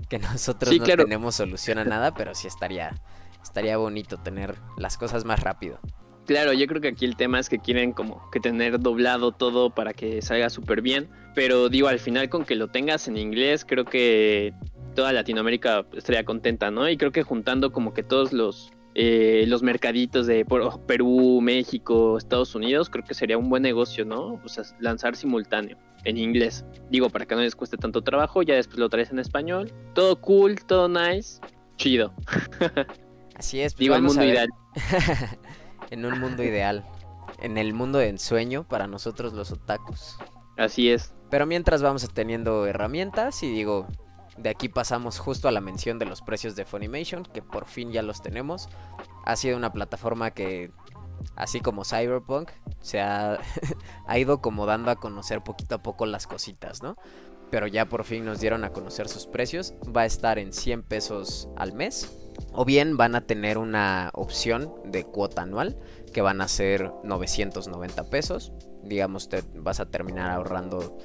Que 0.08 0.20
nosotros 0.20 0.72
no 0.78 0.84
tenemos 0.84 1.34
solución 1.34 1.78
a 1.78 1.84
nada, 1.84 2.14
pero 2.14 2.32
sí 2.36 2.46
estaría, 2.46 2.94
estaría 3.42 3.76
bonito 3.76 4.18
tener 4.18 4.54
las 4.76 4.96
cosas 4.96 5.24
más 5.24 5.40
rápido. 5.40 5.80
Claro, 6.26 6.52
yo 6.52 6.68
creo 6.68 6.80
que 6.80 6.88
aquí 6.88 7.04
el 7.04 7.16
tema 7.16 7.40
es 7.40 7.48
que 7.48 7.58
quieren 7.58 7.90
como 7.92 8.30
que 8.30 8.38
tener 8.38 8.78
doblado 8.78 9.32
todo 9.32 9.74
para 9.74 9.94
que 9.94 10.22
salga 10.22 10.48
súper 10.48 10.80
bien. 10.80 11.10
Pero 11.34 11.68
digo, 11.68 11.88
al 11.88 11.98
final 11.98 12.28
con 12.28 12.44
que 12.44 12.54
lo 12.54 12.68
tengas 12.68 13.08
en 13.08 13.16
inglés, 13.16 13.64
creo 13.64 13.84
que 13.84 14.54
toda 14.94 15.12
Latinoamérica 15.12 15.86
estaría 15.92 16.24
contenta, 16.24 16.70
¿no? 16.70 16.88
Y 16.88 16.96
creo 16.96 17.10
que 17.10 17.24
juntando 17.24 17.72
como 17.72 17.94
que 17.94 18.04
todos 18.04 18.32
los, 18.32 18.70
eh, 18.94 19.44
los 19.46 19.62
mercaditos 19.62 20.26
de 20.26 20.44
Perú, 20.86 21.40
México, 21.40 22.18
Estados 22.18 22.54
Unidos, 22.54 22.90
creo 22.90 23.04
que 23.04 23.14
sería 23.14 23.38
un 23.38 23.48
buen 23.48 23.62
negocio, 23.62 24.04
¿no? 24.04 24.40
O 24.44 24.48
sea, 24.48 24.64
lanzar 24.80 25.16
simultáneo 25.16 25.78
en 26.04 26.16
inglés. 26.16 26.64
Digo, 26.90 27.10
para 27.10 27.26
que 27.26 27.34
no 27.34 27.42
les 27.42 27.54
cueste 27.54 27.76
tanto 27.76 28.02
trabajo, 28.02 28.42
ya 28.42 28.54
después 28.54 28.78
lo 28.78 28.88
traes 28.88 29.10
en 29.10 29.18
español. 29.18 29.72
Todo 29.94 30.20
cool, 30.20 30.56
todo 30.64 30.88
nice, 30.88 31.40
chido. 31.76 32.12
Así 33.36 33.60
es. 33.60 33.74
Pues 33.74 33.80
Digo, 33.80 33.94
el 33.94 34.02
mundo 34.02 34.24
ideal. 34.24 34.48
en 35.90 36.04
un 36.04 36.18
mundo 36.18 36.42
ideal. 36.42 36.84
En 37.40 37.58
el 37.58 37.72
mundo 37.72 37.98
de 37.98 38.08
ensueño 38.08 38.66
para 38.66 38.86
nosotros 38.86 39.32
los 39.32 39.52
otakus. 39.52 40.16
Así 40.56 40.90
es. 40.90 41.14
Pero 41.30 41.46
mientras 41.46 41.80
vamos 41.80 42.06
teniendo 42.12 42.66
herramientas 42.66 43.42
y 43.42 43.50
digo, 43.50 43.86
de 44.40 44.48
aquí 44.48 44.68
pasamos 44.68 45.18
justo 45.18 45.48
a 45.48 45.52
la 45.52 45.60
mención 45.60 45.98
de 45.98 46.06
los 46.06 46.22
precios 46.22 46.56
de 46.56 46.64
Funimation, 46.64 47.24
que 47.24 47.42
por 47.42 47.66
fin 47.66 47.92
ya 47.92 48.02
los 48.02 48.22
tenemos. 48.22 48.68
Ha 49.24 49.36
sido 49.36 49.56
una 49.56 49.72
plataforma 49.72 50.30
que, 50.30 50.70
así 51.36 51.60
como 51.60 51.84
Cyberpunk, 51.84 52.50
se 52.80 53.00
ha, 53.00 53.38
ido 54.16 54.40
como 54.40 54.66
dando 54.66 54.90
a 54.90 54.96
conocer 54.96 55.42
poquito 55.42 55.74
a 55.74 55.82
poco 55.82 56.06
las 56.06 56.26
cositas, 56.26 56.82
¿no? 56.82 56.96
Pero 57.50 57.66
ya 57.66 57.86
por 57.86 58.04
fin 58.04 58.24
nos 58.24 58.40
dieron 58.40 58.64
a 58.64 58.70
conocer 58.70 59.08
sus 59.08 59.26
precios. 59.26 59.74
Va 59.94 60.02
a 60.02 60.06
estar 60.06 60.38
en 60.38 60.52
100 60.52 60.84
pesos 60.84 61.48
al 61.56 61.72
mes. 61.72 62.16
O 62.52 62.64
bien 62.64 62.96
van 62.96 63.16
a 63.16 63.26
tener 63.26 63.58
una 63.58 64.10
opción 64.14 64.72
de 64.84 65.04
cuota 65.04 65.42
anual 65.42 65.76
que 66.14 66.22
van 66.22 66.40
a 66.40 66.48
ser 66.48 66.92
990 67.02 68.08
pesos. 68.08 68.52
Digamos, 68.84 69.28
te 69.28 69.42
vas 69.54 69.80
a 69.80 69.90
terminar 69.90 70.30
ahorrando 70.30 70.96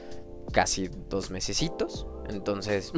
casi 0.51 0.89
dos 1.09 1.31
mesecitos. 1.31 2.07
Entonces, 2.29 2.91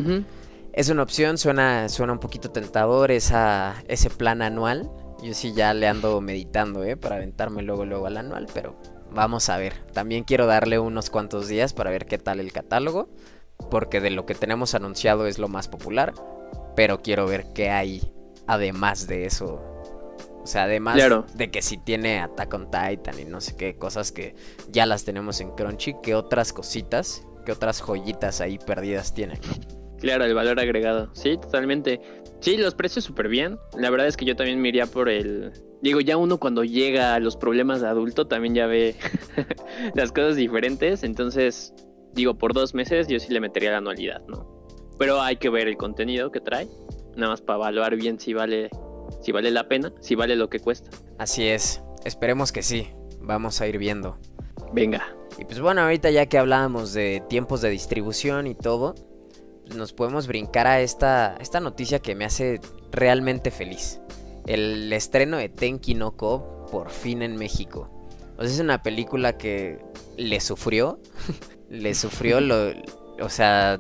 es 0.74 0.90
una 0.90 1.04
opción, 1.04 1.38
suena, 1.38 1.90
suena 1.90 2.14
un 2.14 2.20
poquito 2.20 2.52
tentador 2.52 3.12
esa, 3.12 3.84
ese 3.88 4.10
plan 4.10 4.42
anual. 4.42 4.90
Yo 5.24 5.34
sí 5.34 5.54
ya 5.54 5.74
le 5.74 5.88
ando 5.88 6.22
meditando, 6.22 6.84
¿eh? 6.84 6.96
Para 6.96 7.16
aventarme 7.16 7.64
luego, 7.64 7.86
luego 7.86 8.06
al 8.06 8.18
anual, 8.18 8.48
pero 8.54 8.76
vamos 9.12 9.50
a 9.50 9.58
ver. 9.58 9.74
También 9.94 10.24
quiero 10.24 10.46
darle 10.46 10.80
unos 10.80 11.10
cuantos 11.10 11.48
días 11.48 11.74
para 11.74 11.90
ver 11.90 12.06
qué 12.06 12.18
tal 12.18 12.40
el 12.40 12.52
catálogo, 12.52 13.10
porque 13.72 14.00
de 14.02 14.12
lo 14.12 14.26
que 14.26 14.36
tenemos 14.36 14.76
anunciado 14.76 15.26
es 15.26 15.40
lo 15.40 15.48
más 15.48 15.68
popular, 15.68 16.14
pero 16.76 17.02
quiero 17.02 17.26
ver 17.26 17.48
qué 17.54 17.72
hay 17.72 18.14
además 18.46 19.08
de 19.08 19.26
eso. 19.26 19.62
O 20.44 20.46
sea, 20.48 20.64
además 20.64 20.98
de 21.34 21.52
que 21.52 21.62
si 21.62 21.78
tiene 21.78 22.20
Attack 22.22 22.54
on 22.54 22.72
Titan 22.72 23.20
y 23.20 23.26
no 23.26 23.42
sé 23.42 23.58
qué 23.58 23.76
cosas 23.76 24.14
que 24.14 24.36
ya 24.70 24.86
las 24.86 25.04
tenemos 25.04 25.42
en 25.42 25.52
Crunchy, 25.52 25.96
que 26.02 26.16
otras 26.16 26.54
cositas 26.54 27.24
otras 27.52 27.82
joyitas 27.82 28.42
ahí 28.42 28.58
perdidas 28.58 29.14
tienen. 29.14 29.40
Claro, 30.00 30.26
el 30.26 30.34
valor 30.34 30.60
agregado. 30.60 31.10
Sí, 31.14 31.38
totalmente. 31.38 32.00
Sí, 32.40 32.58
los 32.58 32.76
precios 32.76 33.06
súper 33.06 33.28
bien. 33.28 33.58
La 33.78 33.90
verdad 33.90 34.08
es 34.08 34.16
que 34.16 34.26
yo 34.26 34.36
también 34.36 34.62
me 34.62 34.70
iría 34.70 34.86
por 34.86 35.10
el... 35.10 35.52
Digo, 35.82 36.00
ya 36.02 36.18
uno 36.18 36.38
cuando 36.38 36.64
llega 36.64 37.16
a 37.16 37.20
los 37.20 37.36
problemas 37.36 37.82
de 37.82 37.88
adulto 37.88 38.28
también 38.28 38.56
ya 38.56 38.68
ve 38.68 38.96
las 39.96 40.12
cosas 40.12 40.36
diferentes. 40.36 41.04
Entonces, 41.04 41.74
digo, 42.14 42.38
por 42.38 42.54
dos 42.54 42.74
meses 42.74 43.08
yo 43.08 43.20
sí 43.20 43.34
le 43.34 43.40
metería 43.40 43.72
la 43.72 43.78
anualidad, 43.78 44.22
¿no? 44.28 44.66
Pero 45.00 45.22
hay 45.22 45.38
que 45.38 45.50
ver 45.50 45.68
el 45.68 45.78
contenido 45.78 46.32
que 46.32 46.42
trae. 46.42 46.68
Nada 47.16 47.32
más 47.32 47.42
para 47.42 47.58
evaluar 47.58 47.96
bien 47.96 48.20
si 48.20 48.34
vale, 48.34 48.70
si 49.22 49.32
vale 49.32 49.50
la 49.52 49.68
pena, 49.68 49.92
si 50.00 50.16
vale 50.16 50.36
lo 50.36 50.50
que 50.50 50.60
cuesta. 50.60 50.92
Así 51.18 51.48
es. 51.48 51.82
Esperemos 52.06 52.52
que 52.52 52.62
sí. 52.62 52.90
Vamos 53.20 53.62
a 53.62 53.68
ir 53.68 53.78
viendo. 53.78 54.20
Venga. 54.74 55.16
Y 55.38 55.46
pues 55.46 55.60
bueno, 55.60 55.82
ahorita 55.82 56.10
ya 56.10 56.26
que 56.26 56.38
hablábamos 56.38 56.94
de 56.94 57.24
tiempos 57.30 57.62
de 57.62 57.70
distribución 57.70 58.48
y 58.48 58.56
todo, 58.56 58.96
nos 59.76 59.94
podemos 59.94 60.28
brincar 60.28 60.68
a 60.68 60.82
esta, 60.82 61.36
esta 61.40 61.60
noticia 61.60 62.00
que 62.00 62.16
me 62.16 62.26
hace 62.26 62.60
realmente 62.92 63.52
feliz. 63.52 64.00
El 64.46 64.92
estreno 64.94 65.38
de 65.38 65.50
Tenki 65.50 65.94
no 65.94 66.16
Ko 66.16 66.66
por 66.72 66.90
fin 66.90 67.22
en 67.22 67.36
México. 67.36 67.90
O 68.38 68.44
sea, 68.44 68.52
es 68.52 68.60
una 68.60 68.82
película 68.82 69.38
que 69.38 69.80
le 70.16 70.40
sufrió, 70.40 71.00
le 71.70 71.94
sufrió 71.96 72.40
lo, 72.42 72.72
o 73.22 73.30
sea, 73.30 73.80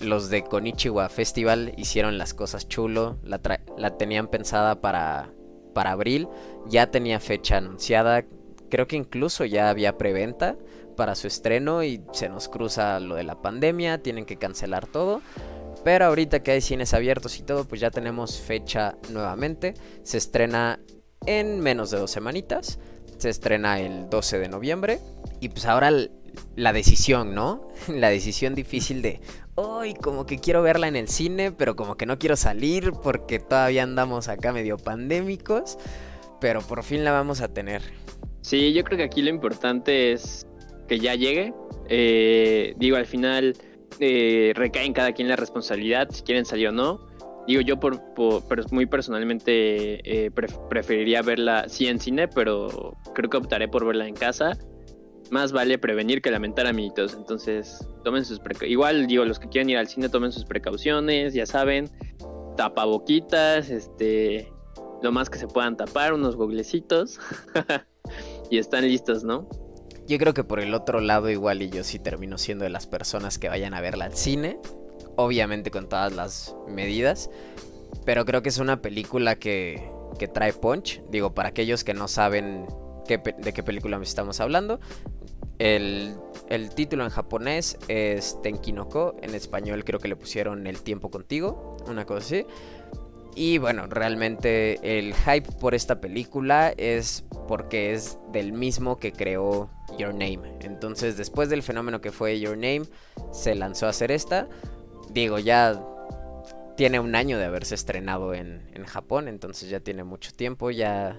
los 0.00 0.30
de 0.30 0.44
Konichiwa 0.44 1.08
Festival 1.08 1.74
hicieron 1.76 2.18
las 2.18 2.34
cosas 2.34 2.68
chulo, 2.68 3.18
la, 3.22 3.40
la 3.76 3.96
tenían 3.96 4.28
pensada 4.28 4.80
para, 4.80 5.32
para 5.74 5.92
abril, 5.92 6.28
ya 6.66 6.90
tenía 6.90 7.20
fecha 7.20 7.58
anunciada, 7.58 8.24
creo 8.74 8.88
que 8.88 8.96
incluso 8.96 9.44
ya 9.44 9.70
había 9.70 9.96
preventa 9.96 10.56
para 10.96 11.14
su 11.14 11.28
estreno 11.28 11.84
y 11.84 12.02
se 12.12 12.28
nos 12.28 12.48
cruza 12.48 12.98
lo 12.98 13.14
de 13.14 13.22
la 13.22 13.40
pandemia, 13.40 14.02
tienen 14.02 14.26
que 14.26 14.36
cancelar 14.36 14.88
todo. 14.88 15.22
Pero 15.84 16.06
ahorita 16.06 16.42
que 16.42 16.50
hay 16.50 16.60
cines 16.60 16.92
abiertos 16.92 17.38
y 17.38 17.44
todo, 17.44 17.66
pues 17.66 17.80
ya 17.80 17.92
tenemos 17.92 18.40
fecha 18.40 18.96
nuevamente. 19.10 19.74
Se 20.02 20.18
estrena 20.18 20.80
en 21.24 21.60
menos 21.60 21.92
de 21.92 22.00
dos 22.00 22.10
semanitas. 22.10 22.80
Se 23.16 23.28
estrena 23.28 23.78
el 23.78 24.10
12 24.10 24.40
de 24.40 24.48
noviembre. 24.48 24.98
Y 25.38 25.50
pues 25.50 25.66
ahora 25.66 25.92
la 26.56 26.72
decisión, 26.72 27.32
¿no? 27.32 27.68
La 27.86 28.08
decisión 28.08 28.56
difícil 28.56 29.02
de, 29.02 29.20
hoy 29.54 29.94
como 29.94 30.26
que 30.26 30.40
quiero 30.40 30.62
verla 30.62 30.88
en 30.88 30.96
el 30.96 31.06
cine, 31.06 31.52
pero 31.52 31.76
como 31.76 31.96
que 31.96 32.06
no 32.06 32.18
quiero 32.18 32.34
salir 32.34 32.90
porque 33.04 33.38
todavía 33.38 33.84
andamos 33.84 34.26
acá 34.26 34.52
medio 34.52 34.78
pandémicos. 34.78 35.78
Pero 36.40 36.60
por 36.60 36.82
fin 36.82 37.04
la 37.04 37.12
vamos 37.12 37.40
a 37.40 37.46
tener. 37.46 37.82
Sí, 38.44 38.74
yo 38.74 38.84
creo 38.84 38.98
que 38.98 39.04
aquí 39.04 39.22
lo 39.22 39.30
importante 39.30 40.12
es 40.12 40.46
que 40.86 40.98
ya 40.98 41.14
llegue. 41.14 41.54
Eh, 41.88 42.74
digo, 42.76 42.98
al 42.98 43.06
final 43.06 43.56
eh, 44.00 44.52
recae 44.54 44.84
en 44.84 44.92
cada 44.92 45.12
quien 45.12 45.28
la 45.28 45.36
responsabilidad, 45.36 46.10
si 46.10 46.22
quieren 46.22 46.44
salir 46.44 46.68
o 46.68 46.72
no. 46.72 47.00
Digo, 47.46 47.62
yo 47.62 47.80
por, 47.80 48.02
pero 48.46 48.64
muy 48.70 48.84
personalmente 48.84 50.26
eh, 50.26 50.30
preferiría 50.68 51.22
verla 51.22 51.70
sí 51.70 51.86
en 51.86 51.98
cine, 51.98 52.28
pero 52.28 52.94
creo 53.14 53.30
que 53.30 53.38
optaré 53.38 53.66
por 53.66 53.86
verla 53.86 54.06
en 54.06 54.14
casa. 54.14 54.58
Más 55.30 55.52
vale 55.52 55.78
prevenir 55.78 56.20
que 56.20 56.30
lamentar, 56.30 56.66
amiguitos. 56.66 57.14
Entonces, 57.14 57.88
tomen 58.04 58.26
sus 58.26 58.40
precauciones. 58.40 58.72
Igual, 58.72 59.06
digo, 59.06 59.24
los 59.24 59.38
que 59.38 59.48
quieran 59.48 59.70
ir 59.70 59.78
al 59.78 59.88
cine, 59.88 60.10
tomen 60.10 60.32
sus 60.32 60.44
precauciones, 60.44 61.32
ya 61.32 61.46
saben. 61.46 61.88
Tapaboquitas, 62.58 63.70
este, 63.70 64.52
lo 65.02 65.12
más 65.12 65.30
que 65.30 65.38
se 65.38 65.48
puedan 65.48 65.78
tapar, 65.78 66.12
unos 66.12 66.36
goglecitos. 66.36 67.18
y 68.50 68.58
están 68.58 68.86
listos, 68.86 69.24
¿no? 69.24 69.48
Yo 70.06 70.18
creo 70.18 70.34
que 70.34 70.44
por 70.44 70.60
el 70.60 70.74
otro 70.74 71.00
lado, 71.00 71.30
igual 71.30 71.62
y 71.62 71.70
yo 71.70 71.82
sí 71.82 71.98
termino 71.98 72.36
siendo 72.38 72.64
de 72.64 72.70
las 72.70 72.86
personas 72.86 73.38
que 73.38 73.48
vayan 73.48 73.74
a 73.74 73.80
verla 73.80 74.04
al 74.04 74.14
cine 74.14 74.58
obviamente 75.16 75.70
con 75.70 75.88
todas 75.88 76.12
las 76.12 76.54
medidas, 76.68 77.30
pero 78.04 78.24
creo 78.24 78.42
que 78.42 78.48
es 78.48 78.58
una 78.58 78.82
película 78.82 79.36
que, 79.36 79.90
que 80.18 80.28
trae 80.28 80.52
punch. 80.52 81.02
Digo, 81.10 81.34
para 81.34 81.50
aquellos 81.50 81.84
que 81.84 81.94
no 81.94 82.08
saben 82.08 82.66
de 83.06 83.52
qué 83.52 83.62
película 83.62 84.00
estamos 84.02 84.40
hablando, 84.40 84.80
el, 85.58 86.16
el, 86.48 86.70
título 86.70 87.04
en 87.04 87.10
japonés 87.10 87.78
es 87.88 88.40
Tenkinoko, 88.42 89.16
en 89.22 89.34
español 89.34 89.84
creo 89.84 90.00
que 90.00 90.08
le 90.08 90.16
pusieron 90.16 90.66
El 90.66 90.82
tiempo 90.82 91.10
contigo, 91.10 91.76
una 91.86 92.04
cosa 92.04 92.18
así. 92.20 92.46
Y 93.34 93.58
bueno, 93.58 93.86
realmente 93.86 94.98
el 94.98 95.14
hype 95.14 95.50
por 95.60 95.74
esta 95.74 96.00
película 96.00 96.72
es 96.76 97.24
porque 97.48 97.92
es 97.92 98.18
del 98.32 98.52
mismo 98.52 98.96
que 98.98 99.12
creó 99.12 99.70
Your 99.98 100.12
Name. 100.12 100.58
Entonces, 100.60 101.16
después 101.16 101.48
del 101.48 101.62
fenómeno 101.62 102.00
que 102.00 102.12
fue 102.12 102.38
Your 102.38 102.56
Name, 102.56 102.82
se 103.32 103.54
lanzó 103.54 103.86
a 103.86 103.90
hacer 103.90 104.12
esta 104.12 104.48
digo, 105.14 105.38
ya 105.38 105.80
tiene 106.76 107.00
un 107.00 107.14
año 107.14 107.38
de 107.38 107.44
haberse 107.44 107.74
estrenado 107.74 108.34
en, 108.34 108.62
Japón, 108.86 109.28
entonces 109.28 109.70
ya 109.70 109.80
tiene 109.80 110.04
mucho 110.04 110.32
tiempo, 110.32 110.70
ya 110.70 111.18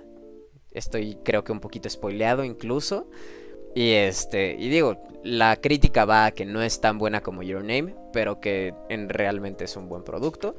estoy 0.71 1.17
creo 1.23 1.43
que 1.43 1.51
un 1.51 1.59
poquito 1.59 1.89
spoileado 1.89 2.43
incluso. 2.43 3.09
Y 3.73 3.91
este, 3.93 4.55
y 4.57 4.69
digo, 4.69 5.01
la 5.23 5.55
crítica 5.57 6.05
va 6.05 6.25
a 6.25 6.31
que 6.31 6.45
no 6.45 6.61
es 6.61 6.79
tan 6.79 6.99
buena 6.99 7.21
como 7.21 7.41
Your 7.41 7.61
Name, 7.61 7.95
pero 8.13 8.39
que 8.39 8.73
en 8.89 9.09
realmente 9.09 9.65
es 9.65 9.75
un 9.75 9.89
buen 9.89 10.03
producto. 10.03 10.55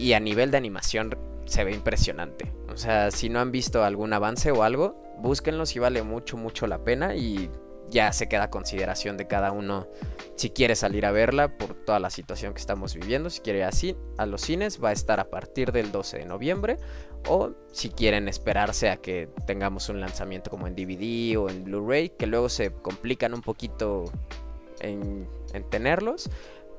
Y 0.00 0.14
a 0.14 0.20
nivel 0.20 0.50
de 0.50 0.56
animación 0.56 1.14
se 1.44 1.62
ve 1.62 1.72
impresionante. 1.72 2.50
O 2.72 2.76
sea, 2.78 3.10
si 3.10 3.28
no 3.28 3.38
han 3.38 3.52
visto 3.52 3.84
algún 3.84 4.14
avance 4.14 4.50
o 4.50 4.62
algo, 4.62 4.96
búsquenlo 5.18 5.66
si 5.66 5.78
vale 5.78 6.02
mucho, 6.02 6.38
mucho 6.38 6.66
la 6.66 6.82
pena. 6.82 7.14
Y 7.16 7.50
ya 7.90 8.10
se 8.14 8.26
queda 8.26 8.48
consideración 8.48 9.18
de 9.18 9.26
cada 9.26 9.52
uno 9.52 9.88
si 10.36 10.48
quiere 10.48 10.74
salir 10.74 11.04
a 11.04 11.10
verla 11.10 11.58
por 11.58 11.74
toda 11.74 12.00
la 12.00 12.08
situación 12.08 12.54
que 12.54 12.60
estamos 12.60 12.94
viviendo. 12.94 13.28
Si 13.28 13.40
quiere 13.40 13.62
así 13.62 13.94
a 14.16 14.24
los 14.24 14.40
cines, 14.40 14.82
va 14.82 14.88
a 14.88 14.92
estar 14.92 15.20
a 15.20 15.28
partir 15.28 15.70
del 15.70 15.92
12 15.92 16.20
de 16.20 16.24
noviembre. 16.24 16.78
O 17.28 17.50
si 17.70 17.90
quieren 17.90 18.26
esperarse 18.26 18.88
a 18.88 18.96
que 18.96 19.28
tengamos 19.46 19.90
un 19.90 20.00
lanzamiento 20.00 20.48
como 20.50 20.66
en 20.66 20.74
DVD 20.74 21.36
o 21.36 21.50
en 21.50 21.64
Blu-ray, 21.64 22.08
que 22.08 22.26
luego 22.26 22.48
se 22.48 22.72
complican 22.72 23.34
un 23.34 23.42
poquito 23.42 24.04
en 24.80 25.28
tenerlos. 25.68 26.30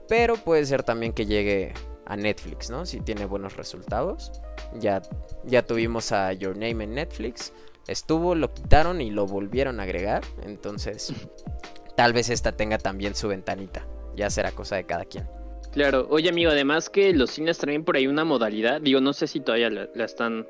Pero 0.07 0.37
puede 0.37 0.65
ser 0.65 0.81
también 0.81 1.13
que 1.13 1.27
llegue 1.27 1.73
a 2.11 2.17
Netflix, 2.17 2.69
¿no? 2.69 2.85
Si 2.85 2.99
tiene 2.99 3.25
buenos 3.25 3.55
resultados. 3.55 4.31
Ya, 4.79 5.01
ya 5.45 5.65
tuvimos 5.65 6.11
a 6.11 6.33
Your 6.33 6.55
Name 6.57 6.83
en 6.83 6.95
Netflix 6.95 7.53
estuvo, 7.87 8.35
lo 8.35 8.53
quitaron 8.53 9.01
y 9.01 9.11
lo 9.11 9.25
volvieron 9.25 9.79
a 9.79 9.83
agregar. 9.83 10.23
Entonces, 10.43 11.13
tal 11.95 12.13
vez 12.13 12.29
esta 12.29 12.51
tenga 12.53 12.77
también 12.77 13.15
su 13.15 13.27
ventanita. 13.27 13.85
Ya 14.15 14.29
será 14.29 14.51
cosa 14.51 14.75
de 14.75 14.85
cada 14.85 15.05
quien. 15.05 15.27
Claro, 15.71 16.07
oye 16.09 16.27
amigo, 16.27 16.51
además 16.51 16.89
que 16.89 17.13
los 17.13 17.31
cines 17.31 17.57
traen 17.57 17.85
por 17.85 17.95
ahí 17.95 18.05
una 18.05 18.25
modalidad, 18.25 18.81
digo, 18.81 18.99
no 18.99 19.13
sé 19.13 19.27
si 19.27 19.39
todavía 19.39 19.69
la, 19.69 19.87
están 20.03 20.45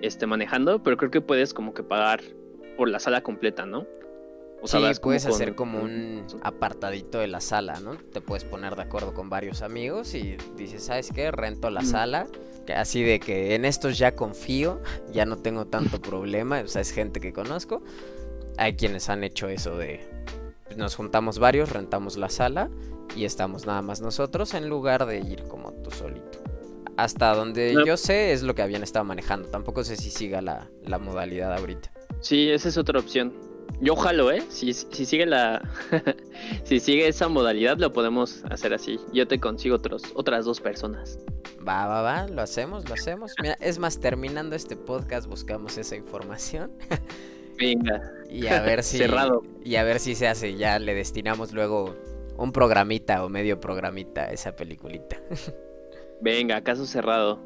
este, 0.00 0.26
manejando, 0.26 0.80
pero 0.80 0.96
creo 0.96 1.10
que 1.10 1.20
puedes 1.20 1.52
como 1.52 1.74
que 1.74 1.82
pagar 1.82 2.20
por 2.76 2.88
la 2.88 3.00
sala 3.00 3.20
completa, 3.20 3.66
¿no? 3.66 3.84
O 4.62 4.68
sí, 4.68 4.78
puedes 5.00 5.24
hacer 5.26 5.54
como 5.54 5.80
un 5.80 6.26
apartadito 6.42 7.18
de 7.18 7.28
la 7.28 7.40
sala, 7.40 7.80
¿no? 7.80 7.96
Te 7.96 8.20
puedes 8.20 8.44
poner 8.44 8.76
de 8.76 8.82
acuerdo 8.82 9.14
con 9.14 9.30
varios 9.30 9.62
amigos 9.62 10.14
y 10.14 10.36
dices, 10.56 10.84
¿sabes 10.84 11.10
qué? 11.14 11.30
Rento 11.30 11.70
la 11.70 11.82
sala 11.82 12.26
así 12.74 13.02
de 13.02 13.20
que 13.20 13.54
en 13.54 13.64
estos 13.64 13.98
ya 13.98 14.14
confío, 14.14 14.80
ya 15.12 15.26
no 15.26 15.36
tengo 15.36 15.66
tanto 15.66 16.00
problema, 16.02 16.60
o 16.60 16.68
sea, 16.68 16.82
es 16.82 16.92
gente 16.92 17.20
que 17.20 17.32
conozco. 17.32 17.82
Hay 18.58 18.74
quienes 18.76 19.08
han 19.08 19.24
hecho 19.24 19.48
eso 19.48 19.76
de 19.76 20.06
pues, 20.64 20.76
nos 20.76 20.94
juntamos 20.94 21.38
varios, 21.38 21.70
rentamos 21.70 22.16
la 22.16 22.28
sala 22.28 22.70
y 23.16 23.24
estamos 23.24 23.66
nada 23.66 23.82
más 23.82 24.00
nosotros 24.00 24.54
en 24.54 24.68
lugar 24.68 25.06
de 25.06 25.18
ir 25.18 25.44
como 25.44 25.72
tú 25.72 25.90
solito. 25.90 26.38
Hasta 26.96 27.34
donde 27.34 27.74
yo 27.86 27.96
sé 27.96 28.32
es 28.32 28.42
lo 28.42 28.54
que 28.54 28.60
habían 28.60 28.82
estado 28.82 29.06
manejando. 29.06 29.48
Tampoco 29.48 29.84
sé 29.84 29.96
si 29.96 30.10
siga 30.10 30.42
la, 30.42 30.68
la 30.84 30.98
modalidad 30.98 31.56
ahorita. 31.56 31.90
Sí, 32.20 32.50
esa 32.50 32.68
es 32.68 32.76
otra 32.76 32.98
opción. 32.98 33.32
Yo 33.80 33.96
jalo, 33.96 34.30
¿eh? 34.30 34.42
Si, 34.50 34.72
si 34.72 35.04
sigue 35.04 35.26
la. 35.26 35.62
si 36.64 36.80
sigue 36.80 37.08
esa 37.08 37.28
modalidad, 37.28 37.78
lo 37.78 37.92
podemos 37.92 38.44
hacer 38.50 38.74
así. 38.74 38.98
Yo 39.12 39.26
te 39.26 39.38
consigo 39.38 39.76
otros, 39.76 40.02
otras 40.14 40.44
dos 40.44 40.60
personas. 40.60 41.18
Va, 41.66 41.86
va, 41.86 42.02
va, 42.02 42.26
lo 42.28 42.42
hacemos, 42.42 42.88
lo 42.88 42.94
hacemos. 42.94 43.32
Mira, 43.42 43.56
es 43.60 43.78
más, 43.78 44.00
terminando 44.00 44.56
este 44.56 44.76
podcast, 44.76 45.26
buscamos 45.26 45.78
esa 45.78 45.96
información. 45.96 46.72
Venga. 47.58 48.00
Y 48.28 48.46
a 48.46 48.60
ver 48.62 48.82
si. 48.82 48.98
Cerrado. 48.98 49.42
Y 49.64 49.76
a 49.76 49.84
ver 49.84 50.00
si 50.00 50.14
se 50.14 50.28
hace. 50.28 50.56
Ya 50.56 50.78
le 50.78 50.94
destinamos 50.94 51.52
luego 51.52 51.96
un 52.38 52.52
programita 52.52 53.24
o 53.24 53.28
medio 53.28 53.60
programita 53.60 54.22
a 54.22 54.32
esa 54.32 54.56
peliculita. 54.56 55.20
Venga, 56.20 56.62
caso 56.62 56.86
cerrado. 56.86 57.38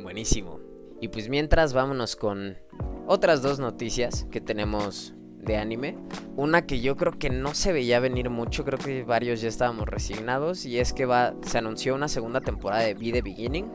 Buenísimo. 0.00 0.60
Y 1.00 1.08
pues 1.08 1.28
mientras 1.28 1.72
vámonos 1.72 2.14
con 2.14 2.58
otras 3.06 3.42
dos 3.42 3.58
noticias 3.58 4.26
que 4.30 4.40
tenemos 4.40 5.14
de 5.42 5.56
anime. 5.56 5.96
Una 6.36 6.66
que 6.66 6.80
yo 6.80 6.96
creo 6.96 7.18
que 7.18 7.30
no 7.30 7.54
se 7.54 7.72
veía 7.72 8.00
venir 8.00 8.30
mucho, 8.30 8.64
creo 8.64 8.78
que 8.78 9.02
varios 9.02 9.40
ya 9.40 9.48
estábamos 9.48 9.88
resignados. 9.88 10.66
Y 10.66 10.78
es 10.78 10.92
que 10.92 11.06
va, 11.06 11.34
se 11.42 11.58
anunció 11.58 11.94
una 11.94 12.08
segunda 12.08 12.40
temporada 12.40 12.82
de 12.82 12.94
Be 12.94 13.12
The 13.12 13.22
Beginning. 13.22 13.70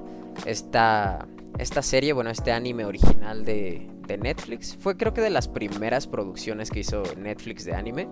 Esta, 0.45 1.27
esta 1.57 1.81
serie, 1.81 2.13
bueno, 2.13 2.29
este 2.29 2.51
anime 2.51 2.85
original 2.85 3.45
de, 3.45 3.87
de 4.07 4.17
Netflix. 4.17 4.77
Fue 4.79 4.97
creo 4.97 5.13
que 5.13 5.21
de 5.21 5.29
las 5.29 5.47
primeras 5.47 6.07
producciones 6.07 6.69
que 6.69 6.79
hizo 6.81 7.03
Netflix 7.17 7.65
de 7.65 7.73
anime. 7.73 8.07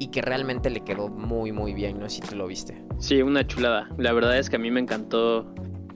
Y 0.00 0.08
que 0.08 0.22
realmente 0.22 0.70
le 0.70 0.80
quedó 0.80 1.08
muy 1.08 1.52
muy 1.52 1.72
bien, 1.72 2.00
no 2.00 2.08
sé 2.08 2.16
si 2.16 2.22
tú 2.22 2.34
lo 2.34 2.48
viste. 2.48 2.82
Sí, 2.98 3.22
una 3.22 3.46
chulada. 3.46 3.88
La 3.96 4.12
verdad 4.12 4.36
es 4.36 4.50
que 4.50 4.56
a 4.56 4.58
mí 4.58 4.68
me 4.68 4.80
encantó 4.80 5.54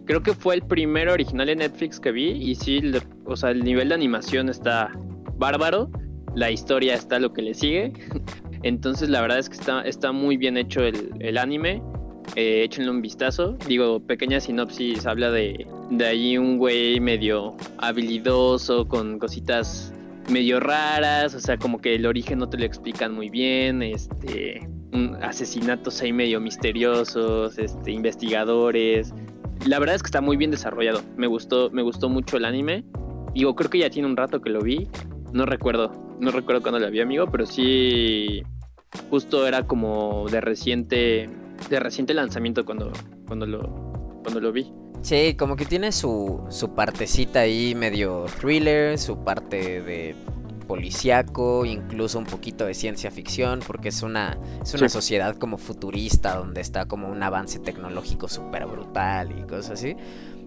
creo 0.08 0.22
que 0.22 0.32
fue 0.32 0.54
el 0.54 0.62
primer 0.62 1.08
original 1.10 1.48
de 1.48 1.56
Netflix 1.56 2.00
que 2.00 2.12
vi 2.12 2.30
y 2.30 2.54
sí, 2.54 2.80
o 3.26 3.36
sea, 3.36 3.50
el 3.50 3.62
nivel 3.62 3.90
de 3.90 3.94
animación 3.94 4.48
está 4.48 4.90
bárbaro 5.36 5.90
la 6.38 6.50
historia 6.52 6.94
está 6.94 7.18
lo 7.18 7.32
que 7.32 7.42
le 7.42 7.54
sigue. 7.54 7.92
Entonces 8.62 9.08
la 9.08 9.20
verdad 9.20 9.38
es 9.38 9.48
que 9.48 9.56
está, 9.56 9.82
está 9.82 10.12
muy 10.12 10.36
bien 10.36 10.56
hecho 10.56 10.82
el, 10.82 11.38
anime. 11.38 11.82
Eh, 12.36 12.62
échenle 12.64 12.90
un 12.90 13.02
vistazo. 13.02 13.56
Digo, 13.66 14.00
pequeña 14.00 14.38
sinopsis, 14.40 15.06
habla 15.06 15.30
de, 15.30 15.66
de 15.90 16.06
ahí 16.06 16.38
un 16.38 16.58
güey 16.58 17.00
medio 17.00 17.56
habilidoso, 17.78 18.86
con 18.86 19.18
cositas 19.18 19.92
medio 20.28 20.60
raras, 20.60 21.34
o 21.34 21.40
sea, 21.40 21.56
como 21.56 21.80
que 21.80 21.94
el 21.94 22.06
origen 22.06 22.38
no 22.38 22.48
te 22.48 22.58
lo 22.58 22.64
explican 22.64 23.14
muy 23.14 23.30
bien, 23.30 23.82
este, 23.82 24.68
asesinatos 25.22 26.02
ahí 26.02 26.12
medio 26.12 26.38
misteriosos, 26.40 27.58
este, 27.58 27.92
investigadores. 27.92 29.14
La 29.66 29.78
verdad 29.78 29.96
es 29.96 30.02
que 30.02 30.08
está 30.08 30.20
muy 30.20 30.36
bien 30.36 30.50
desarrollado. 30.50 31.00
Me 31.16 31.26
gustó, 31.26 31.70
me 31.70 31.82
gustó 31.82 32.08
mucho 32.08 32.36
el 32.36 32.44
anime. 32.44 32.84
Digo, 33.34 33.54
creo 33.54 33.70
que 33.70 33.78
ya 33.78 33.90
tiene 33.90 34.06
un 34.06 34.16
rato 34.16 34.40
que 34.40 34.50
lo 34.50 34.60
vi. 34.60 34.86
No 35.32 35.46
recuerdo, 35.46 36.16
no 36.20 36.30
recuerdo 36.30 36.62
cuándo 36.62 36.78
la 36.78 36.90
vi, 36.90 37.00
amigo, 37.00 37.26
pero 37.30 37.46
sí, 37.46 38.42
justo 39.10 39.46
era 39.46 39.66
como 39.66 40.26
de 40.30 40.40
reciente, 40.40 41.28
de 41.68 41.80
reciente 41.80 42.14
lanzamiento 42.14 42.64
cuando, 42.64 42.92
cuando 43.26 43.46
lo, 43.46 44.20
cuando 44.22 44.40
lo 44.40 44.52
vi. 44.52 44.72
Sí, 45.02 45.34
como 45.38 45.56
que 45.56 45.64
tiene 45.64 45.92
su, 45.92 46.44
su 46.50 46.74
partecita 46.74 47.40
ahí 47.40 47.74
medio 47.74 48.26
thriller, 48.40 48.98
su 48.98 49.22
parte 49.22 49.80
de 49.82 50.16
policíaco, 50.66 51.64
incluso 51.64 52.18
un 52.18 52.26
poquito 52.26 52.66
de 52.66 52.74
ciencia 52.74 53.10
ficción, 53.10 53.60
porque 53.66 53.88
es 53.88 54.02
una, 54.02 54.38
es 54.62 54.74
una 54.74 54.88
sociedad 54.88 55.36
como 55.36 55.56
futurista, 55.56 56.36
donde 56.36 56.60
está 56.60 56.86
como 56.86 57.08
un 57.08 57.22
avance 57.22 57.58
tecnológico 57.58 58.28
súper 58.28 58.66
brutal 58.66 59.32
y 59.36 59.42
cosas 59.42 59.70
así. 59.70 59.96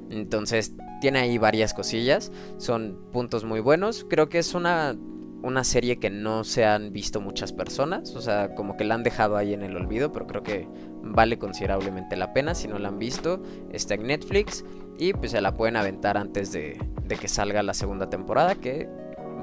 Entonces 0.09 0.73
tiene 1.01 1.19
ahí 1.19 1.37
varias 1.37 1.73
cosillas, 1.73 2.31
son 2.57 2.97
puntos 3.11 3.43
muy 3.43 3.59
buenos. 3.59 4.05
Creo 4.09 4.29
que 4.29 4.39
es 4.39 4.53
una, 4.53 4.95
una 5.43 5.65
serie 5.65 5.97
que 5.97 6.09
no 6.09 6.45
se 6.45 6.63
han 6.63 6.93
visto 6.93 7.19
muchas 7.19 7.51
personas, 7.51 8.15
o 8.15 8.21
sea, 8.21 8.55
como 8.55 8.77
que 8.77 8.85
la 8.85 8.95
han 8.95 9.03
dejado 9.03 9.35
ahí 9.35 9.53
en 9.53 9.63
el 9.63 9.75
olvido, 9.75 10.13
pero 10.13 10.27
creo 10.27 10.43
que 10.43 10.67
vale 11.03 11.37
considerablemente 11.37 12.15
la 12.15 12.31
pena. 12.31 12.55
Si 12.55 12.69
no 12.69 12.79
la 12.79 12.87
han 12.87 12.99
visto, 12.99 13.41
está 13.71 13.95
en 13.95 14.07
Netflix 14.07 14.63
y 14.97 15.11
pues 15.11 15.31
se 15.31 15.41
la 15.41 15.53
pueden 15.55 15.75
aventar 15.75 16.17
antes 16.17 16.53
de, 16.53 16.79
de 17.03 17.15
que 17.17 17.27
salga 17.27 17.63
la 17.63 17.73
segunda 17.73 18.09
temporada, 18.09 18.55
que 18.55 18.87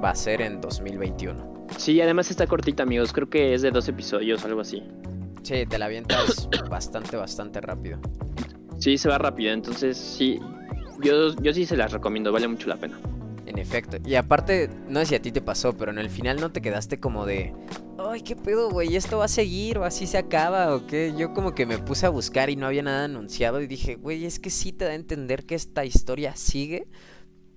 va 0.02 0.10
a 0.10 0.14
ser 0.14 0.40
en 0.40 0.60
2021. 0.60 1.66
Sí, 1.76 2.00
además 2.00 2.30
está 2.30 2.46
cortita, 2.46 2.84
amigos, 2.84 3.12
creo 3.12 3.28
que 3.28 3.52
es 3.52 3.62
de 3.62 3.70
dos 3.70 3.88
episodios, 3.88 4.44
algo 4.44 4.60
así. 4.60 4.82
Sí, 5.42 5.66
te 5.66 5.78
la 5.78 5.86
avientas 5.86 6.48
bastante, 6.70 7.16
bastante 7.16 7.60
rápido. 7.60 7.98
Sí, 8.78 8.96
se 8.96 9.08
va 9.08 9.18
rápido, 9.18 9.52
entonces 9.52 9.98
sí, 9.98 10.40
yo, 11.02 11.34
yo 11.36 11.54
sí 11.54 11.66
se 11.66 11.76
las 11.76 11.92
recomiendo, 11.92 12.32
vale 12.32 12.48
mucho 12.48 12.68
la 12.68 12.76
pena. 12.76 12.98
En 13.46 13.58
efecto. 13.58 13.96
Y 14.04 14.14
aparte, 14.14 14.68
no 14.88 15.00
sé 15.00 15.06
si 15.06 15.14
a 15.14 15.22
ti 15.22 15.32
te 15.32 15.40
pasó, 15.40 15.76
pero 15.76 15.90
en 15.90 15.98
el 15.98 16.10
final 16.10 16.38
no 16.38 16.52
te 16.52 16.60
quedaste 16.60 17.00
como 17.00 17.24
de, 17.24 17.54
ay, 17.98 18.20
qué 18.20 18.36
pedo, 18.36 18.70
güey, 18.70 18.94
esto 18.94 19.18
va 19.18 19.24
a 19.24 19.28
seguir 19.28 19.78
o 19.78 19.84
así 19.84 20.06
se 20.06 20.18
acaba 20.18 20.74
o 20.74 20.86
qué. 20.86 21.14
Yo 21.16 21.32
como 21.32 21.54
que 21.54 21.64
me 21.64 21.78
puse 21.78 22.04
a 22.04 22.10
buscar 22.10 22.50
y 22.50 22.56
no 22.56 22.66
había 22.66 22.82
nada 22.82 23.04
anunciado 23.04 23.62
y 23.62 23.66
dije, 23.66 23.94
güey, 23.94 24.26
es 24.26 24.38
que 24.38 24.50
sí 24.50 24.72
te 24.72 24.84
da 24.84 24.90
a 24.90 24.94
entender 24.94 25.46
que 25.46 25.54
esta 25.54 25.84
historia 25.86 26.36
sigue, 26.36 26.88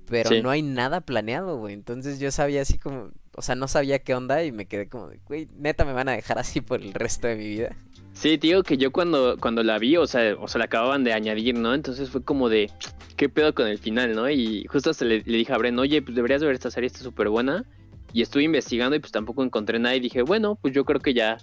pero 0.07 0.29
no 0.41 0.49
hay 0.49 0.61
nada 0.61 1.01
planeado, 1.01 1.57
güey. 1.57 1.73
Entonces 1.73 2.19
yo 2.19 2.31
sabía 2.31 2.61
así 2.61 2.77
como, 2.77 3.11
o 3.35 3.41
sea, 3.41 3.55
no 3.55 3.67
sabía 3.67 3.99
qué 3.99 4.15
onda 4.15 4.43
y 4.43 4.51
me 4.51 4.67
quedé 4.67 4.87
como 4.87 5.07
de, 5.07 5.19
güey, 5.25 5.47
neta 5.57 5.85
me 5.85 5.93
van 5.93 6.09
a 6.09 6.13
dejar 6.13 6.39
así 6.39 6.61
por 6.61 6.81
el 6.81 6.93
resto 6.93 7.27
de 7.27 7.35
mi 7.35 7.47
vida. 7.47 7.75
Sí, 8.21 8.37
tío, 8.37 8.61
que 8.61 8.77
yo 8.77 8.91
cuando, 8.91 9.35
cuando 9.39 9.63
la 9.63 9.79
vi, 9.79 9.97
o 9.97 10.05
sea, 10.05 10.35
o 10.39 10.47
sea, 10.47 10.59
la 10.59 10.65
acababan 10.65 11.03
de 11.03 11.11
añadir, 11.11 11.57
¿no? 11.57 11.73
Entonces 11.73 12.11
fue 12.11 12.23
como 12.23 12.49
de, 12.49 12.69
¿qué 13.17 13.29
pedo 13.29 13.55
con 13.55 13.65
el 13.65 13.79
final, 13.79 14.13
no? 14.13 14.29
Y 14.29 14.63
justo 14.65 14.91
hasta 14.91 15.05
le, 15.05 15.23
dije 15.23 15.51
a 15.51 15.57
Bren, 15.57 15.79
oye, 15.79 16.03
pues 16.03 16.15
deberías 16.15 16.43
ver 16.43 16.53
esta 16.53 16.69
serie, 16.69 16.85
está 16.85 16.99
súper 16.99 17.29
buena. 17.29 17.65
Y 18.13 18.21
estuve 18.21 18.43
investigando 18.43 18.95
y 18.95 18.99
pues 18.99 19.11
tampoco 19.11 19.43
encontré 19.43 19.79
nada 19.79 19.95
y 19.95 20.01
dije, 20.01 20.21
bueno, 20.21 20.53
pues 20.53 20.71
yo 20.71 20.85
creo 20.85 20.99
que 20.99 21.15
ya 21.15 21.39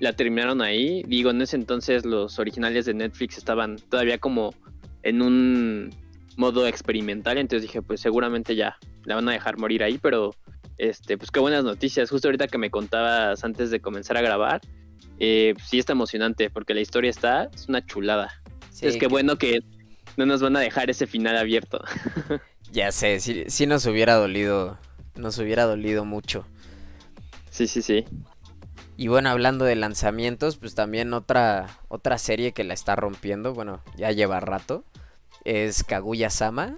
la 0.00 0.14
terminaron 0.14 0.62
ahí. 0.62 1.02
Digo, 1.02 1.28
en 1.28 1.42
ese 1.42 1.56
entonces 1.56 2.06
los 2.06 2.38
originales 2.38 2.86
de 2.86 2.94
Netflix 2.94 3.36
estaban 3.36 3.76
todavía 3.90 4.16
como 4.16 4.54
en 5.02 5.20
un 5.20 5.90
modo 6.38 6.66
experimental, 6.66 7.36
entonces 7.36 7.68
dije, 7.68 7.82
pues 7.82 8.00
seguramente 8.00 8.56
ya 8.56 8.78
la 9.04 9.16
van 9.16 9.28
a 9.28 9.32
dejar 9.32 9.58
morir 9.58 9.82
ahí, 9.82 9.98
pero 9.98 10.34
este, 10.78 11.18
pues 11.18 11.30
qué 11.30 11.40
buenas 11.40 11.64
noticias. 11.64 12.08
Justo 12.08 12.28
ahorita 12.28 12.46
que 12.46 12.56
me 12.56 12.70
contabas 12.70 13.44
antes 13.44 13.70
de 13.70 13.80
comenzar 13.80 14.16
a 14.16 14.22
grabar, 14.22 14.62
eh, 15.18 15.54
sí 15.64 15.78
está 15.78 15.92
emocionante 15.92 16.50
porque 16.50 16.74
la 16.74 16.80
historia 16.80 17.10
está, 17.10 17.50
es 17.54 17.68
una 17.68 17.84
chulada. 17.84 18.30
es 18.80 18.96
que, 18.96 19.06
bueno 19.06 19.36
que 19.38 19.60
no 20.16 20.26
nos 20.26 20.42
van 20.42 20.56
a 20.56 20.60
dejar 20.60 20.90
ese 20.90 21.06
final 21.06 21.36
abierto. 21.36 21.82
ya 22.72 22.92
sé, 22.92 23.20
sí, 23.20 23.66
nos 23.66 23.86
hubiera 23.86 24.14
dolido, 24.14 24.78
nos 25.14 25.38
hubiera 25.38 25.64
dolido 25.64 26.04
mucho. 26.04 26.46
Sí, 27.50 27.66
sí, 27.66 27.82
sí. 27.82 28.04
Y 28.96 29.08
bueno, 29.08 29.30
hablando 29.30 29.64
de 29.64 29.74
lanzamientos, 29.76 30.56
pues 30.56 30.74
también 30.74 31.14
otra, 31.14 31.78
otra 31.88 32.18
serie 32.18 32.52
que 32.52 32.64
la 32.64 32.74
está 32.74 32.94
rompiendo, 32.94 33.54
bueno, 33.54 33.82
ya 33.96 34.12
lleva 34.12 34.38
rato, 34.40 34.84
es 35.44 35.84
Kaguya 35.84 36.30
Sama. 36.30 36.76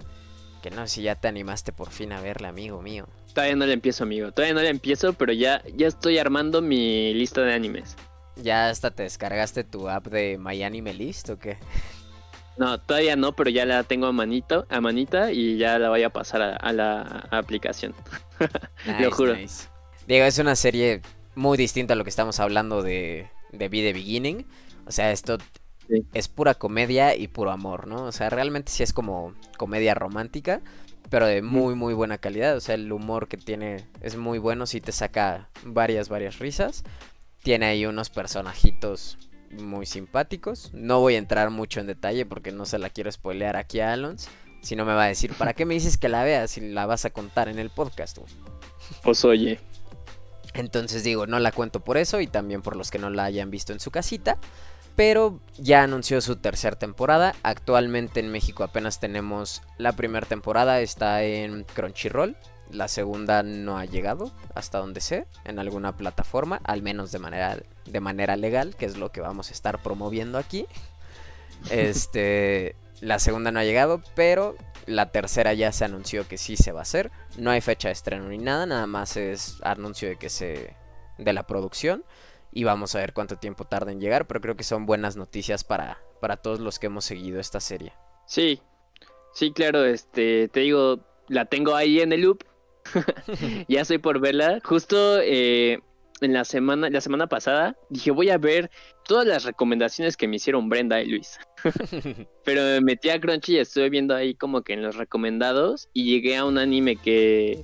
Que 0.61 0.71
no 0.71 0.87
sé 0.87 0.95
si 0.95 1.01
ya 1.03 1.15
te 1.15 1.27
animaste 1.27 1.71
por 1.71 1.91
fin 1.91 2.11
a 2.11 2.19
verla, 2.19 2.49
amigo 2.49 2.81
mío. 2.81 3.07
Todavía 3.33 3.55
no 3.55 3.67
la 3.67 3.73
empiezo, 3.73 4.03
amigo. 4.03 4.31
Todavía 4.31 4.55
no 4.55 4.63
la 4.63 4.69
empiezo, 4.69 5.13
pero 5.13 5.31
ya, 5.31 5.61
ya 5.75 5.87
estoy 5.87 6.17
armando 6.17 6.63
mi 6.63 7.13
lista 7.13 7.41
de 7.41 7.53
animes. 7.53 7.95
¿Ya 8.41 8.69
hasta 8.69 8.91
te 8.91 9.03
descargaste 9.03 9.63
tu 9.63 9.89
app 9.89 10.07
de 10.07 10.37
MyAnimeList 10.37 11.29
o 11.29 11.39
qué? 11.39 11.57
No, 12.57 12.79
todavía 12.79 13.15
no, 13.15 13.35
pero 13.35 13.49
ya 13.49 13.65
la 13.65 13.83
tengo 13.83 14.07
a 14.07 14.11
manito, 14.11 14.65
a 14.69 14.81
manita 14.81 15.31
y 15.31 15.57
ya 15.57 15.77
la 15.77 15.89
voy 15.89 16.03
a 16.03 16.09
pasar 16.09 16.57
a, 16.59 16.73
la 16.73 17.27
aplicación. 17.31 17.93
lo 18.99 19.11
juro. 19.11 19.35
Diego, 20.07 20.25
es 20.25 20.39
una 20.39 20.55
serie 20.55 21.01
muy 21.35 21.57
distinta 21.57 21.93
a 21.93 21.95
lo 21.95 22.03
que 22.03 22.09
estamos 22.09 22.39
hablando 22.39 22.81
de, 22.81 23.29
de 23.51 23.69
Be 23.69 23.81
The 23.81 23.93
Beginning. 23.93 24.45
O 24.87 24.91
sea, 24.91 25.11
esto 25.11 25.37
es 26.13 26.27
pura 26.27 26.55
comedia 26.55 27.15
y 27.15 27.27
puro 27.27 27.51
amor, 27.51 27.87
¿no? 27.87 28.03
O 28.03 28.11
sea, 28.11 28.29
realmente 28.29 28.71
sí 28.71 28.83
es 28.83 28.93
como 28.93 29.33
comedia 29.57 29.93
romántica, 29.93 30.61
pero 31.09 31.27
de 31.27 31.41
muy, 31.41 31.75
muy 31.75 31.93
buena 31.93 32.17
calidad. 32.17 32.55
O 32.55 32.61
sea, 32.61 32.75
el 32.75 32.91
humor 32.91 33.27
que 33.27 33.37
tiene 33.37 33.85
es 34.01 34.15
muy 34.15 34.39
bueno, 34.39 34.65
sí 34.65 34.81
te 34.81 34.91
saca 34.91 35.49
varias, 35.63 36.09
varias 36.09 36.39
risas. 36.39 36.83
Tiene 37.47 37.67
ahí 37.67 37.85
unos 37.85 38.09
personajitos 38.09 39.17
muy 39.51 39.85
simpáticos. 39.85 40.69
No 40.73 40.99
voy 40.99 41.15
a 41.15 41.17
entrar 41.17 41.49
mucho 41.49 41.79
en 41.79 41.87
detalle 41.87 42.25
porque 42.25 42.51
no 42.51 42.65
se 42.65 42.77
la 42.77 42.89
quiero 42.89 43.09
spoilear 43.09 43.55
aquí 43.55 43.79
a 43.79 43.93
Alons. 43.93 44.27
Si 44.61 44.75
no 44.75 44.83
me 44.83 44.93
va 44.93 45.05
a 45.05 45.07
decir, 45.07 45.31
¿para 45.31 45.53
qué 45.53 45.63
me 45.63 45.73
dices 45.73 45.97
que 45.97 46.09
la 46.09 46.25
veas 46.25 46.51
si 46.51 46.59
la 46.59 46.85
vas 46.85 47.05
a 47.05 47.09
contar 47.09 47.47
en 47.47 47.57
el 47.57 47.69
podcast? 47.69 48.17
Pues 49.01 49.23
oye. 49.23 49.61
Entonces 50.55 51.05
digo, 51.05 51.25
no 51.25 51.39
la 51.39 51.53
cuento 51.53 51.79
por 51.79 51.95
eso 51.95 52.19
y 52.19 52.27
también 52.27 52.61
por 52.61 52.75
los 52.75 52.91
que 52.91 52.99
no 52.99 53.09
la 53.09 53.23
hayan 53.23 53.49
visto 53.49 53.71
en 53.71 53.79
su 53.79 53.91
casita. 53.91 54.37
Pero 54.97 55.39
ya 55.57 55.83
anunció 55.83 56.19
su 56.19 56.35
tercera 56.35 56.77
temporada. 56.77 57.33
Actualmente 57.43 58.19
en 58.19 58.29
México 58.29 58.65
apenas 58.65 58.99
tenemos 58.99 59.61
la 59.77 59.93
primera 59.93 60.27
temporada. 60.27 60.81
Está 60.81 61.23
en 61.23 61.63
Crunchyroll. 61.63 62.35
La 62.71 62.87
segunda 62.87 63.43
no 63.43 63.77
ha 63.77 63.85
llegado, 63.85 64.31
hasta 64.53 64.79
donde 64.79 65.01
sé, 65.01 65.25
en 65.45 65.59
alguna 65.59 65.95
plataforma, 65.95 66.59
al 66.63 66.81
menos 66.81 67.11
de 67.11 67.19
manera, 67.19 67.57
de 67.85 67.99
manera 67.99 68.35
legal, 68.35 68.75
que 68.75 68.85
es 68.85 68.97
lo 68.97 69.11
que 69.11 69.21
vamos 69.21 69.49
a 69.49 69.53
estar 69.53 69.81
promoviendo 69.81 70.37
aquí. 70.37 70.67
Este, 71.69 72.75
la 73.01 73.19
segunda 73.19 73.51
no 73.51 73.59
ha 73.59 73.63
llegado, 73.63 74.01
pero 74.15 74.55
la 74.85 75.11
tercera 75.11 75.53
ya 75.53 75.71
se 75.71 75.85
anunció 75.85 76.27
que 76.27 76.37
sí 76.37 76.57
se 76.57 76.71
va 76.71 76.79
a 76.79 76.83
hacer. 76.83 77.11
No 77.37 77.51
hay 77.51 77.61
fecha 77.61 77.89
de 77.89 77.93
estreno 77.93 78.27
ni 78.29 78.37
nada, 78.37 78.65
nada 78.65 78.87
más 78.87 79.17
es 79.17 79.57
anuncio 79.63 80.09
de 80.09 80.17
que 80.17 80.29
se 80.29 80.75
de 81.17 81.33
la 81.33 81.47
producción 81.47 82.03
y 82.51 82.63
vamos 82.63 82.93
a 82.93 82.99
ver 82.99 83.13
cuánto 83.13 83.37
tiempo 83.37 83.65
tarda 83.65 83.91
en 83.91 83.99
llegar, 83.99 84.27
pero 84.27 84.39
creo 84.39 84.55
que 84.55 84.63
son 84.63 84.85
buenas 84.85 85.15
noticias 85.15 85.63
para 85.63 85.97
para 86.19 86.37
todos 86.37 86.59
los 86.59 86.79
que 86.79 86.87
hemos 86.87 87.05
seguido 87.05 87.39
esta 87.39 87.59
serie. 87.59 87.93
Sí. 88.25 88.61
Sí, 89.33 89.51
claro, 89.51 89.85
este, 89.85 90.47
te 90.47 90.61
digo, 90.61 90.99
la 91.27 91.45
tengo 91.45 91.75
ahí 91.75 92.01
en 92.01 92.11
el 92.11 92.21
loop 92.21 92.43
ya 93.67 93.81
estoy 93.81 93.97
por 93.97 94.19
verla. 94.19 94.59
Justo 94.63 95.19
eh, 95.21 95.79
en 96.21 96.33
la 96.33 96.45
semana, 96.45 96.89
la 96.89 97.01
semana 97.01 97.27
pasada 97.27 97.75
dije 97.89 98.11
voy 98.11 98.29
a 98.29 98.37
ver 98.37 98.69
todas 99.05 99.25
las 99.25 99.43
recomendaciones 99.43 100.17
que 100.17 100.27
me 100.27 100.37
hicieron 100.37 100.69
Brenda 100.69 101.01
y 101.01 101.09
Luis. 101.09 101.39
Pero 102.43 102.61
me 102.61 102.81
metí 102.81 103.09
a 103.09 103.19
Crunchy 103.19 103.53
y 103.53 103.59
estuve 103.59 103.89
viendo 103.89 104.15
ahí 104.15 104.33
como 104.33 104.61
que 104.61 104.73
en 104.73 104.83
los 104.83 104.95
recomendados 104.95 105.89
y 105.93 106.05
llegué 106.05 106.37
a 106.37 106.45
un 106.45 106.57
anime 106.57 106.95
que 106.95 107.63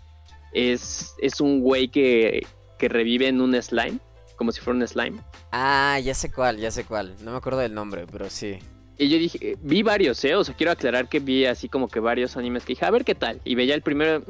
es, 0.53 1.15
es 1.19 1.41
un 1.41 1.61
güey 1.61 1.89
que, 1.89 2.45
que 2.78 2.89
revive 2.89 3.28
en 3.28 3.41
un 3.41 3.59
slime, 3.61 3.99
como 4.36 4.51
si 4.51 4.61
fuera 4.61 4.80
un 4.80 4.88
slime. 4.88 5.19
Ah, 5.51 5.99
ya 6.03 6.13
sé 6.13 6.32
cuál, 6.32 6.57
ya 6.57 6.71
sé 6.71 6.86
cuál. 6.86 7.15
No 7.24 7.32
me 7.32 7.38
acuerdo 7.38 7.59
del 7.59 7.74
nombre, 7.74 8.05
pero 8.11 8.30
sí. 8.30 8.59
Y 8.97 9.09
yo 9.09 9.17
dije, 9.17 9.57
vi 9.61 9.82
varios, 9.82 10.24
¿eh? 10.24 10.36
O 10.36 10.43
sea, 10.43 10.55
quiero 10.55 10.71
aclarar 10.71 11.09
que 11.09 11.19
vi 11.19 11.45
así 11.45 11.67
como 11.67 11.88
que 11.88 11.99
varios 11.99 12.38
animes 12.38 12.63
que 12.63 12.74
dije, 12.74 12.86
a 12.86 12.91
ver 12.91 13.03
qué 13.03 13.15
tal. 13.15 13.41
Y 13.43 13.55
veía 13.55 13.74
el 13.74 13.82
primero, 13.82 14.24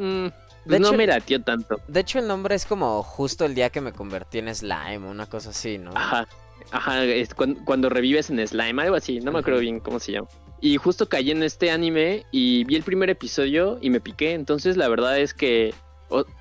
no 0.66 0.94
me 0.94 1.08
latió 1.08 1.42
tanto. 1.42 1.80
De 1.88 2.00
hecho, 2.00 2.20
el 2.20 2.28
nombre 2.28 2.56
es 2.56 2.66
como 2.66 3.04
justo 3.04 3.46
el 3.46 3.56
día 3.56 3.70
que 3.70 3.82
me 3.82 3.94
convertí 3.94 4.40
en 4.40 4.54
slime, 4.54 5.00
una 5.00 5.26
cosa 5.26 5.50
así, 5.50 5.78
¿no? 5.78 5.92
Ajá. 5.96 6.28
Ajá, 6.72 7.04
es 7.04 7.34
cuando, 7.34 7.90
revives 7.90 8.30
en 8.30 8.46
slime, 8.48 8.82
algo 8.82 8.96
así, 8.96 9.20
no 9.20 9.32
me 9.32 9.40
acuerdo 9.40 9.60
bien 9.60 9.80
cómo 9.80 10.00
se 10.00 10.14
llama. 10.14 10.28
Y 10.62 10.78
justo 10.78 11.10
caí 11.10 11.32
en 11.32 11.44
este 11.44 11.72
anime 11.72 12.26
y 12.32 12.64
vi 12.64 12.76
el 12.76 12.84
primer 12.84 13.10
episodio 13.10 13.78
y 13.82 13.90
me 13.90 14.00
piqué. 14.00 14.32
Entonces, 14.32 14.78
la 14.78 14.88
verdad 14.88 15.20
es 15.20 15.34
que 15.34 15.74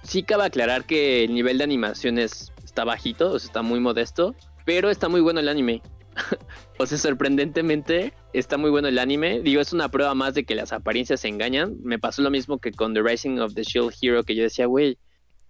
sí 0.05 0.23
cabe 0.23 0.45
aclarar 0.45 0.85
que 0.85 1.25
el 1.25 1.35
nivel 1.35 1.59
de 1.59 1.65
animación 1.65 2.19
está 2.19 2.85
bajito, 2.85 3.33
o 3.33 3.39
sea, 3.39 3.49
está 3.49 3.63
muy 3.63 3.81
modesto, 3.81 4.35
pero 4.65 4.91
está 4.91 5.09
muy 5.09 5.21
bueno 5.21 5.41
el 5.41 5.49
anime. 5.49 5.83
o 6.79 6.87
sea, 6.87 6.99
sorprendentemente 6.99 8.13
está 8.33 8.59
muy 8.59 8.71
bueno 8.71 8.89
el 8.89 8.99
anime. 8.99 9.41
Digo, 9.41 9.61
es 9.61 9.73
una 9.73 9.89
prueba 9.91 10.15
más 10.15 10.35
de 10.35 10.45
que 10.45 10.55
las 10.55 10.73
apariencias 10.73 11.21
se 11.21 11.29
engañan. 11.29 11.77
Me 11.83 11.99
pasó 11.99 12.23
lo 12.23 12.31
mismo 12.31 12.59
que 12.59 12.73
con 12.73 12.95
The 12.95 13.03
Rising 13.03 13.39
of 13.39 13.55
the 13.55 13.63
Shield 13.63 13.93
Hero, 14.01 14.25
que 14.25 14.35
yo 14.35 14.43
decía, 14.43 14.67
güey, 14.67 14.99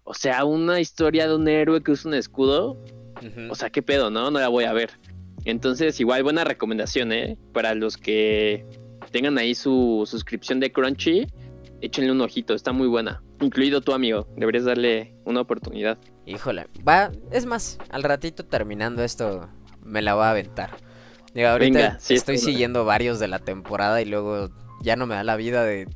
o 0.04 0.14
sea, 0.14 0.44
una 0.44 0.80
historia 0.80 1.28
de 1.28 1.36
un 1.36 1.46
héroe 1.48 1.82
que 1.82 1.92
usa 1.92 2.08
un 2.08 2.14
escudo. 2.14 2.82
O 3.50 3.54
sea, 3.54 3.70
qué 3.70 3.82
pedo, 3.82 4.10
¿no? 4.10 4.30
No 4.30 4.40
la 4.40 4.48
voy 4.48 4.64
a 4.64 4.72
ver. 4.72 4.90
Entonces, 5.44 5.98
igual, 6.00 6.24
buena 6.24 6.44
recomendación, 6.44 7.12
¿eh? 7.12 7.38
Para 7.52 7.74
los 7.74 7.96
que 7.96 8.66
tengan 9.12 9.38
ahí 9.38 9.54
su 9.54 10.02
suscripción 10.06 10.58
de 10.58 10.72
Crunchy, 10.72 11.26
échenle 11.80 12.10
un 12.10 12.20
ojito, 12.20 12.54
está 12.54 12.72
muy 12.72 12.88
buena. 12.88 13.22
Incluido 13.40 13.80
tu 13.80 13.92
amigo, 13.92 14.26
deberías 14.36 14.64
darle 14.64 15.14
una 15.24 15.40
oportunidad. 15.40 15.98
Híjole, 16.26 16.66
va, 16.86 17.12
es 17.30 17.46
más, 17.46 17.78
al 17.90 18.02
ratito 18.02 18.44
terminando 18.44 19.02
esto, 19.02 19.48
me 19.84 20.02
la 20.02 20.14
voy 20.14 20.24
a 20.24 20.30
aventar. 20.30 20.76
Ahorita 21.34 21.98
estoy 22.08 22.38
siguiendo 22.38 22.84
varios 22.84 23.18
de 23.18 23.28
la 23.28 23.38
temporada 23.38 24.02
y 24.02 24.04
luego 24.04 24.50
ya 24.82 24.96
no 24.96 25.06
me 25.06 25.14
da 25.14 25.24
la 25.24 25.36
vida 25.36 25.64
de. 25.64 25.88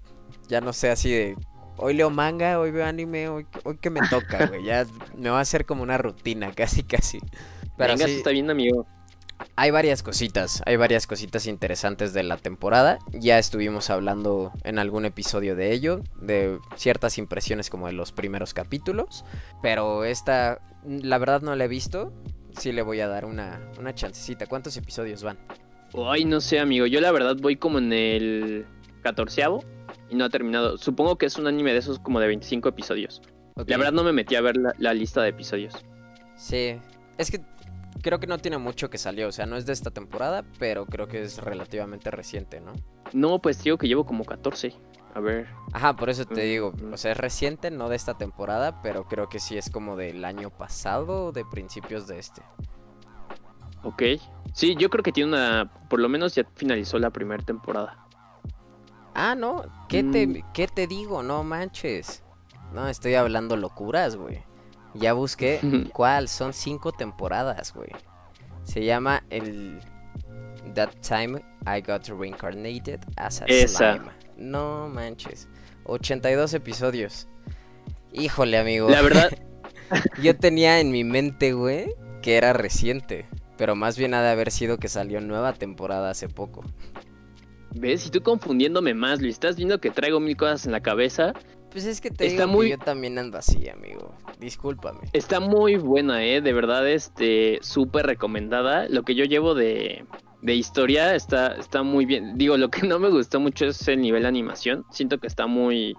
Ya 0.49 0.61
no 0.61 0.73
sé, 0.73 0.91
así 0.91 1.11
de. 1.11 1.37
Hoy 1.79 1.93
leo 1.93 2.09
manga, 2.09 2.59
hoy 2.59 2.71
veo 2.71 2.87
anime, 2.87 3.29
hoy, 3.29 3.47
hoy 3.65 3.77
que 3.77 3.91
me 3.91 4.01
toca, 4.09 4.47
güey. 4.47 4.65
Ya 4.65 4.87
me 5.15 5.29
va 5.29 5.39
a 5.39 5.43
hacer 5.43 5.67
como 5.67 5.83
una 5.83 5.99
rutina, 5.99 6.53
casi, 6.55 6.83
casi. 6.83 7.19
Pero 7.77 7.93
Venga, 7.93 8.07
está 8.07 8.31
bien, 8.31 8.49
amigo. 8.51 8.87
Hay 9.57 9.71
varias 9.71 10.03
cositas, 10.03 10.63
hay 10.65 10.77
varias 10.77 11.07
cositas 11.07 11.47
interesantes 11.47 12.15
de 12.15 12.23
la 12.23 12.39
temporada. 12.39 12.99
Ya 13.13 13.39
estuvimos 13.39 13.91
hablando 13.91 14.53
en 14.65 14.79
algún 14.79 15.05
episodio 15.05 15.55
de 15.55 15.73
ello, 15.73 16.01
de 16.19 16.59
ciertas 16.77 17.19
impresiones 17.19 17.69
como 17.69 17.87
de 17.87 17.93
los 17.93 18.13
primeros 18.13 18.55
capítulos. 18.55 19.27
Pero 19.61 20.05
esta, 20.05 20.63
la 20.87 21.19
verdad 21.19 21.43
no 21.43 21.55
la 21.55 21.65
he 21.67 21.69
visto 21.69 22.15
sí 22.59 22.73
le 22.73 22.83
voy 22.83 23.01
a 23.01 23.09
dar 23.09 23.25
una, 23.25 23.61
una 23.79 23.95
chancecita. 23.95 24.47
¿Cuántos 24.47 24.77
episodios 24.77 25.23
van? 25.23 25.39
Ay, 26.09 26.25
no 26.25 26.41
sé, 26.41 26.59
amigo. 26.59 26.87
Yo 26.87 27.01
la 27.01 27.13
verdad 27.13 27.37
voy 27.41 27.57
como 27.57 27.79
en 27.79 27.93
el 27.93 28.67
catorceavo 29.03 29.65
y 30.11 30.17
no 30.17 30.25
ha 30.25 30.29
terminado. 30.29 30.77
Supongo 30.79 31.17
que 31.17 31.27
es 31.27 31.37
un 31.37 31.47
anime 31.47 31.73
de 31.73 31.79
esos 31.79 31.99
como 31.99 32.21
de 32.21 32.27
25 32.29 32.69
episodios. 32.69 33.23
La 33.67 33.79
verdad 33.79 33.93
no 33.93 34.05
me 34.05 34.13
metí 34.13 34.35
a 34.35 34.43
ver 34.43 34.57
la, 34.57 34.95
lista 34.95 35.23
de 35.23 35.31
episodios. 35.31 35.75
Sí, 36.37 36.79
es 37.17 37.31
que 37.31 37.41
creo 38.03 38.21
que 38.21 38.27
no 38.27 38.37
tiene 38.39 38.59
mucho 38.59 38.91
que 38.91 38.99
salió, 38.99 39.29
o 39.29 39.33
sea, 39.33 39.47
no 39.47 39.57
es 39.57 39.65
de 39.65 39.73
esta 39.73 39.91
temporada, 39.91 40.45
pero 40.59 40.85
creo 40.85 41.09
que 41.09 41.23
es 41.23 41.39
relativamente 41.39 42.11
reciente, 42.11 42.61
¿no? 42.61 42.75
No, 43.15 43.41
pues 43.41 43.63
digo 43.63 43.79
que 43.79 43.89
llevo 43.89 44.05
como 44.05 44.25
14. 44.25 44.75
A 45.17 45.21
ver. 45.21 45.49
Ajá, 45.73 45.97
por 45.97 46.11
eso 46.11 46.27
te 46.27 46.43
digo, 46.43 46.73
Mm. 46.73 46.93
o 46.93 46.97
sea, 46.99 47.13
es 47.13 47.17
reciente, 47.17 47.71
no 47.71 47.89
de 47.89 47.97
esta 47.97 48.19
temporada, 48.19 48.83
pero 48.83 49.05
creo 49.09 49.29
que 49.31 49.39
sí 49.41 49.57
es 49.57 49.71
como 49.71 49.97
del 49.97 50.25
año 50.27 50.51
pasado 50.51 51.27
o 51.27 51.33
de 51.33 51.45
principios 51.47 52.07
de 52.07 52.19
este. 52.19 52.43
Ok. 53.83 54.03
Sí, 54.53 54.75
yo 54.77 54.91
creo 54.91 55.03
que 55.03 55.13
tiene 55.13 55.31
una. 55.31 55.71
Por 55.89 56.01
lo 56.01 56.09
menos 56.09 56.35
ya 56.35 56.45
finalizó 56.55 56.99
la 56.99 57.11
primera 57.11 57.43
temporada. 57.43 58.07
Ah, 59.15 59.35
no, 59.35 59.65
¿qué, 59.89 60.03
te, 60.05 60.27
Mm. 60.27 60.43
¿qué 60.53 60.67
te 60.69 60.87
digo? 60.87 61.23
No 61.23 61.43
manches. 61.45 62.23
No, 62.75 62.87
estoy 62.89 63.15
hablando 63.15 63.57
locuras, 63.57 64.17
güey. 64.17 64.45
Ya 64.95 65.13
busqué 65.15 65.61
cuál, 65.95 66.29
son 66.29 66.53
cinco 66.53 66.93
temporadas, 66.93 67.73
güey. 67.73 67.89
Se 68.65 68.85
llama 68.85 69.23
el 69.31 69.81
That 70.75 70.91
Time 71.01 71.43
I 71.67 71.81
Got 71.81 72.09
Reincarnated 72.09 73.01
as 73.17 73.41
a 73.41 73.45
Esa. 73.47 73.95
Slime. 73.95 74.11
No 74.37 74.89
manches. 74.89 75.49
82 75.85 76.55
episodios. 76.55 77.29
Híjole, 78.13 78.59
amigo. 78.59 78.89
La 78.89 79.03
verdad, 79.03 79.31
Yo 80.23 80.37
tenía 80.37 80.81
en 80.81 80.91
mi 80.91 81.05
mente, 81.05 81.53
güey, 81.53 81.95
que 82.23 82.37
era 82.37 82.53
reciente. 82.53 83.27
Pero 83.57 83.75
más 83.77 83.97
bien 83.97 84.15
ha 84.15 84.23
de 84.23 84.31
haber 84.31 84.51
sido 84.51 84.79
que 84.79 84.89
salió 84.89 85.21
nueva 85.21 85.53
temporada 85.55 86.11
hace 86.11 86.29
poco. 86.29 86.65
¿ves? 87.75 88.07
Y 88.07 88.11
tú 88.11 88.23
confundiéndome 88.23 88.95
más, 88.95 89.21
Luis. 89.21 89.35
Estás 89.35 89.57
viendo 89.57 89.81
que 89.81 89.91
traigo 89.91 90.19
mil 90.21 90.37
cosas 90.37 90.67
en 90.67 90.73
la 90.73 90.81
cabeza. 90.81 91.33
Pues 91.71 91.85
es 91.85 92.01
que 92.01 92.11
te 92.11 92.27
Está 92.27 92.43
digo 92.45 92.53
muy- 92.57 92.67
que 92.67 92.71
yo 92.73 92.79
también 92.79 93.19
ando 93.19 93.39
así, 93.39 93.69
amigo. 93.69 94.15
Discúlpame. 94.41 95.01
Está 95.13 95.41
muy 95.41 95.77
buena, 95.77 96.25
¿eh? 96.25 96.41
De 96.41 96.53
verdad, 96.53 96.89
este, 96.89 97.59
súper 97.63 98.07
recomendada. 98.07 98.89
Lo 98.89 99.03
que 99.03 99.15
yo 99.15 99.25
llevo 99.25 99.55
de, 99.55 100.05
de 100.47 100.55
historia 100.55 101.17
está, 101.17 101.57
está 101.57 101.83
muy 101.83 102.07
bien. 102.07 102.39
Digo, 102.39 102.57
lo 102.57 102.71
que 102.71 102.83
no 102.87 103.01
me 103.01 103.11
gustó 103.11 103.41
mucho 103.41 103.67
es 103.67 103.87
el 103.89 104.01
nivel 104.01 104.23
de 104.23 104.29
animación. 104.29 104.85
Siento 104.91 105.19
que 105.19 105.27
está 105.27 105.49
muy, 105.49 105.97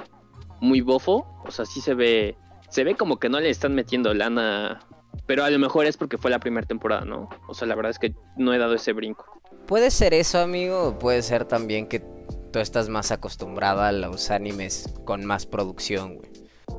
muy 0.61 0.79
bofo. 0.79 1.27
O 1.45 1.51
sea, 1.51 1.65
sí 1.65 1.81
se 1.81 1.93
ve, 1.93 2.37
se 2.69 2.85
ve 2.85 2.95
como 2.95 3.19
que 3.19 3.27
no 3.27 3.41
le 3.41 3.49
están 3.49 3.75
metiendo 3.75 4.13
lana. 4.13 4.79
Pero 5.25 5.43
a 5.43 5.49
lo 5.49 5.59
mejor 5.59 5.85
es 5.85 5.97
porque 5.97 6.17
fue 6.17 6.31
la 6.31 6.39
primera 6.39 6.65
temporada, 6.65 7.03
¿no? 7.03 7.27
O 7.49 7.53
sea, 7.53 7.67
la 7.67 7.75
verdad 7.75 7.89
es 7.91 7.99
que 7.99 8.15
no 8.37 8.53
he 8.53 8.57
dado 8.57 8.73
ese 8.73 8.93
brinco. 8.93 9.25
Puede 9.65 9.91
ser 9.91 10.13
eso, 10.13 10.39
amigo, 10.39 10.81
o 10.83 10.99
puede 10.99 11.21
ser 11.23 11.43
también 11.43 11.87
que 11.87 11.99
tú 11.99 12.59
estás 12.59 12.87
más 12.87 13.11
acostumbrado 13.11 13.81
a 13.81 13.91
los 13.91 14.31
animes 14.31 14.93
con 15.03 15.25
más 15.25 15.45
producción, 15.45 16.15
güey. 16.15 16.31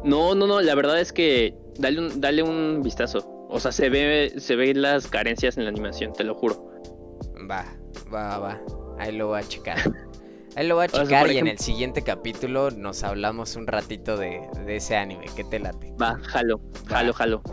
No, 0.05 0.35
no, 0.35 0.47
no, 0.47 0.63
la 0.63 0.75
verdad 0.75 0.99
es 1.01 1.13
que 1.13 1.55
dale 1.77 1.99
un, 1.99 2.21
dale 2.23 2.43
un 2.43 2.83
vistazo. 2.83 3.47
O 3.51 3.61
sea, 3.61 3.73
se 3.73 3.91
ve, 3.91 4.33
se 4.39 4.57
ven 4.57 4.81
las 4.81 5.09
carencias 5.09 5.59
en 5.59 5.65
la 5.65 5.71
animación, 5.71 6.15
te 6.15 6.25
lo 6.25 6.35
juro. 6.35 6.68
Va, 7.51 7.65
va, 8.13 8.39
va. 8.39 8.61
Ahí 8.99 9.13
lo 9.17 9.29
voy 9.29 9.41
a 9.41 9.43
checar. 9.49 9.79
Ahí 10.57 10.67
lo 10.67 10.75
voy 10.75 10.85
a 10.85 10.87
O 10.87 10.91
sea, 10.91 11.05
checar 11.05 11.31
y 11.31 11.39
en 11.39 11.47
el 11.47 11.59
siguiente 11.59 12.03
capítulo 12.03 12.71
nos 12.71 13.05
hablamos 13.05 13.55
un 13.57 13.67
ratito 13.67 14.17
de, 14.17 14.49
de 14.67 14.77
ese 14.77 14.97
anime. 14.97 15.27
¿Qué 15.37 15.45
te 15.45 15.59
late? 15.59 15.93
Va, 16.01 16.19
jalo, 16.23 16.61
jalo, 16.87 17.13
jalo. 17.13 17.43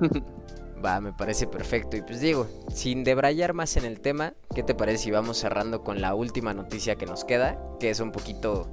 Va, 0.84 1.00
me 1.00 1.12
parece 1.12 1.46
perfecto. 1.46 1.96
Y 1.96 2.02
pues 2.02 2.20
digo, 2.20 2.46
sin 2.72 3.04
debrayar 3.04 3.52
más 3.52 3.76
en 3.76 3.84
el 3.84 4.00
tema, 4.00 4.34
¿qué 4.54 4.62
te 4.62 4.74
parece 4.74 5.04
si 5.04 5.10
vamos 5.10 5.38
cerrando 5.38 5.82
con 5.82 6.00
la 6.00 6.14
última 6.14 6.54
noticia 6.54 6.96
que 6.96 7.06
nos 7.06 7.24
queda? 7.24 7.58
Que 7.80 7.90
es 7.90 8.00
un 8.00 8.12
poquito, 8.12 8.68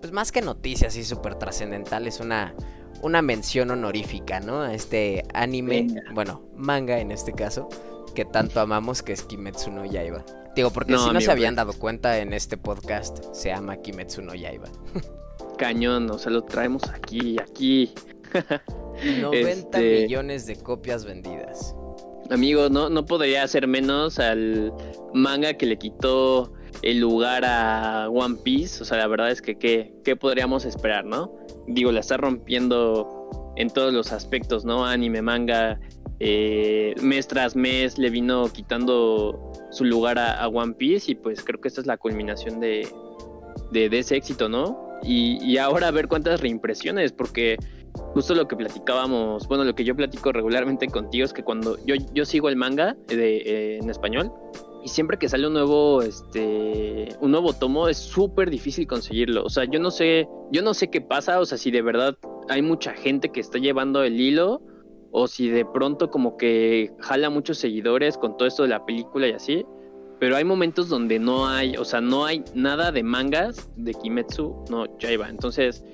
pues 0.00 0.12
más 0.12 0.32
que 0.32 0.42
noticia 0.42 0.88
así 0.88 1.04
súper 1.04 1.36
trascendental, 1.36 2.06
es 2.06 2.20
una, 2.20 2.54
una 3.02 3.22
mención 3.22 3.70
honorífica, 3.70 4.40
¿no? 4.40 4.62
A 4.62 4.74
este 4.74 5.22
anime, 5.32 5.82
Venga. 5.82 6.02
bueno, 6.12 6.42
manga 6.56 6.98
en 6.98 7.12
este 7.12 7.32
caso, 7.32 7.68
que 8.14 8.24
tanto 8.24 8.60
amamos 8.60 9.02
que 9.02 9.12
es 9.12 9.22
Kimetsu 9.22 9.70
no 9.70 9.84
Yaiba. 9.84 10.24
Digo, 10.54 10.70
porque 10.70 10.92
No, 10.92 11.06
si 11.08 11.12
no 11.12 11.20
se 11.20 11.30
habían 11.32 11.54
pues. 11.56 11.66
dado 11.66 11.78
cuenta 11.78 12.18
en 12.18 12.32
este 12.32 12.56
podcast, 12.56 13.24
se 13.34 13.48
llama 13.48 13.76
Kimetsu 13.78 14.22
no 14.22 14.34
Yaiba. 14.34 14.68
Cañón, 15.58 16.10
o 16.10 16.18
sea, 16.18 16.32
lo 16.32 16.42
traemos 16.44 16.82
aquí, 16.90 17.36
aquí. 17.40 17.92
90 19.20 19.78
Este- 19.78 20.02
millones 20.02 20.46
de 20.46 20.56
copias 20.56 21.04
vendidas. 21.04 21.74
Amigo, 22.30 22.68
no, 22.70 22.88
no 22.88 23.04
podría 23.04 23.42
hacer 23.42 23.66
menos 23.66 24.18
al 24.18 24.72
manga 25.12 25.54
que 25.54 25.66
le 25.66 25.76
quitó 25.76 26.52
el 26.82 26.98
lugar 27.00 27.44
a 27.44 28.08
One 28.08 28.36
Piece. 28.42 28.82
O 28.82 28.86
sea, 28.86 28.96
la 28.98 29.06
verdad 29.06 29.30
es 29.30 29.42
que 29.42 29.58
qué, 29.58 29.94
qué 30.04 30.16
podríamos 30.16 30.64
esperar, 30.64 31.04
¿no? 31.04 31.32
Digo, 31.66 31.92
la 31.92 32.00
está 32.00 32.16
rompiendo 32.16 33.52
en 33.56 33.68
todos 33.70 33.92
los 33.92 34.10
aspectos, 34.12 34.64
¿no? 34.64 34.86
Anime, 34.86 35.20
manga, 35.22 35.78
eh, 36.20 36.94
mes 37.02 37.26
tras 37.26 37.56
mes 37.56 37.98
le 37.98 38.10
vino 38.10 38.48
quitando 38.52 39.52
su 39.70 39.84
lugar 39.84 40.18
a, 40.18 40.46
One 40.48 40.74
Piece 40.74 41.12
y 41.12 41.14
pues 41.14 41.42
creo 41.42 41.60
que 41.60 41.68
esta 41.68 41.80
es 41.80 41.86
la 41.86 41.96
culminación 41.96 42.60
de, 42.60 42.88
de, 43.72 43.88
de 43.88 43.98
ese 43.98 44.16
éxito, 44.16 44.48
¿no? 44.48 44.84
Y, 45.02 45.44
y 45.44 45.58
ahora 45.58 45.88
a 45.88 45.90
ver 45.90 46.08
cuántas 46.08 46.40
reimpresiones, 46.40 47.12
porque 47.12 47.58
justo 48.14 48.34
lo 48.34 48.46
que 48.48 48.56
platicábamos, 48.56 49.46
bueno, 49.48 49.64
lo 49.64 49.74
que 49.74 49.84
yo 49.84 49.94
platico 49.94 50.32
regularmente 50.32 50.86
contigo 50.88 51.24
es 51.24 51.32
que 51.32 51.42
cuando 51.42 51.78
yo, 51.84 51.94
yo 52.12 52.24
sigo 52.24 52.48
el 52.48 52.56
manga 52.56 52.96
de, 53.08 53.36
eh, 53.36 53.78
en 53.78 53.90
español 53.90 54.32
y 54.84 54.88
siempre 54.88 55.18
que 55.18 55.28
sale 55.28 55.46
un 55.46 55.54
nuevo, 55.54 56.02
este, 56.02 57.08
un 57.20 57.30
nuevo 57.30 57.52
tomo 57.52 57.88
es 57.88 57.96
súper 57.96 58.50
difícil 58.50 58.86
conseguirlo. 58.86 59.44
O 59.44 59.50
sea, 59.50 59.64
yo 59.64 59.80
no 59.80 59.90
sé, 59.90 60.28
yo 60.52 60.62
no 60.62 60.74
sé 60.74 60.90
qué 60.90 61.00
pasa, 61.00 61.40
o 61.40 61.46
sea, 61.46 61.56
si 61.58 61.70
de 61.70 61.82
verdad 61.82 62.16
hay 62.48 62.62
mucha 62.62 62.92
gente 62.92 63.30
que 63.30 63.40
está 63.40 63.58
llevando 63.58 64.02
el 64.02 64.20
hilo 64.20 64.60
o 65.16 65.28
si 65.28 65.48
de 65.48 65.64
pronto 65.64 66.10
como 66.10 66.36
que 66.36 66.92
jala 66.98 67.30
muchos 67.30 67.58
seguidores 67.58 68.18
con 68.18 68.36
todo 68.36 68.48
esto 68.48 68.64
de 68.64 68.70
la 68.70 68.84
película 68.84 69.28
y 69.28 69.32
así. 69.32 69.64
Pero 70.18 70.34
hay 70.36 70.44
momentos 70.44 70.88
donde 70.88 71.20
no 71.20 71.46
hay, 71.46 71.76
o 71.76 71.84
sea, 71.84 72.00
no 72.00 72.24
hay 72.24 72.42
nada 72.54 72.90
de 72.90 73.04
mangas 73.04 73.70
de 73.76 73.94
Kimetsu 73.94 74.64
no 74.70 74.98
Yaiba. 74.98 75.28
Entonces, 75.28 75.84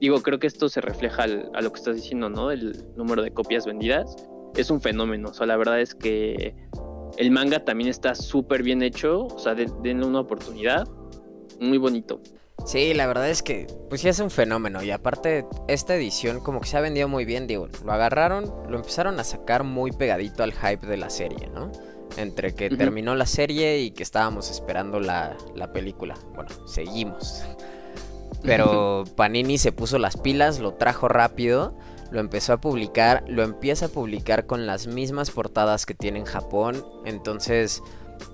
digo, 0.00 0.22
creo 0.22 0.38
que 0.38 0.46
esto 0.46 0.70
se 0.70 0.80
refleja 0.80 1.24
al- 1.24 1.50
a 1.54 1.60
lo 1.60 1.70
que 1.72 1.78
estás 1.78 1.96
diciendo, 1.96 2.30
¿no? 2.30 2.50
El 2.50 2.72
número 2.96 3.22
de 3.22 3.32
copias 3.32 3.66
vendidas. 3.66 4.16
Es 4.56 4.70
un 4.70 4.80
fenómeno. 4.80 5.28
O 5.28 5.34
sea, 5.34 5.46
la 5.46 5.58
verdad 5.58 5.78
es 5.80 5.94
que 5.94 6.54
el 7.18 7.30
manga 7.30 7.64
también 7.64 7.90
está 7.90 8.14
súper 8.14 8.62
bien 8.62 8.82
hecho. 8.82 9.26
O 9.26 9.38
sea, 9.38 9.54
de- 9.54 9.70
denle 9.82 10.06
una 10.06 10.20
oportunidad. 10.20 10.88
Muy 11.60 11.76
bonito. 11.76 12.20
Sí, 12.66 12.94
la 12.94 13.06
verdad 13.06 13.28
es 13.28 13.42
que, 13.42 13.66
pues 13.88 14.00
sí 14.00 14.08
es 14.08 14.20
un 14.20 14.30
fenómeno. 14.30 14.82
Y 14.82 14.90
aparte, 14.90 15.46
esta 15.68 15.94
edición 15.94 16.40
como 16.40 16.60
que 16.60 16.68
se 16.68 16.76
ha 16.76 16.80
vendido 16.80 17.08
muy 17.08 17.24
bien, 17.24 17.46
digo, 17.46 17.68
lo 17.84 17.92
agarraron, 17.92 18.52
lo 18.68 18.76
empezaron 18.76 19.18
a 19.18 19.24
sacar 19.24 19.64
muy 19.64 19.92
pegadito 19.92 20.42
al 20.42 20.52
hype 20.52 20.86
de 20.86 20.96
la 20.96 21.10
serie, 21.10 21.48
¿no? 21.52 21.72
Entre 22.16 22.54
que 22.54 22.70
terminó 22.70 23.14
la 23.14 23.26
serie 23.26 23.78
y 23.78 23.92
que 23.92 24.02
estábamos 24.02 24.50
esperando 24.50 25.00
la, 25.00 25.36
la 25.54 25.72
película. 25.72 26.16
Bueno, 26.34 26.50
seguimos. 26.66 27.42
Pero 28.42 29.04
Panini 29.16 29.58
se 29.58 29.72
puso 29.72 29.98
las 29.98 30.16
pilas, 30.16 30.60
lo 30.60 30.74
trajo 30.74 31.08
rápido, 31.08 31.74
lo 32.10 32.20
empezó 32.20 32.54
a 32.54 32.60
publicar, 32.60 33.24
lo 33.28 33.42
empieza 33.42 33.86
a 33.86 33.88
publicar 33.88 34.46
con 34.46 34.66
las 34.66 34.86
mismas 34.86 35.30
portadas 35.30 35.86
que 35.86 35.94
tiene 35.94 36.20
en 36.20 36.24
Japón. 36.24 36.84
Entonces, 37.04 37.82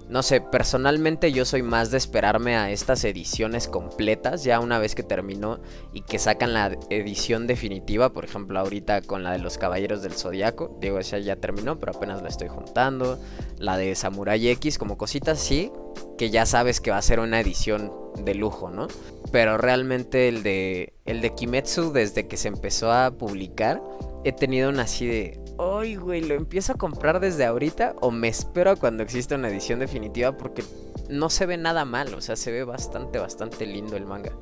no 0.09 0.23
sé, 0.23 0.41
personalmente 0.41 1.33
yo 1.33 1.45
soy 1.45 1.63
más 1.63 1.91
de 1.91 1.99
esperarme 1.99 2.57
a 2.57 2.71
estas 2.71 3.05
ediciones 3.05 3.67
completas, 3.67 4.45
ya 4.45 4.61
una 4.61 4.79
vez 4.79 4.95
que 4.95 5.03
terminó 5.03 5.59
y 5.93 6.03
que 6.03 6.19
sacan 6.19 6.53
la 6.53 6.77
edición 6.91 7.47
definitiva, 7.47 8.13
por 8.13 8.25
ejemplo, 8.25 8.59
ahorita 8.59 9.03
con 9.03 9.25
la 9.25 9.33
de 9.33 9.39
los 9.39 9.59
Caballeros 9.59 10.03
del 10.03 10.13
Zodiaco, 10.13 10.77
digo, 10.81 10.99
esa 10.99 11.19
ya 11.19 11.37
terminó, 11.37 11.79
pero 11.79 11.93
apenas 11.93 12.23
la 12.23 12.29
estoy 12.29 12.49
juntando, 12.49 13.19
la 13.59 13.77
de 13.77 13.95
Samurai 13.95 14.49
X, 14.49 14.79
como 14.79 14.97
cositas 14.97 15.41
así, 15.41 15.73
que 16.17 16.31
ya 16.31 16.47
sabes 16.47 16.81
que 16.81 16.91
va 16.91 16.99
a 16.99 17.03
ser 17.03 17.19
una 17.19 17.41
edición 17.41 17.93
de 18.25 18.35
lujo, 18.35 18.71
¿no? 18.71 18.87
Pero 19.33 19.59
realmente 19.59 20.29
el 20.29 20.43
de 20.43 20.95
el 21.05 21.21
de 21.21 21.35
Kimetsu 21.35 21.93
desde 21.93 22.27
que 22.27 22.37
se 22.37 22.49
empezó 22.49 22.93
a 22.93 23.11
publicar 23.13 23.83
he 24.29 24.33
tenido 24.33 24.71
una 24.71 24.83
así 24.83 25.07
de, 25.07 25.41
"Ay, 25.59 25.97
güey, 25.97 26.23
lo 26.23 26.35
empiezo 26.35 26.73
a 26.73 26.77
comprar 26.77 27.21
desde 27.21 27.45
ahorita 27.45 27.95
o 28.01 28.11
me 28.11 28.29
espero 28.29 28.77
cuando 28.77 29.03
exista 29.03 29.37
una 29.37 29.49
edición 29.49 29.79
definitiva 29.79 30.37
porque 30.37 30.65
no 31.09 31.31
se 31.31 31.47
ve 31.47 31.57
nada 31.57 31.85
mal, 31.85 32.13
o 32.15 32.21
sea, 32.21 32.37
se 32.37 32.51
ve 32.51 32.65
bastante 32.65 33.19
bastante 33.19 33.67
lindo 33.67 33.97
el 33.97 34.07
manga." 34.07 34.33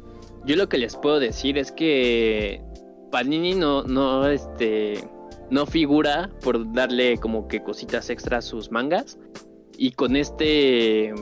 Yo 0.46 0.56
lo 0.56 0.68
que 0.68 0.78
les 0.78 0.96
puedo 0.96 1.20
decir 1.20 1.56
es 1.56 1.72
que 1.72 2.62
Panini 3.10 3.54
no, 3.54 3.82
no, 3.84 4.26
este, 4.28 5.08
no 5.50 5.66
figura 5.66 6.30
por 6.42 6.72
darle 6.72 7.18
como 7.18 7.48
que 7.48 7.62
cositas 7.62 8.10
extras 8.10 8.46
a 8.46 8.48
sus 8.48 8.70
mangas. 8.70 9.18
Y 9.78 9.92
con 9.92 10.16
este, 10.16 11.14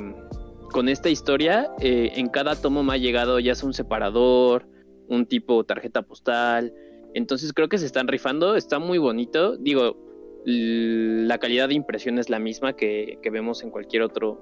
con 0.73 0.89
esta 0.89 1.09
historia, 1.09 1.71
eh, 1.81 2.13
en 2.17 2.29
cada 2.29 2.57
tomo 2.57 2.83
me 2.83 2.95
ha 2.95 2.97
llegado 2.97 3.39
ya 3.39 3.55
sea 3.55 3.67
un 3.67 3.75
separador, 3.75 4.67
un 5.09 5.27
tipo 5.27 5.65
tarjeta 5.65 6.03
postal. 6.03 6.75
Entonces 7.15 7.53
creo 7.53 7.69
que 7.69 7.79
se 7.79 7.87
están 7.87 8.09
rifando, 8.09 8.57
está 8.57 8.79
muy 8.79 8.99
bonito. 8.99 9.57
Digo, 9.57 9.97
la 10.45 11.39
calidad 11.39 11.69
de 11.69 11.75
impresión 11.75 12.19
es 12.19 12.31
la 12.31 12.39
misma 12.39 12.75
que, 12.75 13.19
que 13.23 13.31
vemos 13.31 13.63
en 13.63 13.71
cualquier 13.71 14.03
otro 14.03 14.41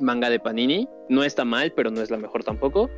manga 0.00 0.30
de 0.30 0.40
Panini. 0.40 0.88
No 1.08 1.24
está 1.24 1.44
mal, 1.44 1.72
pero 1.74 1.90
no 1.90 2.00
es 2.00 2.10
la 2.10 2.18
mejor 2.18 2.44
tampoco. 2.44 2.90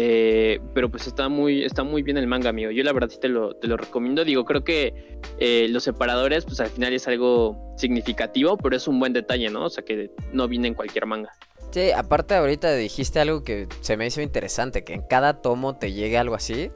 Eh, 0.00 0.60
pero 0.74 0.88
pues 0.88 1.08
está 1.08 1.28
muy, 1.28 1.64
está 1.64 1.82
muy 1.82 2.02
bien 2.02 2.16
el 2.18 2.28
manga, 2.28 2.50
amigo. 2.50 2.70
Yo 2.70 2.84
la 2.84 2.92
verdad 2.92 3.08
sí 3.08 3.18
te 3.18 3.28
lo, 3.28 3.54
te 3.54 3.66
lo 3.66 3.76
recomiendo. 3.76 4.24
Digo, 4.24 4.44
creo 4.44 4.62
que 4.62 5.18
eh, 5.40 5.66
los 5.70 5.82
separadores, 5.82 6.44
pues 6.44 6.60
al 6.60 6.68
final 6.68 6.92
es 6.92 7.08
algo 7.08 7.74
significativo, 7.76 8.56
pero 8.56 8.76
es 8.76 8.86
un 8.86 9.00
buen 9.00 9.12
detalle, 9.12 9.50
¿no? 9.50 9.64
O 9.64 9.70
sea, 9.70 9.84
que 9.84 10.12
no 10.32 10.46
viene 10.46 10.68
en 10.68 10.74
cualquier 10.74 11.06
manga. 11.06 11.30
Sí, 11.72 11.90
aparte 11.90 12.34
ahorita 12.34 12.74
dijiste 12.76 13.18
algo 13.20 13.42
que 13.42 13.66
se 13.80 13.96
me 13.96 14.06
hizo 14.06 14.22
interesante, 14.22 14.84
que 14.84 14.94
en 14.94 15.02
cada 15.02 15.42
tomo 15.42 15.76
te 15.76 15.92
llegue 15.92 16.16
algo 16.16 16.34
así. 16.34 16.70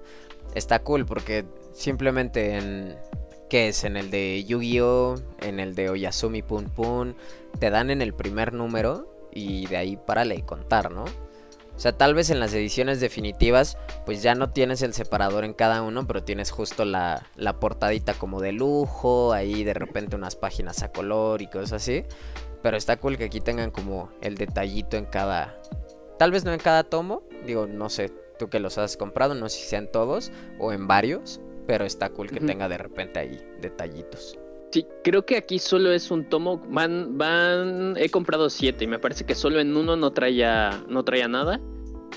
Está 0.54 0.80
cool 0.80 1.06
porque 1.06 1.44
simplemente 1.72 2.56
en... 2.56 2.96
¿Qué 3.48 3.68
es? 3.68 3.84
En 3.84 3.96
el 3.96 4.10
de 4.10 4.44
Yu-Gi-Oh! 4.44 5.16
En 5.40 5.60
el 5.60 5.74
de 5.74 5.90
Oyasumi 5.90 6.42
Pun 6.42 6.66
Pun. 6.66 7.16
Te 7.58 7.70
dan 7.70 7.90
en 7.90 8.00
el 8.00 8.14
primer 8.14 8.52
número 8.52 9.28
y 9.32 9.66
de 9.66 9.76
ahí 9.76 9.96
párale 9.96 10.36
y 10.36 10.42
contar, 10.42 10.90
¿no? 10.90 11.04
O 11.74 11.78
sea, 11.82 11.92
tal 11.92 12.14
vez 12.14 12.30
en 12.30 12.38
las 12.38 12.52
ediciones 12.52 13.00
definitivas, 13.00 13.78
pues 14.04 14.22
ya 14.22 14.34
no 14.34 14.50
tienes 14.50 14.82
el 14.82 14.92
separador 14.92 15.44
en 15.44 15.54
cada 15.54 15.82
uno, 15.82 16.06
pero 16.06 16.22
tienes 16.22 16.50
justo 16.50 16.84
la, 16.84 17.26
la 17.34 17.58
portadita 17.58 18.14
como 18.14 18.40
de 18.40 18.52
lujo, 18.52 19.32
ahí 19.32 19.64
de 19.64 19.74
repente 19.74 20.14
unas 20.14 20.36
páginas 20.36 20.82
a 20.82 20.92
color 20.92 21.40
y 21.40 21.46
cosas 21.46 21.72
así. 21.72 22.04
Pero 22.62 22.76
está 22.76 22.98
cool 22.98 23.16
que 23.16 23.24
aquí 23.24 23.40
tengan 23.40 23.70
como 23.70 24.10
el 24.20 24.36
detallito 24.36 24.96
en 24.96 25.06
cada... 25.06 25.60
Tal 26.18 26.30
vez 26.30 26.44
no 26.44 26.52
en 26.52 26.60
cada 26.60 26.84
tomo, 26.84 27.22
digo, 27.46 27.66
no 27.66 27.88
sé, 27.88 28.12
tú 28.38 28.48
que 28.48 28.60
los 28.60 28.78
has 28.78 28.96
comprado, 28.96 29.34
no 29.34 29.48
sé 29.48 29.60
si 29.60 29.66
sean 29.66 29.90
todos 29.90 30.30
o 30.58 30.72
en 30.72 30.86
varios, 30.86 31.40
pero 31.66 31.84
está 31.84 32.10
cool 32.10 32.30
que 32.30 32.40
tenga 32.40 32.68
de 32.68 32.78
repente 32.78 33.20
ahí 33.20 33.38
detallitos. 33.60 34.38
Sí, 34.72 34.86
creo 35.04 35.26
que 35.26 35.36
aquí 35.36 35.58
solo 35.58 35.92
es 35.92 36.10
un 36.10 36.28
tomo. 36.28 36.58
Van, 36.68 37.18
van, 37.18 37.94
he 37.98 38.08
comprado 38.08 38.48
siete 38.48 38.84
y 38.84 38.86
me 38.86 38.98
parece 38.98 39.24
que 39.24 39.34
solo 39.34 39.60
en 39.60 39.76
uno 39.76 39.96
no 39.96 40.12
traía, 40.12 40.82
no 40.88 41.04
traía 41.04 41.28
nada. 41.28 41.60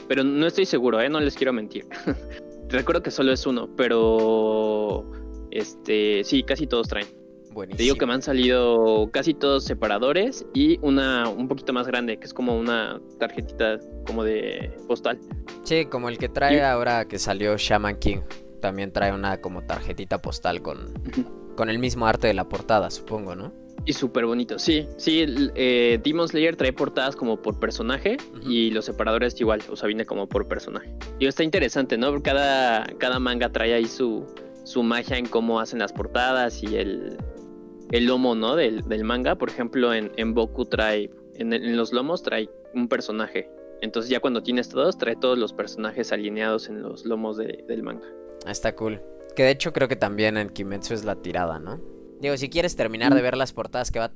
Pero 0.08 0.24
no 0.24 0.48
estoy 0.48 0.66
seguro, 0.66 1.02
¿eh? 1.02 1.10
No 1.10 1.20
les 1.20 1.36
quiero 1.36 1.52
mentir. 1.52 1.86
Recuerdo 2.70 3.04
que 3.04 3.12
solo 3.12 3.34
es 3.34 3.46
uno, 3.46 3.70
pero 3.76 5.06
este, 5.52 6.24
sí, 6.24 6.44
casi 6.44 6.66
todos 6.66 6.88
traen. 6.88 7.08
Buenísimo. 7.56 7.78
Te 7.78 7.84
digo 7.84 7.96
que 7.96 8.06
me 8.06 8.14
han 8.14 8.22
salido 8.22 9.10
casi 9.14 9.34
todos 9.34 9.64
separadores 9.64 10.46
y 10.54 10.78
una 10.82 11.30
un 11.30 11.48
poquito 11.48 11.72
más 11.72 11.88
grande, 11.88 12.18
que 12.18 12.26
es 12.26 12.34
como 12.34 12.58
una 12.60 13.00
tarjetita 13.18 13.80
como 14.06 14.26
de 14.26 14.76
postal. 14.90 15.18
Sí, 15.64 15.86
como 15.86 16.10
el 16.10 16.18
que 16.18 16.28
trae 16.28 16.62
ahora 16.62 17.06
que 17.06 17.18
salió 17.18 17.56
Shaman 17.56 17.98
King. 17.98 18.18
También 18.62 18.92
trae 18.92 19.14
una 19.14 19.40
como 19.40 19.62
tarjetita 19.62 20.22
postal 20.22 20.62
con, 20.62 20.94
con 21.56 21.70
el 21.70 21.80
mismo 21.80 22.08
arte 22.08 22.28
de 22.28 22.34
la 22.34 22.50
portada, 22.50 22.92
supongo, 22.92 23.36
¿no? 23.36 23.54
Y 23.86 23.94
súper 23.94 24.26
bonito, 24.26 24.60
sí, 24.60 24.88
sí, 24.98 25.26
eh, 25.56 26.00
Demon 26.04 26.28
Slayer 26.28 26.56
trae 26.56 26.74
portadas 26.74 27.16
como 27.16 27.42
por 27.42 27.60
personaje 27.60 28.18
y 28.42 28.72
los 28.72 28.86
separadores 28.86 29.40
igual, 29.40 29.62
o 29.70 29.76
sea, 29.76 29.88
viene 29.88 30.06
como 30.06 30.28
por 30.28 30.48
personaje. 30.48 30.94
Y 31.20 31.28
está 31.28 31.44
interesante, 31.44 31.98
¿no? 31.98 32.22
Cada, 32.22 32.86
cada 32.98 33.20
manga 33.20 33.52
trae 33.52 33.76
ahí 33.76 33.86
su, 33.86 34.26
su 34.64 34.82
magia 34.82 35.18
en 35.18 35.28
cómo 35.28 35.60
hacen 35.60 35.80
las 35.80 35.94
portadas 35.94 36.64
y 36.64 36.76
el, 36.78 37.18
el 37.98 38.06
lomo, 38.06 38.36
¿no? 38.36 38.56
Del, 38.56 39.04
manga, 39.04 39.36
por 39.36 39.50
ejemplo, 39.50 39.94
en, 39.94 40.12
en 40.18 40.34
Boku 40.34 40.66
trae, 40.66 41.10
en, 41.36 41.78
los 41.78 41.94
lomos 41.94 42.24
trae 42.24 42.50
un 42.74 42.88
personaje. 42.88 43.50
Entonces 43.82 44.10
ya 44.10 44.20
cuando 44.20 44.44
tienes 44.44 44.70
todos, 44.70 44.98
trae 44.98 45.16
todos 45.16 45.38
los 45.38 45.54
personajes 45.54 46.12
alineados 46.12 46.68
en 46.70 46.82
los 46.82 47.06
lomos 47.06 47.38
del 47.38 47.84
manga. 47.84 48.08
Está 48.48 48.76
cool. 48.76 49.02
Que 49.36 49.44
de 49.44 49.52
hecho 49.52 49.74
creo 49.74 49.88
que 49.88 49.96
también 49.96 50.38
en 50.38 50.50
Kimetsu 50.50 50.94
es 50.94 51.04
la 51.04 51.16
tirada, 51.16 51.60
¿no? 51.60 51.82
Digo, 52.22 52.38
si 52.38 52.50
quieres 52.50 52.76
terminar 52.76 53.14
de 53.14 53.22
mm. 53.22 53.24
ver 53.24 53.38
las 53.38 53.54
portadas 53.54 53.92
que 53.92 54.00
va, 54.00 54.06
a 54.06 54.12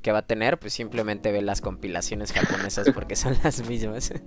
que 0.00 0.12
va 0.12 0.18
a 0.18 0.26
tener, 0.26 0.58
pues 0.58 0.72
simplemente 0.72 1.30
ve 1.30 1.42
las 1.42 1.60
compilaciones 1.60 2.32
japonesas 2.32 2.90
porque 2.94 3.16
son 3.16 3.36
las 3.42 3.66
mismas. 3.68 4.12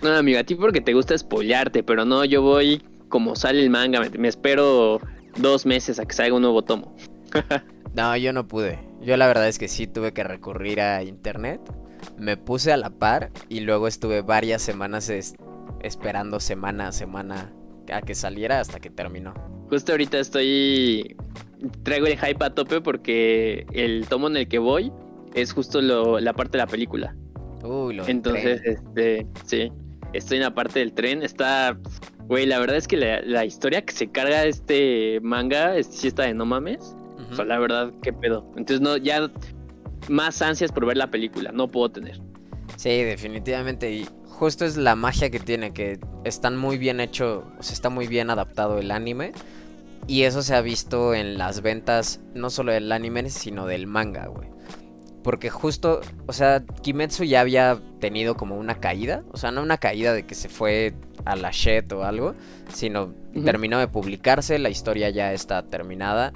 No, 0.00 0.14
amigo, 0.14 0.38
a 0.38 0.44
ti 0.44 0.54
porque 0.54 0.80
te 0.80 0.94
gusta 0.94 1.16
spoilearte, 1.16 1.82
pero 1.82 2.06
no, 2.06 2.24
yo 2.24 2.40
voy 2.40 2.82
como 3.10 3.36
sale 3.36 3.60
el 3.60 3.68
manga, 3.68 4.00
me, 4.00 4.08
me 4.10 4.28
espero 4.28 4.98
dos 5.36 5.66
meses 5.66 5.98
a 5.98 6.06
que 6.06 6.14
salga 6.14 6.34
un 6.34 6.42
nuevo 6.42 6.62
tomo. 6.62 6.96
no, 7.98 8.16
yo 8.16 8.32
no 8.32 8.46
pude. 8.46 8.78
Yo 9.00 9.16
la 9.16 9.26
verdad 9.26 9.48
es 9.48 9.58
que 9.58 9.68
sí 9.68 9.86
tuve 9.86 10.12
que 10.12 10.22
recurrir 10.22 10.80
a 10.80 11.02
internet. 11.02 11.60
Me 12.16 12.36
puse 12.36 12.72
a 12.72 12.76
la 12.76 12.90
par 12.90 13.30
y 13.48 13.60
luego 13.60 13.88
estuve 13.88 14.22
varias 14.22 14.62
semanas 14.62 15.10
esperando 15.82 16.38
semana 16.38 16.88
a 16.88 16.92
semana 16.92 17.52
a 17.92 18.02
que 18.02 18.14
saliera 18.14 18.60
hasta 18.60 18.78
que 18.78 18.90
terminó. 18.90 19.34
Justo 19.68 19.92
ahorita 19.92 20.18
estoy. 20.18 21.16
Traigo 21.82 22.06
el 22.06 22.16
hype 22.18 22.44
a 22.44 22.50
tope 22.50 22.80
porque 22.80 23.66
el 23.72 24.06
tomo 24.08 24.28
en 24.28 24.36
el 24.36 24.48
que 24.48 24.58
voy 24.58 24.92
es 25.34 25.52
justo 25.52 25.80
la 25.80 26.32
parte 26.32 26.52
de 26.52 26.58
la 26.58 26.66
película. 26.66 27.16
Uy, 27.64 27.94
lo 27.94 28.06
Entonces, 28.06 28.60
este, 28.64 29.26
sí, 29.44 29.72
estoy 30.12 30.36
en 30.38 30.44
la 30.44 30.54
parte 30.54 30.78
del 30.78 30.92
tren. 30.92 31.22
Está. 31.22 31.76
Güey, 32.28 32.46
la 32.46 32.58
verdad 32.60 32.76
es 32.76 32.86
que 32.86 32.96
la, 32.96 33.44
historia 33.44 33.82
que 33.82 33.92
se 33.92 34.10
carga 34.10 34.44
este 34.44 35.18
manga 35.22 35.76
es, 35.76 35.86
sí 35.86 36.08
está 36.08 36.24
de 36.24 36.34
no 36.34 36.44
mames. 36.44 36.94
O 37.30 37.34
sea, 37.34 37.44
la 37.44 37.58
verdad, 37.58 37.92
qué 38.02 38.12
pedo. 38.12 38.44
Entonces, 38.56 38.80
no, 38.80 38.96
ya 38.96 39.30
más 40.08 40.40
ansias 40.42 40.72
por 40.72 40.86
ver 40.86 40.96
la 40.96 41.10
película, 41.10 41.52
no 41.52 41.70
puedo 41.70 41.90
tener. 41.90 42.20
Sí, 42.76 43.02
definitivamente. 43.02 43.90
Y 43.92 44.06
justo 44.24 44.64
es 44.64 44.76
la 44.76 44.94
magia 44.94 45.30
que 45.30 45.40
tiene, 45.40 45.72
que 45.72 45.98
están 46.24 46.56
muy 46.56 46.78
bien 46.78 47.00
hecho, 47.00 47.44
o 47.58 47.62
sea, 47.62 47.74
está 47.74 47.90
muy 47.90 48.06
bien 48.06 48.30
adaptado 48.30 48.78
el 48.78 48.90
anime. 48.90 49.32
Y 50.06 50.22
eso 50.22 50.42
se 50.42 50.54
ha 50.54 50.62
visto 50.62 51.12
en 51.12 51.36
las 51.36 51.60
ventas, 51.60 52.20
no 52.34 52.48
solo 52.48 52.72
del 52.72 52.90
anime, 52.92 53.28
sino 53.28 53.66
del 53.66 53.86
manga, 53.86 54.26
güey. 54.26 54.48
Porque 55.22 55.50
justo, 55.50 56.00
o 56.26 56.32
sea, 56.32 56.64
Kimetsu 56.82 57.24
ya 57.24 57.40
había 57.40 57.78
tenido 58.00 58.36
como 58.36 58.56
una 58.56 58.80
caída. 58.80 59.24
O 59.32 59.36
sea, 59.36 59.50
no 59.50 59.62
una 59.62 59.76
caída 59.76 60.14
de 60.14 60.24
que 60.24 60.34
se 60.34 60.48
fue 60.48 60.94
a 61.24 61.36
la 61.36 61.50
shit 61.50 61.92
o 61.92 62.04
algo, 62.04 62.34
sino 62.72 63.12
terminó 63.44 63.78
de 63.78 63.88
publicarse, 63.88 64.58
la 64.58 64.70
historia 64.70 65.10
ya 65.10 65.32
está 65.32 65.62
terminada. 65.64 66.32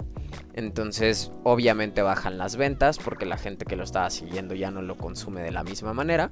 Entonces, 0.54 1.32
obviamente 1.44 2.02
bajan 2.02 2.38
las 2.38 2.56
ventas 2.56 2.98
porque 2.98 3.24
la 3.24 3.38
gente 3.38 3.64
que 3.64 3.76
lo 3.76 3.84
estaba 3.84 4.10
siguiendo 4.10 4.54
ya 4.54 4.70
no 4.70 4.82
lo 4.82 4.96
consume 4.96 5.40
de 5.42 5.50
la 5.50 5.64
misma 5.64 5.94
manera. 5.94 6.30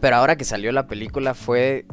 Pero 0.00 0.16
ahora 0.16 0.36
que 0.36 0.44
salió 0.44 0.72
la 0.72 0.86
película 0.86 1.34
fue 1.34 1.86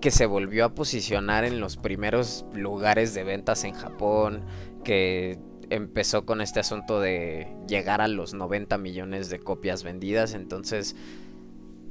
que 0.00 0.10
se 0.10 0.26
volvió 0.26 0.64
a 0.64 0.74
posicionar 0.74 1.44
en 1.44 1.60
los 1.60 1.76
primeros 1.76 2.44
lugares 2.52 3.14
de 3.14 3.24
ventas 3.24 3.64
en 3.64 3.74
Japón, 3.74 4.42
que 4.84 5.38
empezó 5.70 6.24
con 6.24 6.40
este 6.40 6.60
asunto 6.60 7.00
de 7.00 7.48
llegar 7.66 8.00
a 8.00 8.08
los 8.08 8.34
90 8.34 8.78
millones 8.78 9.28
de 9.30 9.38
copias 9.38 9.82
vendidas, 9.82 10.34
entonces 10.34 10.96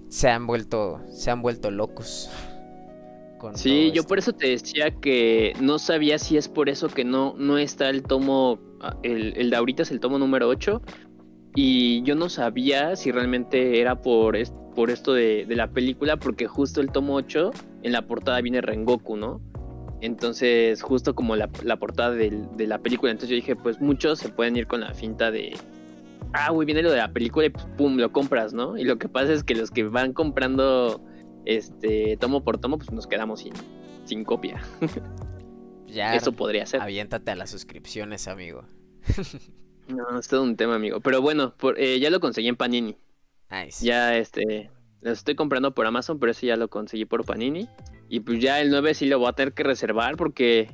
se 0.10 0.30
han 0.30 0.48
vuelto 0.48 1.02
se 1.10 1.32
han 1.32 1.42
vuelto 1.42 1.70
locos. 1.70 2.30
sí, 3.54 3.92
yo 3.94 4.04
por 4.04 4.20
eso 4.20 4.34
te 4.34 4.48
decía 4.48 4.92
que 4.92 5.54
no 5.60 5.80
sabía 5.80 6.18
si 6.18 6.38
es 6.38 6.48
por 6.48 6.70
eso 6.70 6.88
que 6.88 7.04
no 7.04 7.36
no 7.38 7.58
está 7.58 7.90
el 7.90 8.04
tomo 8.04 8.60
el, 9.04 9.34
el 9.38 9.50
de 9.50 9.56
ahorita 9.56 9.84
es 9.84 9.92
el 9.92 10.00
tomo 10.00 10.18
número 10.20 10.48
8 10.48 10.82
y 11.60 12.04
yo 12.04 12.14
no 12.14 12.30
sabía 12.30 12.96
si 12.96 13.12
realmente 13.12 13.82
era 13.82 14.00
por, 14.00 14.38
por 14.76 14.92
esto 14.92 15.14
de, 15.14 15.44
la 15.50 15.72
película, 15.72 16.18
porque 16.18 16.46
justo 16.46 16.82
el 16.82 16.92
tomo 16.92 17.16
8 17.16 17.52
en 17.82 17.92
la 17.92 18.04
portada 18.04 18.40
viene 18.42 18.62
Rengoku, 18.62 19.18
¿no? 19.18 19.42
Entonces, 20.02 20.84
justo 20.84 21.16
como 21.16 21.36
la, 21.36 21.48
portada 21.48 22.12
de 22.12 22.68
la 22.68 22.78
película, 22.78 23.12
entonces 23.12 23.30
yo 23.32 23.36
dije, 23.38 23.56
pues 23.56 23.82
muchos 23.82 24.20
se 24.20 24.30
pueden 24.30 24.56
ir 24.56 24.68
con 24.68 24.82
la 24.82 24.94
finta 24.94 25.32
de, 25.32 25.58
ah, 26.34 26.52
güey, 26.52 26.68
viene 26.68 26.84
lo 26.84 26.92
de 26.92 26.98
la 26.98 27.12
película 27.12 27.48
y 27.48 27.50
pues, 27.50 27.66
pum, 27.76 27.98
lo 27.98 28.12
compras, 28.12 28.54
¿no? 28.54 28.78
Y 28.78 28.84
lo 28.84 29.00
que 29.00 29.10
pasa 29.10 29.34
es 29.34 29.44
que 29.44 29.56
los 29.56 29.72
que 29.72 29.84
van 29.84 30.14
comprando 30.14 31.02
este 31.46 32.18
tomo 32.18 32.44
por 32.44 32.60
tomo, 32.60 32.78
pues 32.78 32.92
nos 32.92 33.08
quedamos 33.08 33.40
sin, 33.40 33.54
sin 34.06 34.24
copia. 34.24 34.62
Ya, 35.88 36.16
Eso 36.16 36.32
podría 36.34 36.66
ser. 36.66 36.82
Aviéntate 36.82 37.32
a 37.32 37.36
las 37.36 37.50
suscripciones, 37.50 38.28
amigo. 38.28 38.66
No, 39.88 40.20
es 40.20 40.28
todo 40.28 40.44
un 40.44 40.58
tema, 40.58 40.76
amigo. 40.76 41.00
Pero 41.00 41.22
bueno, 41.22 41.54
eh, 41.78 41.98
ya 42.00 42.10
lo 42.10 42.20
conseguí 42.20 42.50
en 42.50 42.58
Panini. 42.58 42.98
Nice. 43.50 43.86
Ya, 43.86 44.18
este, 44.18 44.70
lo 45.00 45.12
estoy 45.12 45.36
comprando 45.36 45.74
por 45.74 45.86
Amazon, 45.86 46.20
pero 46.20 46.34
ese 46.34 46.48
ya 46.48 46.58
lo 46.58 46.68
conseguí 46.68 47.06
por 47.06 47.24
Panini. 47.24 47.70
Y 48.10 48.20
pues 48.20 48.42
ya 48.42 48.60
el 48.60 48.70
9 48.70 48.94
sí 48.94 49.06
lo 49.06 49.20
voy 49.20 49.30
a 49.30 49.34
tener 49.34 49.54
que 49.54 49.64
reservar 49.64 50.18
porque... 50.18 50.70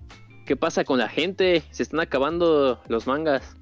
¿Qué 0.45 0.57
pasa 0.57 0.83
con 0.83 0.97
la 0.97 1.07
gente? 1.07 1.63
Se 1.71 1.83
están 1.83 2.01
acabando 2.01 2.81
los 2.89 3.07
mangas. 3.07 3.55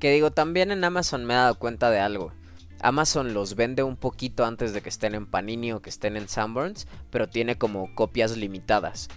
Que 0.00 0.12
digo, 0.12 0.32
también 0.32 0.70
en 0.70 0.84
Amazon 0.84 1.24
me 1.24 1.32
he 1.32 1.36
dado 1.36 1.54
cuenta 1.54 1.88
de 1.90 1.98
algo. 1.98 2.32
Amazon 2.80 3.32
los 3.32 3.54
vende 3.54 3.82
un 3.82 3.96
poquito 3.96 4.44
antes 4.44 4.74
de 4.74 4.82
que 4.82 4.90
estén 4.90 5.14
en 5.14 5.26
Panini 5.26 5.72
o 5.72 5.80
que 5.80 5.88
estén 5.88 6.14
en 6.14 6.28
Sanborns, 6.28 6.88
pero 7.10 7.28
tiene 7.28 7.56
como 7.56 7.94
copias 7.94 8.36
limitadas. 8.36 9.08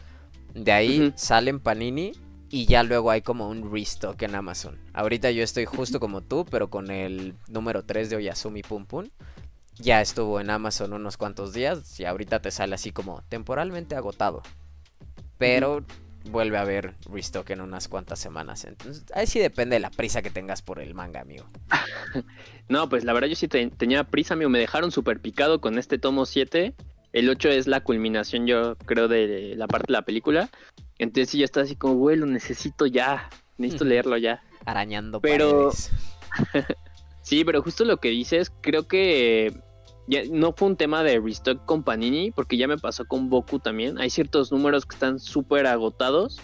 De 0.53 0.71
ahí 0.71 1.13
salen 1.15 1.59
Panini 1.59 2.13
y 2.49 2.65
ya 2.65 2.83
luego 2.83 3.11
hay 3.11 3.21
como 3.21 3.49
un 3.49 3.71
restock 3.71 4.21
en 4.23 4.35
Amazon. 4.35 4.79
Ahorita 4.93 5.31
yo 5.31 5.43
estoy 5.43 5.65
justo 5.65 5.99
como 5.99 6.21
tú, 6.21 6.45
pero 6.49 6.69
con 6.69 6.89
el 6.91 7.35
número 7.47 7.83
3 7.83 8.09
de 8.09 8.15
Oyasumi 8.15 8.63
Pum 8.63 8.85
Pum. 8.85 9.09
Ya 9.77 10.01
estuvo 10.01 10.41
en 10.41 10.49
Amazon 10.49 10.93
unos 10.93 11.15
cuantos 11.15 11.53
días 11.53 11.99
y 11.99 12.05
ahorita 12.05 12.41
te 12.41 12.51
sale 12.51 12.75
así 12.75 12.91
como 12.91 13.21
temporalmente 13.29 13.95
agotado. 13.95 14.41
Pero 15.37 15.85
vuelve 16.25 16.57
a 16.57 16.61
haber 16.61 16.95
restock 17.09 17.49
en 17.51 17.61
unas 17.61 17.87
cuantas 17.87 18.19
semanas. 18.19 18.65
Entonces, 18.65 19.05
ahí 19.13 19.27
sí 19.27 19.39
depende 19.39 19.75
de 19.75 19.79
la 19.79 19.89
prisa 19.89 20.21
que 20.21 20.29
tengas 20.29 20.61
por 20.61 20.79
el 20.79 20.93
manga, 20.93 21.21
amigo. 21.21 21.45
no, 22.69 22.89
pues 22.89 23.03
la 23.03 23.13
verdad 23.13 23.27
yo 23.27 23.35
sí 23.35 23.47
tenía 23.47 24.03
prisa, 24.05 24.33
amigo. 24.33 24.49
Me 24.49 24.59
dejaron 24.59 24.91
súper 24.91 25.21
picado 25.21 25.61
con 25.61 25.77
este 25.77 25.97
tomo 25.97 26.25
7. 26.25 26.73
El 27.13 27.29
8 27.29 27.49
es 27.49 27.67
la 27.67 27.81
culminación, 27.81 28.47
yo 28.47 28.75
creo, 28.85 29.07
de 29.07 29.55
la 29.55 29.67
parte 29.67 29.87
de 29.87 29.93
la 29.93 30.03
película. 30.03 30.49
Entonces 30.97 31.33
ya 31.33 31.45
está 31.45 31.61
así 31.61 31.75
como, 31.75 31.95
güey, 31.95 32.17
lo 32.17 32.25
necesito 32.25 32.85
ya, 32.85 33.29
necesito 33.57 33.85
leerlo 33.85 34.17
ya. 34.17 34.41
Arañando 34.65 35.21
Pero-. 35.21 35.71
Sí, 37.21 37.45
pero 37.45 37.61
justo 37.61 37.85
lo 37.85 37.97
que 37.97 38.09
dices, 38.09 38.51
creo 38.61 38.87
que 38.87 39.53
ya 40.07 40.23
no 40.31 40.51
fue 40.53 40.69
un 40.69 40.77
tema 40.77 41.03
de 41.03 41.19
restock 41.19 41.63
con 41.63 41.83
Panini, 41.83 42.31
porque 42.31 42.57
ya 42.57 42.67
me 42.67 42.79
pasó 42.79 43.05
con 43.05 43.29
Boku 43.29 43.59
también. 43.59 43.99
Hay 43.99 44.09
ciertos 44.09 44.51
números 44.51 44.87
que 44.87 44.95
están 44.95 45.19
súper 45.19 45.67
agotados. 45.67 46.41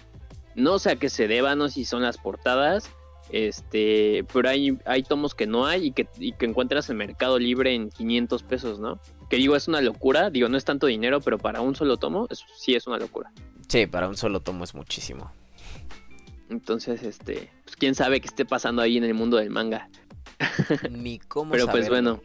No 0.53 0.77
sé 0.77 0.91
a 0.91 0.95
qué 0.97 1.09
se 1.09 1.27
deban, 1.27 1.57
no 1.57 1.69
sé 1.69 1.73
si 1.73 1.85
son 1.85 2.03
las 2.03 2.19
portadas. 2.19 2.91
Este, 3.31 4.25
pero 4.31 4.47
hay, 4.47 4.77
hay 4.85 5.01
tomos 5.01 5.33
que 5.33 5.47
no 5.47 5.65
hay 5.65 5.87
y 5.87 5.91
que, 5.91 6.07
y 6.19 6.33
que 6.33 6.45
encuentras 6.45 6.87
en 6.91 6.97
Mercado 6.97 7.39
Libre 7.39 7.73
en 7.73 7.89
500 7.89 8.43
pesos, 8.43 8.79
¿no? 8.79 8.99
Que 9.29 9.37
digo, 9.37 9.55
es 9.55 9.67
una 9.67 9.81
locura. 9.81 10.29
Digo, 10.29 10.49
no 10.49 10.57
es 10.57 10.65
tanto 10.65 10.87
dinero, 10.87 11.19
pero 11.21 11.37
para 11.37 11.61
un 11.61 11.75
solo 11.75 11.97
tomo, 11.97 12.27
es- 12.29 12.43
sí 12.57 12.75
es 12.75 12.85
una 12.87 12.97
locura. 12.97 13.31
Sí, 13.67 13.87
para 13.87 14.07
un 14.07 14.17
solo 14.17 14.39
tomo 14.41 14.63
es 14.63 14.75
muchísimo. 14.75 15.31
Entonces, 16.49 17.01
este, 17.03 17.49
pues 17.63 17.75
quién 17.75 17.95
sabe 17.95 18.21
qué 18.21 18.27
esté 18.27 18.45
pasando 18.45 18.81
ahí 18.81 18.97
en 18.97 19.03
el 19.03 19.13
mundo 19.13 19.37
del 19.37 19.49
manga. 19.49 19.89
Ni 20.91 21.19
cómo 21.19 21.51
Pero 21.51 21.67
pues 21.67 21.89
bueno. 21.89 22.21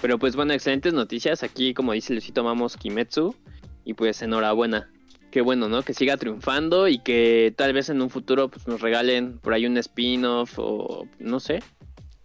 Pero 0.00 0.18
pues 0.18 0.34
bueno, 0.36 0.52
excelentes 0.54 0.92
noticias. 0.94 1.42
Aquí, 1.42 1.74
como 1.74 1.92
dice 1.92 2.12
Luisito, 2.14 2.40
amamos 2.40 2.76
Kimetsu. 2.76 3.34
Y 3.84 3.94
pues 3.94 4.22
enhorabuena. 4.22 4.90
Qué 5.30 5.42
bueno, 5.42 5.68
¿no? 5.68 5.82
Que 5.82 5.92
siga 5.92 6.16
triunfando 6.16 6.88
y 6.88 7.00
que 7.00 7.52
tal 7.56 7.74
vez 7.74 7.90
en 7.90 8.00
un 8.00 8.08
futuro 8.08 8.48
pues, 8.48 8.66
nos 8.66 8.80
regalen 8.80 9.38
por 9.38 9.52
ahí 9.52 9.66
un 9.66 9.76
spin-off 9.76 10.54
o 10.58 11.06
no 11.18 11.38
sé. 11.40 11.62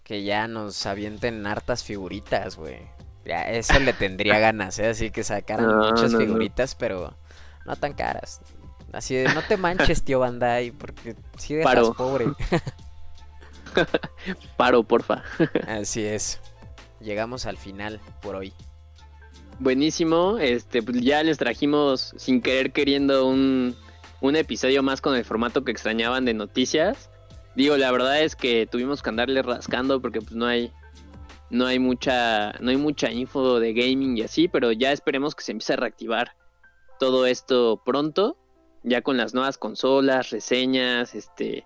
Que 0.04 0.24
ya 0.24 0.48
nos 0.48 0.86
avienten 0.86 1.46
hartas 1.46 1.84
figuritas, 1.84 2.56
güey. 2.56 2.78
Ya, 3.26 3.50
eso 3.50 3.80
le 3.80 3.94
tendría 3.94 4.38
ganas, 4.40 4.78
¿eh? 4.80 4.88
Así 4.90 5.10
que 5.12 5.24
sacaran 5.24 5.68
No, 5.68 5.90
muchas 5.92 6.12
no, 6.12 6.20
no. 6.20 6.26
figuritas, 6.26 6.76
pero 6.76 7.16
no 7.66 7.76
tan 7.78 7.94
caras. 7.94 8.42
Así 8.92 9.16
de, 9.16 9.34
no 9.34 9.42
te 9.42 9.56
manches, 9.58 10.04
tío 10.04 10.20
Bandai, 10.20 10.72
porque 10.72 11.16
si 11.38 11.56
dejas 11.56 11.74
Paro. 11.74 11.94
pobre. 11.94 12.28
Paro, 14.58 14.84
porfa. 14.84 15.24
Así 15.68 16.04
es. 16.06 16.40
Llegamos 17.00 17.46
al 17.46 17.58
final 17.58 18.00
por 18.22 18.36
hoy. 18.36 18.54
Buenísimo. 19.60 20.38
Este, 20.40 20.82
pues 20.84 21.02
ya 21.02 21.24
les 21.24 21.38
trajimos 21.38 22.14
sin 22.18 22.42
querer 22.42 22.72
queriendo 22.72 23.26
un, 23.28 23.76
un 24.22 24.36
episodio 24.36 24.84
más 24.84 25.02
con 25.02 25.16
el 25.16 25.26
formato 25.26 25.64
que 25.64 25.72
extrañaban 25.72 26.26
de 26.26 26.34
noticias. 26.34 27.10
Digo, 27.56 27.78
la 27.78 27.92
verdad 27.92 28.22
es 28.22 28.36
que 28.36 28.68
tuvimos 28.70 29.02
que 29.02 29.10
andarle 29.10 29.42
rascando 29.42 30.02
porque 30.02 30.22
pues 30.22 30.34
no 30.34 30.46
hay 30.46 30.72
no 31.54 31.68
hay 31.68 31.78
mucha 31.78 32.54
no 32.54 32.72
hay 32.72 32.78
mucha 32.78 33.12
info 33.12 33.60
de 33.60 33.74
gaming 33.74 34.18
y 34.18 34.24
así, 34.24 34.48
pero 34.48 34.72
ya 34.72 34.92
esperemos 34.92 35.36
que 35.36 35.44
se 35.44 35.52
empiece 35.52 35.74
a 35.74 35.78
reactivar 35.78 36.36
todo 37.00 37.28
esto 37.28 37.82
pronto, 37.86 38.38
ya 38.82 39.02
con 39.02 39.18
las 39.18 39.34
nuevas 39.34 39.58
consolas, 39.58 40.32
reseñas, 40.32 41.14
este 41.14 41.66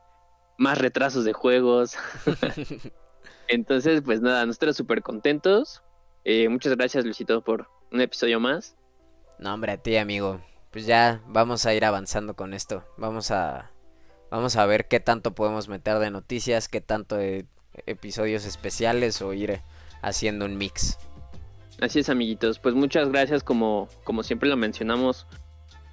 más 0.58 0.78
retrasos 0.78 1.24
de 1.24 1.34
juegos. 1.34 1.96
Entonces, 3.48 4.02
pues 4.02 4.20
nada, 4.20 4.46
nosotros 4.46 4.76
súper 4.76 5.02
contentos. 5.02 5.82
Eh, 6.26 6.50
muchas 6.50 6.76
gracias, 6.76 7.06
Luisito, 7.06 7.42
por 7.42 7.70
un 7.92 8.02
episodio 8.02 8.42
más. 8.42 8.76
No, 9.40 9.54
hombre, 9.54 9.72
a 9.72 9.78
ti, 9.78 9.96
amigo. 9.96 10.42
Pues 10.72 10.86
ya 10.86 11.22
vamos 11.28 11.66
a 11.66 11.74
ir 11.74 11.86
avanzando 11.86 12.36
con 12.36 12.54
esto. 12.54 12.84
Vamos 12.98 13.32
a 13.32 13.72
vamos 14.30 14.58
a 14.58 14.66
ver 14.66 14.90
qué 14.90 15.00
tanto 15.00 15.34
podemos 15.34 15.70
meter 15.70 16.00
de 16.00 16.12
noticias, 16.12 16.68
qué 16.68 16.82
tanto 16.82 17.16
de 17.16 17.46
episodios 17.86 18.44
especiales 18.44 19.22
o 19.22 19.32
ir 19.32 19.62
haciendo 20.02 20.46
un 20.46 20.58
mix. 20.58 20.98
Así 21.82 22.00
es, 22.00 22.10
amiguitos. 22.10 22.60
Pues 22.60 22.76
muchas 22.76 23.10
gracias, 23.10 23.44
como, 23.44 23.88
como 24.04 24.24
siempre 24.24 24.50
lo 24.50 24.58
mencionamos 24.58 25.28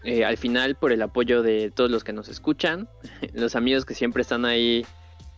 eh, 0.04 0.24
al 0.24 0.36
final, 0.36 0.76
por 0.76 0.92
el 0.92 1.00
apoyo 1.02 1.42
de 1.42 1.70
todos 1.70 1.90
los 1.90 2.04
que 2.04 2.12
nos 2.12 2.28
escuchan, 2.28 2.88
los 3.32 3.56
amigos 3.56 3.84
que 3.84 3.94
siempre 3.94 4.22
están 4.22 4.44
ahí 4.44 4.86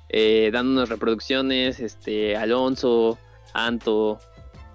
eh, 0.09 0.51
dándonos 0.53 0.89
reproducciones, 0.89 1.81
este, 1.81 2.37
Alonso, 2.37 3.19
Anto, 3.55 4.19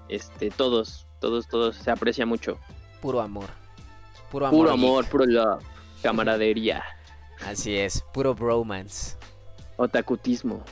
este, 0.08 0.50
todos, 0.50 1.08
todos, 1.20 1.48
todos, 1.48 1.76
se 1.76 1.92
aprecia 1.92 2.26
mucho. 2.26 2.58
Puro 3.02 3.22
amor. 3.22 3.50
Puro 4.32 4.48
amor. 4.48 4.58
Puro 4.58 4.70
geek. 4.72 4.80
amor, 4.80 5.06
puro 5.08 5.26
love, 5.26 5.64
camaradería, 6.02 6.84
Así 7.46 7.76
es, 7.76 8.04
puro 8.14 8.36
bromance. 8.36 9.18
Otakutismo. 9.82 10.64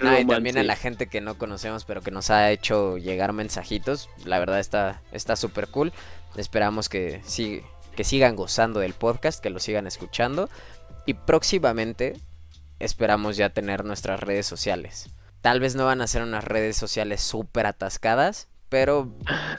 Ah, 0.00 0.20
y 0.20 0.26
también 0.26 0.58
a 0.58 0.62
la 0.62 0.76
gente 0.76 1.06
que 1.06 1.20
no 1.20 1.38
conocemos 1.38 1.84
pero 1.84 2.00
que 2.02 2.10
nos 2.10 2.30
ha 2.30 2.50
hecho 2.50 2.98
llegar 2.98 3.32
mensajitos. 3.32 4.08
La 4.24 4.38
verdad 4.38 4.60
está 4.60 5.02
está 5.12 5.36
súper 5.36 5.68
cool. 5.68 5.92
Esperamos 6.36 6.88
que, 6.88 7.22
sig- 7.22 7.64
que 7.94 8.04
sigan 8.04 8.36
gozando 8.36 8.80
del 8.80 8.92
podcast, 8.94 9.42
que 9.42 9.50
lo 9.50 9.58
sigan 9.58 9.86
escuchando. 9.86 10.48
Y 11.06 11.14
próximamente 11.14 12.18
esperamos 12.78 13.36
ya 13.36 13.50
tener 13.50 13.84
nuestras 13.84 14.20
redes 14.20 14.46
sociales. 14.46 15.08
Tal 15.40 15.60
vez 15.60 15.76
no 15.76 15.86
van 15.86 16.00
a 16.00 16.06
ser 16.06 16.22
unas 16.22 16.44
redes 16.44 16.76
sociales 16.76 17.20
súper 17.20 17.66
atascadas, 17.66 18.48
pero 18.68 19.12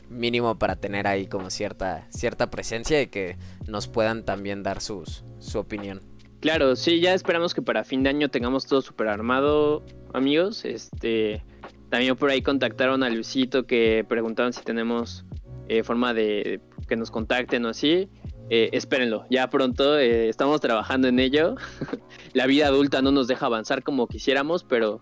mínimo 0.10 0.60
para 0.60 0.76
tener 0.76 1.08
ahí 1.08 1.28
como 1.28 1.50
cierta, 1.50 2.06
cierta 2.10 2.50
presencia 2.52 3.02
y 3.02 3.08
que 3.08 3.38
nos 3.66 3.88
puedan 3.88 4.24
también 4.26 4.64
dar 4.64 4.82
sus, 4.82 5.24
su 5.40 5.60
opinión. 5.60 6.02
Claro, 6.40 6.76
sí, 6.76 7.00
ya 7.00 7.14
esperamos 7.14 7.54
que 7.54 7.62
para 7.62 7.84
fin 7.84 8.04
de 8.04 8.10
año 8.10 8.30
tengamos 8.30 8.68
todo 8.68 8.82
super 8.82 9.08
armado, 9.08 9.84
amigos. 10.14 10.66
Este, 10.66 11.44
también 11.90 12.16
por 12.16 12.30
ahí 12.30 12.42
contactaron 12.42 13.04
a 13.04 13.10
Luisito 13.10 13.66
que 13.66 14.06
preguntaron 14.08 14.54
si 14.54 14.62
tenemos 14.62 15.26
eh, 15.68 15.84
forma 15.84 16.14
de 16.14 16.62
que 16.88 16.96
nos 16.96 17.12
contacten 17.12 17.66
o 17.66 17.70
así. 17.70 18.10
Eh, 18.50 18.70
espérenlo, 18.72 19.26
ya 19.30 19.50
pronto 19.50 19.98
eh, 19.98 20.30
estamos 20.30 20.62
trabajando 20.62 21.08
en 21.08 21.20
ello. 21.20 21.56
La 22.34 22.46
vida 22.46 22.68
adulta 22.68 23.02
no 23.02 23.12
nos 23.12 23.28
deja 23.28 23.48
avanzar 23.48 23.84
como 23.84 24.08
quisiéramos, 24.08 24.64
pero, 24.64 25.02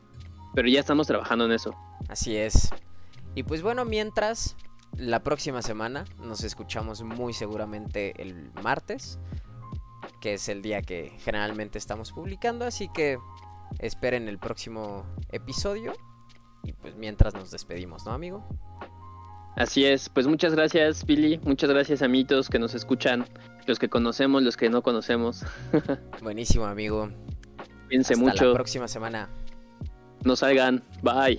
pero 0.56 0.68
ya 0.68 0.80
estamos 0.80 1.06
trabajando 1.06 1.46
en 1.46 1.52
eso. 1.52 1.76
Así 2.08 2.36
es. 2.36 2.70
Y 3.36 3.44
pues 3.44 3.62
bueno, 3.62 3.86
mientras 3.86 4.56
la 4.98 5.22
próxima 5.22 5.62
semana 5.62 6.06
nos 6.24 6.44
escuchamos 6.44 7.04
muy 7.04 7.34
seguramente 7.34 8.14
el 8.22 8.52
martes, 8.64 9.20
que 10.26 10.34
es 10.34 10.50
el 10.50 10.64
día 10.64 10.82
que 10.82 11.12
generalmente 11.20 11.78
estamos 11.78 12.12
publicando, 12.12 12.66
así 12.66 12.90
que 12.92 13.20
esperen 13.78 14.28
el 14.28 14.40
próximo 14.40 15.06
episodio. 15.32 15.94
Y 16.64 16.74
pues 16.74 16.96
mientras 16.96 17.36
nos 17.36 17.52
despedimos, 17.52 18.08
¿no, 18.08 18.12
amigo? 18.12 18.44
Así 19.56 19.86
es, 19.86 20.10
pues 20.10 20.26
muchas 20.26 20.56
gracias, 20.56 21.06
Billy. 21.06 21.40
Muchas 21.44 21.70
gracias, 21.70 22.02
amiguitos 22.02 22.50
que 22.50 22.58
nos 22.58 22.74
escuchan, 22.74 23.28
los 23.68 23.78
que 23.78 23.88
conocemos, 23.88 24.42
los 24.42 24.58
que 24.58 24.68
no 24.68 24.82
conocemos. 24.82 25.46
Buenísimo, 26.24 26.66
amigo. 26.66 27.12
Cuídense 27.86 28.14
Hasta 28.14 28.26
mucho, 28.26 28.46
la 28.48 28.54
próxima 28.56 28.88
semana. 28.88 29.30
no 30.24 30.36
salgan, 30.36 30.82
bye. 31.04 31.38